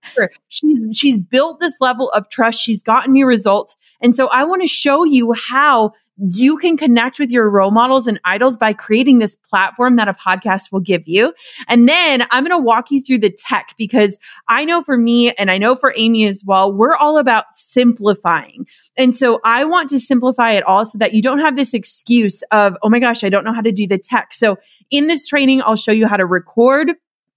She's 0.50 0.80
she's 0.94 1.18
built 1.18 1.60
this 1.60 1.76
level 1.80 2.10
of 2.12 2.30
trust. 2.30 2.62
She's 2.62 2.84
gotten 2.84 3.14
me 3.14 3.24
results. 3.24 3.76
And 4.02 4.16
so 4.16 4.28
I 4.28 4.44
want 4.44 4.62
to 4.62 4.68
show 4.68 5.04
you 5.04 5.34
how 5.34 5.94
you 6.18 6.58
can 6.58 6.78
connect 6.78 7.20
with 7.20 7.32
your 7.32 7.50
role 7.50 7.72
models 7.72 8.06
and 8.06 8.20
idols 8.24 8.56
by 8.56 8.74
creating 8.74 9.20
this 9.20 9.36
platform 9.36 9.96
that 9.96 10.08
a 10.08 10.14
podcast 10.14 10.72
will 10.72 10.80
give 10.80 11.08
you. 11.08 11.34
And 11.68 11.90
then 11.90 12.26
I'm 12.30 12.44
going 12.44 12.56
to 12.56 12.64
walk 12.64 12.92
you 12.92 13.02
through 13.02 13.20
the 13.20 13.32
tech 13.32 13.74
because 13.78 14.18
I 14.48 14.64
know 14.64 14.84
for 14.84 14.98
me 14.98 15.32
and 15.34 15.50
I 15.50 15.58
know 15.58 15.76
for 15.76 15.94
Amy 15.98 16.26
as 16.28 16.44
well, 16.46 16.72
we're 16.72 16.96
all 16.96 17.18
about 17.18 17.46
simplifying. 17.54 18.68
And 18.96 19.16
so 19.16 19.40
I 19.44 19.66
want 19.66 19.90
to 19.90 20.00
simplify 20.00 20.52
it 20.52 20.64
all 20.64 20.86
so 20.86 21.00
that 21.00 21.14
you 21.14 21.22
don't 21.22 21.40
have 21.40 21.56
this 21.56 21.74
excuse 21.74 22.44
of, 22.52 22.78
oh 22.84 22.90
my 22.90 23.00
gosh, 23.00 23.24
I 23.24 23.30
don't 23.30 23.44
know 23.44 23.54
how 23.54 23.62
to 23.62 23.72
do 23.72 23.88
the 23.88 23.98
tech. 23.98 24.34
So 24.34 24.58
in 24.92 25.08
this 25.08 25.28
training, 25.28 25.64
I'll 25.64 25.76
show 25.76 25.92
you 25.92 26.08
how 26.08 26.18
to 26.18 26.26
record 26.26 26.92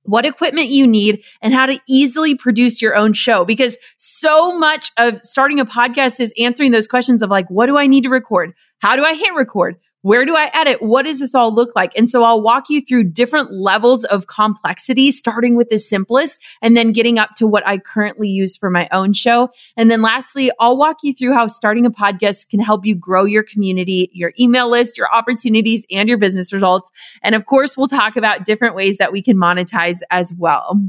what 0.06 0.24
equipment 0.24 0.68
you 0.68 0.86
need 0.86 1.24
and 1.42 1.52
how 1.52 1.66
to 1.66 1.78
easily 1.88 2.34
produce 2.34 2.80
your 2.80 2.96
own 2.96 3.12
show 3.12 3.44
because 3.44 3.76
so 3.96 4.58
much 4.58 4.90
of 4.98 5.20
starting 5.20 5.60
a 5.60 5.66
podcast 5.66 6.20
is 6.20 6.32
answering 6.38 6.70
those 6.70 6.86
questions 6.86 7.22
of 7.22 7.30
like 7.30 7.48
what 7.50 7.66
do 7.66 7.76
I 7.76 7.86
need 7.86 8.04
to 8.04 8.10
record? 8.10 8.54
How 8.78 8.96
do 8.96 9.04
I 9.04 9.14
hit 9.14 9.34
record? 9.34 9.76
Where 10.06 10.24
do 10.24 10.36
I 10.36 10.52
edit? 10.54 10.82
What 10.82 11.04
does 11.04 11.18
this 11.18 11.34
all 11.34 11.52
look 11.52 11.74
like? 11.74 11.90
And 11.96 12.08
so 12.08 12.22
I'll 12.22 12.40
walk 12.40 12.70
you 12.70 12.80
through 12.80 13.10
different 13.10 13.50
levels 13.50 14.04
of 14.04 14.28
complexity, 14.28 15.10
starting 15.10 15.56
with 15.56 15.68
the 15.68 15.80
simplest 15.80 16.38
and 16.62 16.76
then 16.76 16.92
getting 16.92 17.18
up 17.18 17.30
to 17.38 17.46
what 17.48 17.66
I 17.66 17.78
currently 17.78 18.28
use 18.28 18.56
for 18.56 18.70
my 18.70 18.88
own 18.92 19.14
show. 19.14 19.48
And 19.76 19.90
then 19.90 20.02
lastly, 20.02 20.52
I'll 20.60 20.78
walk 20.78 20.98
you 21.02 21.12
through 21.12 21.32
how 21.32 21.48
starting 21.48 21.84
a 21.84 21.90
podcast 21.90 22.50
can 22.50 22.60
help 22.60 22.86
you 22.86 22.94
grow 22.94 23.24
your 23.24 23.42
community, 23.42 24.08
your 24.12 24.32
email 24.38 24.70
list, 24.70 24.96
your 24.96 25.12
opportunities, 25.12 25.84
and 25.90 26.08
your 26.08 26.18
business 26.18 26.52
results. 26.52 26.88
And 27.24 27.34
of 27.34 27.46
course, 27.46 27.76
we'll 27.76 27.88
talk 27.88 28.14
about 28.14 28.44
different 28.44 28.76
ways 28.76 28.98
that 28.98 29.10
we 29.10 29.22
can 29.22 29.36
monetize 29.36 30.02
as 30.12 30.32
well. 30.38 30.80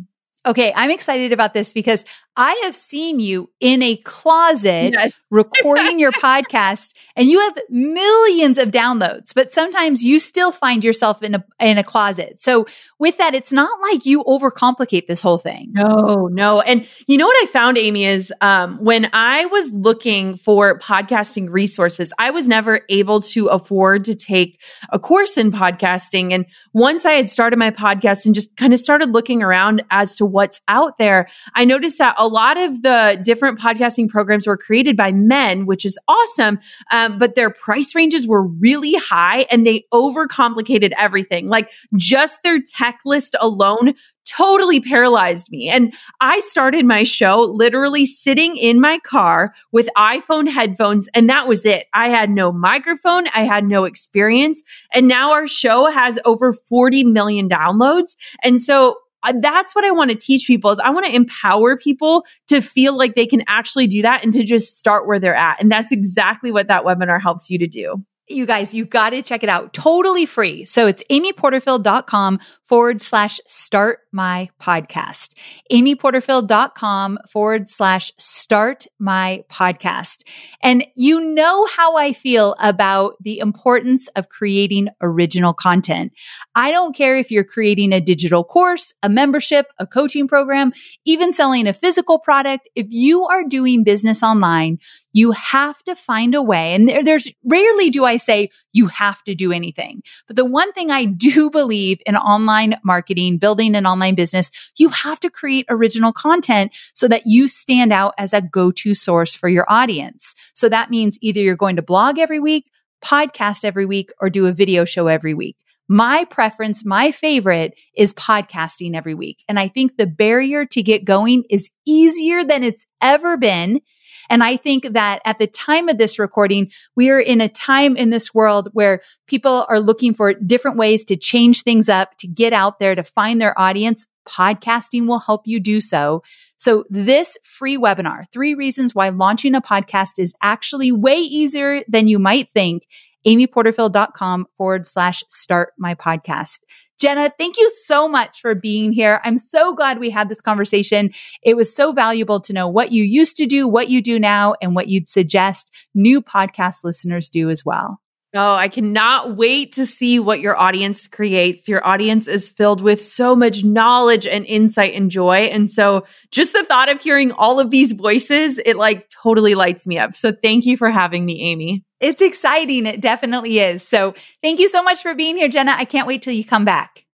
Okay, 0.47 0.71
I'm 0.73 0.91
excited 0.91 1.33
about 1.33 1.53
this 1.53 1.73
because 1.73 2.05
I 2.37 2.61
have 2.65 2.75
seen 2.75 3.19
you 3.19 3.49
in 3.59 3.81
a 3.81 3.97
closet 3.97 4.93
yes. 4.93 5.11
recording 5.31 5.99
your 5.99 6.11
podcast 6.11 6.93
and 7.15 7.27
you 7.27 7.39
have 7.39 7.57
millions 7.67 8.59
of 8.59 8.69
downloads, 8.69 9.33
but 9.33 9.51
sometimes 9.51 10.03
you 10.03 10.19
still 10.19 10.51
find 10.51 10.83
yourself 10.83 11.23
in 11.23 11.33
a 11.33 11.43
in 11.59 11.79
a 11.79 11.83
closet. 11.83 12.39
So 12.39 12.67
with 12.99 13.17
that, 13.17 13.33
it's 13.33 13.51
not 13.51 13.81
like 13.81 14.05
you 14.05 14.23
overcomplicate 14.23 15.07
this 15.07 15.19
whole 15.19 15.39
thing. 15.39 15.71
No, 15.71 16.27
no. 16.31 16.61
And 16.61 16.87
you 17.07 17.17
know 17.17 17.25
what 17.25 17.43
I 17.43 17.47
found, 17.47 17.77
Amy, 17.79 18.05
is 18.05 18.31
um, 18.39 18.77
when 18.77 19.09
I 19.13 19.45
was 19.47 19.71
looking 19.73 20.37
for 20.37 20.77
podcasting 20.79 21.49
resources, 21.49 22.13
I 22.19 22.29
was 22.29 22.47
never 22.47 22.81
able 22.89 23.19
to 23.21 23.47
afford 23.47 24.05
to 24.05 24.15
take 24.15 24.61
a 24.91 24.99
course 24.99 25.37
in 25.37 25.51
podcasting. 25.51 26.33
And 26.33 26.45
once 26.73 27.03
I 27.03 27.13
had 27.13 27.31
started 27.31 27.57
my 27.57 27.71
podcast 27.71 28.27
and 28.27 28.35
just 28.35 28.55
kind 28.57 28.75
of 28.75 28.79
started 28.79 29.11
looking 29.11 29.41
around 29.41 29.83
as 29.89 30.15
to 30.17 30.25
what's 30.38 30.61
out 30.67 30.99
there, 30.99 31.27
I 31.55 31.65
noticed 31.65 31.97
that 31.97 32.13
a 32.19 32.27
lot 32.27 32.57
of 32.57 32.83
the 32.83 33.19
different 33.23 33.59
podcasting 33.59 34.07
programs 34.07 34.45
were 34.45 34.55
created 34.55 34.95
by 34.95 35.11
men, 35.11 35.65
which 35.65 35.83
is 35.83 35.97
awesome. 36.07 36.59
Um, 36.91 37.17
but 37.17 37.33
their 37.33 37.49
price 37.49 37.95
ranges 37.95 38.27
were 38.27 38.43
really 38.43 38.93
high 38.93 39.47
and 39.49 39.65
they 39.65 39.85
overcomplicated 39.91 40.91
everything. 40.95 41.47
Like 41.47 41.71
just 41.95 42.43
their 42.43 42.59
tech 42.61 42.99
list 43.03 43.35
alone 43.41 43.95
totally 44.27 44.79
paralyzed 44.79 45.49
me. 45.51 45.69
And 45.69 45.93
I 46.19 46.39
started 46.41 46.85
my 46.85 47.03
show 47.03 47.41
literally 47.41 48.05
sitting 48.05 48.57
in 48.57 48.79
my 48.79 48.99
car 48.99 49.53
with 49.71 49.89
iPhone 49.97 50.49
headphones, 50.49 51.07
and 51.13 51.29
that 51.29 51.47
was 51.47 51.65
it. 51.65 51.88
I 51.93 52.09
had 52.09 52.29
no 52.29 52.51
microphone, 52.51 53.27
I 53.29 53.41
had 53.41 53.65
no 53.65 53.85
experience. 53.85 54.61
And 54.93 55.07
now 55.07 55.31
our 55.31 55.47
show 55.47 55.89
has 55.89 56.19
over 56.25 56.53
40 56.53 57.05
million 57.05 57.49
downloads. 57.49 58.15
And 58.43 58.61
so 58.61 58.97
Uh, 59.28 59.34
that's 59.41 59.75
what 59.75 59.84
I 59.84 59.91
want 59.91 60.09
to 60.09 60.17
teach 60.17 60.47
people 60.47 60.71
is 60.71 60.80
I 60.80 60.89
want 60.89 61.05
to 61.05 61.13
empower 61.13 61.75
people 61.75 62.25
to 62.47 62.61
feel 62.61 62.97
like 62.97 63.15
they 63.15 63.25
can 63.25 63.43
actually 63.47 63.86
do 63.88 64.01
that 64.01 64.23
and 64.23 64.32
to 64.34 64.43
just 64.43 64.80
start 64.80 65.05
where 65.05 65.19
they're 65.19 65.36
at. 65.36 65.61
And 65.61 65.71
that's 65.71 65.91
exactly 65.91 66.51
what 66.51 66.67
that 66.69 66.84
webinar 66.84 67.21
helps 67.21 67.49
you 67.49 67.59
to 67.59 67.67
do. 67.67 68.03
You 68.30 68.45
guys, 68.45 68.73
you 68.73 68.86
got 68.86 69.11
to 69.11 69.21
check 69.21 69.43
it 69.43 69.49
out. 69.49 69.73
Totally 69.73 70.25
free. 70.25 70.65
So 70.65 70.88
it's 70.88 71.03
amyporterfield.com 71.09 72.39
forward 72.63 73.01
slash 73.01 73.39
start 73.47 73.99
my 74.11 74.49
podcast. 74.61 75.34
amyporterfield.com 75.71 77.19
forward 77.30 77.69
slash 77.69 78.11
start 78.17 78.86
my 78.99 79.43
podcast. 79.49 80.23
And 80.61 80.86
you 80.95 81.21
know 81.21 81.65
how 81.67 81.95
I 81.95 82.11
feel 82.11 82.55
about 82.59 83.15
the 83.21 83.39
importance 83.39 84.07
of 84.15 84.30
creating 84.30 84.89
original 85.01 85.53
content. 85.53 86.11
I 86.55 86.71
don't 86.71 86.95
care 86.95 87.15
if 87.15 87.32
you're 87.32 87.45
creating 87.45 87.93
a 87.93 88.01
digital 88.01 88.43
course, 88.43 88.93
a 89.03 89.09
membership, 89.09 89.67
a 89.80 89.88
coaching 89.88 90.28
program, 90.28 90.73
even 91.05 91.32
selling 91.32 91.67
a 91.67 91.73
physical 91.73 92.19
product. 92.19 92.67
If 92.75 92.88
you 92.89 93.25
are 93.25 93.43
doing 93.43 93.84
business 93.84 94.21
online, 94.21 94.80
you 95.18 95.32
have 95.32 95.82
to 95.84 95.95
find 95.95 96.36
a 96.36 96.43
way. 96.43 96.76
And 96.76 96.88
there, 96.88 97.03
there's 97.03 97.34
rarely 97.43 97.89
do 97.89 98.05
I 98.05 98.18
say 98.18 98.49
you 98.72 98.86
have 98.86 99.24
to 99.24 99.34
do 99.34 99.51
anything. 99.51 100.03
But 100.28 100.36
the 100.36 100.45
one 100.45 100.72
thing 100.74 100.91
I 100.91 101.05
do 101.05 101.49
believe 101.59 101.99
in 102.05 102.15
online 102.15 102.76
marketing, 102.84 103.39
building 103.39 103.76
an 103.76 103.88
online 103.88 104.13
business, 104.13 104.51
you 104.78 104.89
have 104.89 105.20
to 105.22 105.32
create 105.32 105.65
original 105.70 106.13
content 106.13 106.72
so 106.93 107.07
that 107.07 107.24
you 107.26 107.47
stand 107.47 107.91
out 107.91 108.13
as 108.20 108.32
a 108.32 108.43
go-to 108.43 108.93
source 108.93 109.34
for 109.34 109.49
your 109.49 109.65
audience. 109.68 110.36
So 110.53 110.70
that 110.70 110.91
means 110.91 111.18
either 111.22 111.41
you're 111.41 111.55
going 111.55 111.78
to 111.78 111.82
blog 111.82 112.20
every 112.20 112.39
week, 112.39 112.70
podcast 113.03 113.65
every 113.65 113.88
week, 113.88 114.11
or 114.22 114.30
do 114.30 114.45
a 114.45 114.51
video 114.51 114.86
show 114.86 115.07
every 115.07 115.34
week. 115.34 115.57
My 115.88 116.26
preference, 116.26 116.86
my 116.86 117.09
favorite 117.11 117.74
is 117.95 118.13
podcasting 118.13 118.95
every 118.95 119.15
week. 119.15 119.43
And 119.47 119.57
I 119.57 119.68
think 119.68 119.97
the 119.97 120.05
barrier 120.05 120.63
to 120.65 120.84
get 120.84 121.05
going 121.05 121.43
is 121.49 121.72
easier 121.88 122.43
than 122.43 122.63
it's 122.63 122.86
ever 123.01 123.36
been 123.36 123.82
and 124.30 124.43
I 124.43 124.57
think 124.57 124.93
that 124.93 125.21
at 125.25 125.39
the 125.39 125.47
time 125.47 125.89
of 125.89 125.97
this 125.97 126.19
recording, 126.19 126.71
we 126.95 127.09
are 127.09 127.19
in 127.19 127.41
a 127.41 127.49
time 127.49 127.95
in 127.97 128.09
this 128.09 128.34
world 128.34 128.69
where 128.73 129.01
people 129.28 129.65
are 129.69 129.80
looking 129.80 130.13
for 130.13 130.34
different 130.34 130.78
ways 130.78 131.03
to 131.05 131.15
change 131.15 131.63
things 131.63 131.89
up, 131.89 132.17
to 132.17 132.28
get 132.28 132.53
out 132.53 132.80
there, 132.80 132.95
to 132.95 133.03
find 133.03 133.39
their 133.39 133.59
audience. 133.59 134.07
Podcasting 134.28 135.07
will 135.07 135.19
help 135.19 135.47
you 135.47 135.59
do 135.59 135.80
so. 135.80 136.21
So 136.57 136.84
this 136.89 137.38
free 137.43 137.78
webinar, 137.78 138.23
three 138.32 138.55
reasons 138.55 138.93
why 138.93 139.09
launching 139.09 139.55
a 139.55 139.61
podcast 139.61 140.19
is 140.19 140.34
actually 140.41 140.91
way 140.91 141.17
easier 141.17 141.84
than 141.88 142.07
you 142.07 142.19
might 142.19 142.49
think. 142.49 142.88
amyporterfield.com 143.28 144.47
forward 144.57 144.86
slash 144.86 145.23
start 145.30 145.73
my 145.78 145.93
podcast. 145.93 146.59
Jenna, 146.99 147.32
thank 147.38 147.57
you 147.57 147.69
so 147.84 148.07
much 148.07 148.41
for 148.41 148.55
being 148.55 148.91
here. 148.91 149.21
I'm 149.23 149.38
so 149.38 149.73
glad 149.73 149.99
we 149.99 150.09
had 150.09 150.30
this 150.30 150.41
conversation. 150.41 151.11
It 151.43 151.55
was 151.55 151.75
so 151.75 151.91
valuable 151.91 152.39
to 152.39 152.53
know 152.53 152.67
what 152.67 152.91
you 152.91 153.03
used 153.03 153.38
to 153.38 153.45
do, 153.45 153.67
what 153.67 153.89
you 153.89 154.01
do 154.01 154.17
now, 154.19 154.55
and 154.61 154.73
what 154.73 154.88
you'd 154.88 155.07
suggest 155.07 155.71
new 155.93 156.21
podcast 156.21 156.84
listeners 156.84 157.30
do 157.30 157.51
as 157.51 157.63
well. 157.63 157.99
Oh, 158.38 158.53
I 158.53 158.67
cannot 158.67 159.35
wait 159.35 159.71
to 159.73 159.85
see 159.88 160.19
what 160.19 160.39
your 160.39 160.55
audience 160.55 161.07
creates. 161.07 161.67
Your 161.67 161.85
audience 161.85 162.27
is 162.27 162.49
filled 162.49 162.81
with 162.81 163.01
so 163.01 163.35
much 163.35 163.63
knowledge 163.63 164.27
and 164.27 164.45
insight 164.45 164.93
and 164.93 165.09
joy. 165.09 165.49
And 165.51 165.71
so 165.71 166.05
just 166.29 166.53
the 166.53 166.63
thought 166.63 166.88
of 166.88 167.01
hearing 167.01 167.31
all 167.31 167.59
of 167.59 167.71
these 167.71 167.93
voices, 167.93 168.59
it 168.59 168.77
like 168.77 169.09
totally 169.09 169.55
lights 169.55 169.88
me 169.88 169.97
up. 169.97 170.15
So 170.15 170.31
thank 170.31 170.65
you 170.65 170.77
for 170.77 170.91
having 170.91 171.25
me, 171.25 171.41
Amy. 171.41 171.83
It's 171.99 172.21
exciting. 172.21 172.85
It 172.85 173.01
definitely 173.01 173.57
is. 173.57 173.81
So 173.81 174.13
thank 174.43 174.59
you 174.59 174.67
so 174.67 174.83
much 174.83 175.01
for 175.01 175.15
being 175.15 175.35
here, 175.35 175.49
Jenna. 175.49 175.71
I 175.75 175.85
can't 175.85 176.07
wait 176.07 176.21
till 176.21 176.33
you 176.33 176.45
come 176.45 176.63
back. 176.63 177.05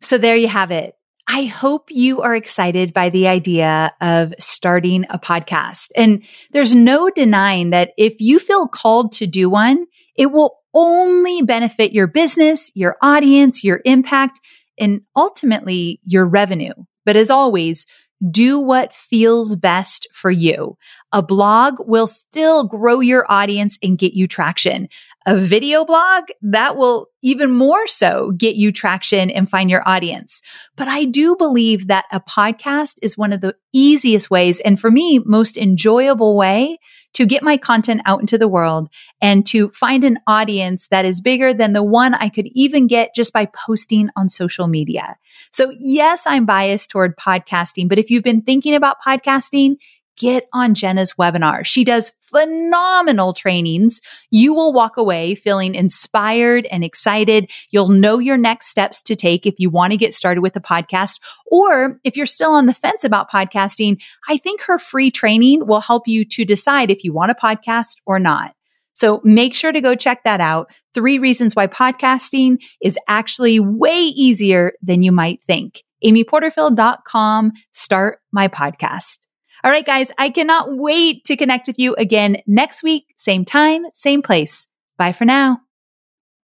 So 0.00 0.16
there 0.16 0.36
you 0.36 0.46
have 0.46 0.70
it. 0.70 0.94
I 1.28 1.46
hope 1.46 1.90
you 1.90 2.22
are 2.22 2.36
excited 2.36 2.92
by 2.92 3.08
the 3.08 3.26
idea 3.26 3.92
of 4.00 4.32
starting 4.38 5.06
a 5.10 5.18
podcast. 5.18 5.88
And 5.96 6.22
there's 6.52 6.72
no 6.72 7.10
denying 7.10 7.70
that 7.70 7.92
if 7.98 8.20
you 8.20 8.38
feel 8.38 8.68
called 8.68 9.10
to 9.12 9.26
do 9.26 9.50
one, 9.50 9.86
it 10.16 10.32
will 10.32 10.58
only 10.74 11.42
benefit 11.42 11.92
your 11.92 12.06
business, 12.06 12.70
your 12.74 12.96
audience, 13.02 13.64
your 13.64 13.80
impact, 13.84 14.40
and 14.78 15.00
ultimately 15.14 16.00
your 16.04 16.26
revenue. 16.26 16.74
But 17.04 17.16
as 17.16 17.30
always, 17.30 17.86
do 18.30 18.58
what 18.58 18.94
feels 18.94 19.56
best 19.56 20.06
for 20.12 20.30
you. 20.30 20.76
A 21.12 21.22
blog 21.22 21.74
will 21.80 22.06
still 22.06 22.66
grow 22.66 23.00
your 23.00 23.30
audience 23.30 23.78
and 23.82 23.98
get 23.98 24.14
you 24.14 24.26
traction. 24.26 24.88
A 25.28 25.36
video 25.36 25.84
blog 25.84 26.24
that 26.40 26.76
will 26.76 27.08
even 27.20 27.50
more 27.50 27.88
so 27.88 28.30
get 28.30 28.54
you 28.54 28.70
traction 28.70 29.28
and 29.28 29.50
find 29.50 29.68
your 29.68 29.82
audience. 29.84 30.40
But 30.76 30.86
I 30.86 31.04
do 31.04 31.34
believe 31.34 31.88
that 31.88 32.04
a 32.12 32.20
podcast 32.20 32.94
is 33.02 33.18
one 33.18 33.32
of 33.32 33.40
the 33.40 33.56
easiest 33.72 34.30
ways 34.30 34.60
and 34.60 34.78
for 34.78 34.88
me, 34.88 35.18
most 35.18 35.56
enjoyable 35.56 36.36
way 36.36 36.78
to 37.14 37.26
get 37.26 37.42
my 37.42 37.56
content 37.56 38.02
out 38.04 38.20
into 38.20 38.38
the 38.38 38.46
world 38.46 38.88
and 39.20 39.44
to 39.46 39.70
find 39.70 40.04
an 40.04 40.18
audience 40.28 40.86
that 40.88 41.04
is 41.04 41.20
bigger 41.20 41.52
than 41.52 41.72
the 41.72 41.82
one 41.82 42.14
I 42.14 42.28
could 42.28 42.46
even 42.52 42.86
get 42.86 43.14
just 43.14 43.32
by 43.32 43.46
posting 43.46 44.10
on 44.16 44.28
social 44.28 44.68
media. 44.68 45.16
So 45.50 45.72
yes, 45.80 46.24
I'm 46.26 46.46
biased 46.46 46.90
toward 46.90 47.16
podcasting, 47.16 47.88
but 47.88 47.98
if 47.98 48.10
you've 48.10 48.22
been 48.22 48.42
thinking 48.42 48.74
about 48.74 48.98
podcasting, 49.04 49.76
get 50.16 50.46
on 50.52 50.74
Jenna's 50.74 51.14
webinar. 51.14 51.64
She 51.64 51.84
does 51.84 52.12
phenomenal 52.20 53.32
trainings. 53.32 54.00
You 54.30 54.54
will 54.54 54.72
walk 54.72 54.96
away 54.96 55.34
feeling 55.34 55.74
inspired 55.74 56.66
and 56.66 56.84
excited. 56.84 57.50
You'll 57.70 57.88
know 57.88 58.18
your 58.18 58.36
next 58.36 58.68
steps 58.68 59.02
to 59.02 59.16
take 59.16 59.46
if 59.46 59.54
you 59.58 59.70
want 59.70 59.92
to 59.92 59.96
get 59.96 60.14
started 60.14 60.40
with 60.40 60.54
the 60.54 60.60
podcast. 60.60 61.20
Or 61.46 62.00
if 62.04 62.16
you're 62.16 62.26
still 62.26 62.52
on 62.52 62.66
the 62.66 62.74
fence 62.74 63.04
about 63.04 63.30
podcasting, 63.30 64.02
I 64.28 64.36
think 64.36 64.62
her 64.62 64.78
free 64.78 65.10
training 65.10 65.66
will 65.66 65.80
help 65.80 66.08
you 66.08 66.24
to 66.24 66.44
decide 66.44 66.90
if 66.90 67.04
you 67.04 67.12
want 67.12 67.30
a 67.30 67.34
podcast 67.34 67.96
or 68.06 68.18
not. 68.18 68.52
So 68.96 69.20
make 69.24 69.54
sure 69.54 69.72
to 69.72 69.80
go 69.82 69.94
check 69.94 70.24
that 70.24 70.40
out. 70.40 70.70
Three 70.94 71.18
reasons 71.18 71.54
why 71.54 71.66
podcasting 71.66 72.62
is 72.80 72.98
actually 73.08 73.60
way 73.60 74.00
easier 74.00 74.72
than 74.80 75.02
you 75.02 75.12
might 75.12 75.44
think. 75.44 75.82
AmyPorterfield.com. 76.02 77.52
Start 77.72 78.20
my 78.32 78.48
podcast. 78.48 79.25
All 79.66 79.72
right, 79.72 79.84
guys, 79.84 80.12
I 80.16 80.30
cannot 80.30 80.76
wait 80.76 81.24
to 81.24 81.36
connect 81.36 81.66
with 81.66 81.76
you 81.76 81.96
again 81.96 82.36
next 82.46 82.84
week, 82.84 83.12
same 83.16 83.44
time, 83.44 83.86
same 83.92 84.22
place. 84.22 84.68
Bye 84.96 85.10
for 85.10 85.24
now. 85.24 85.58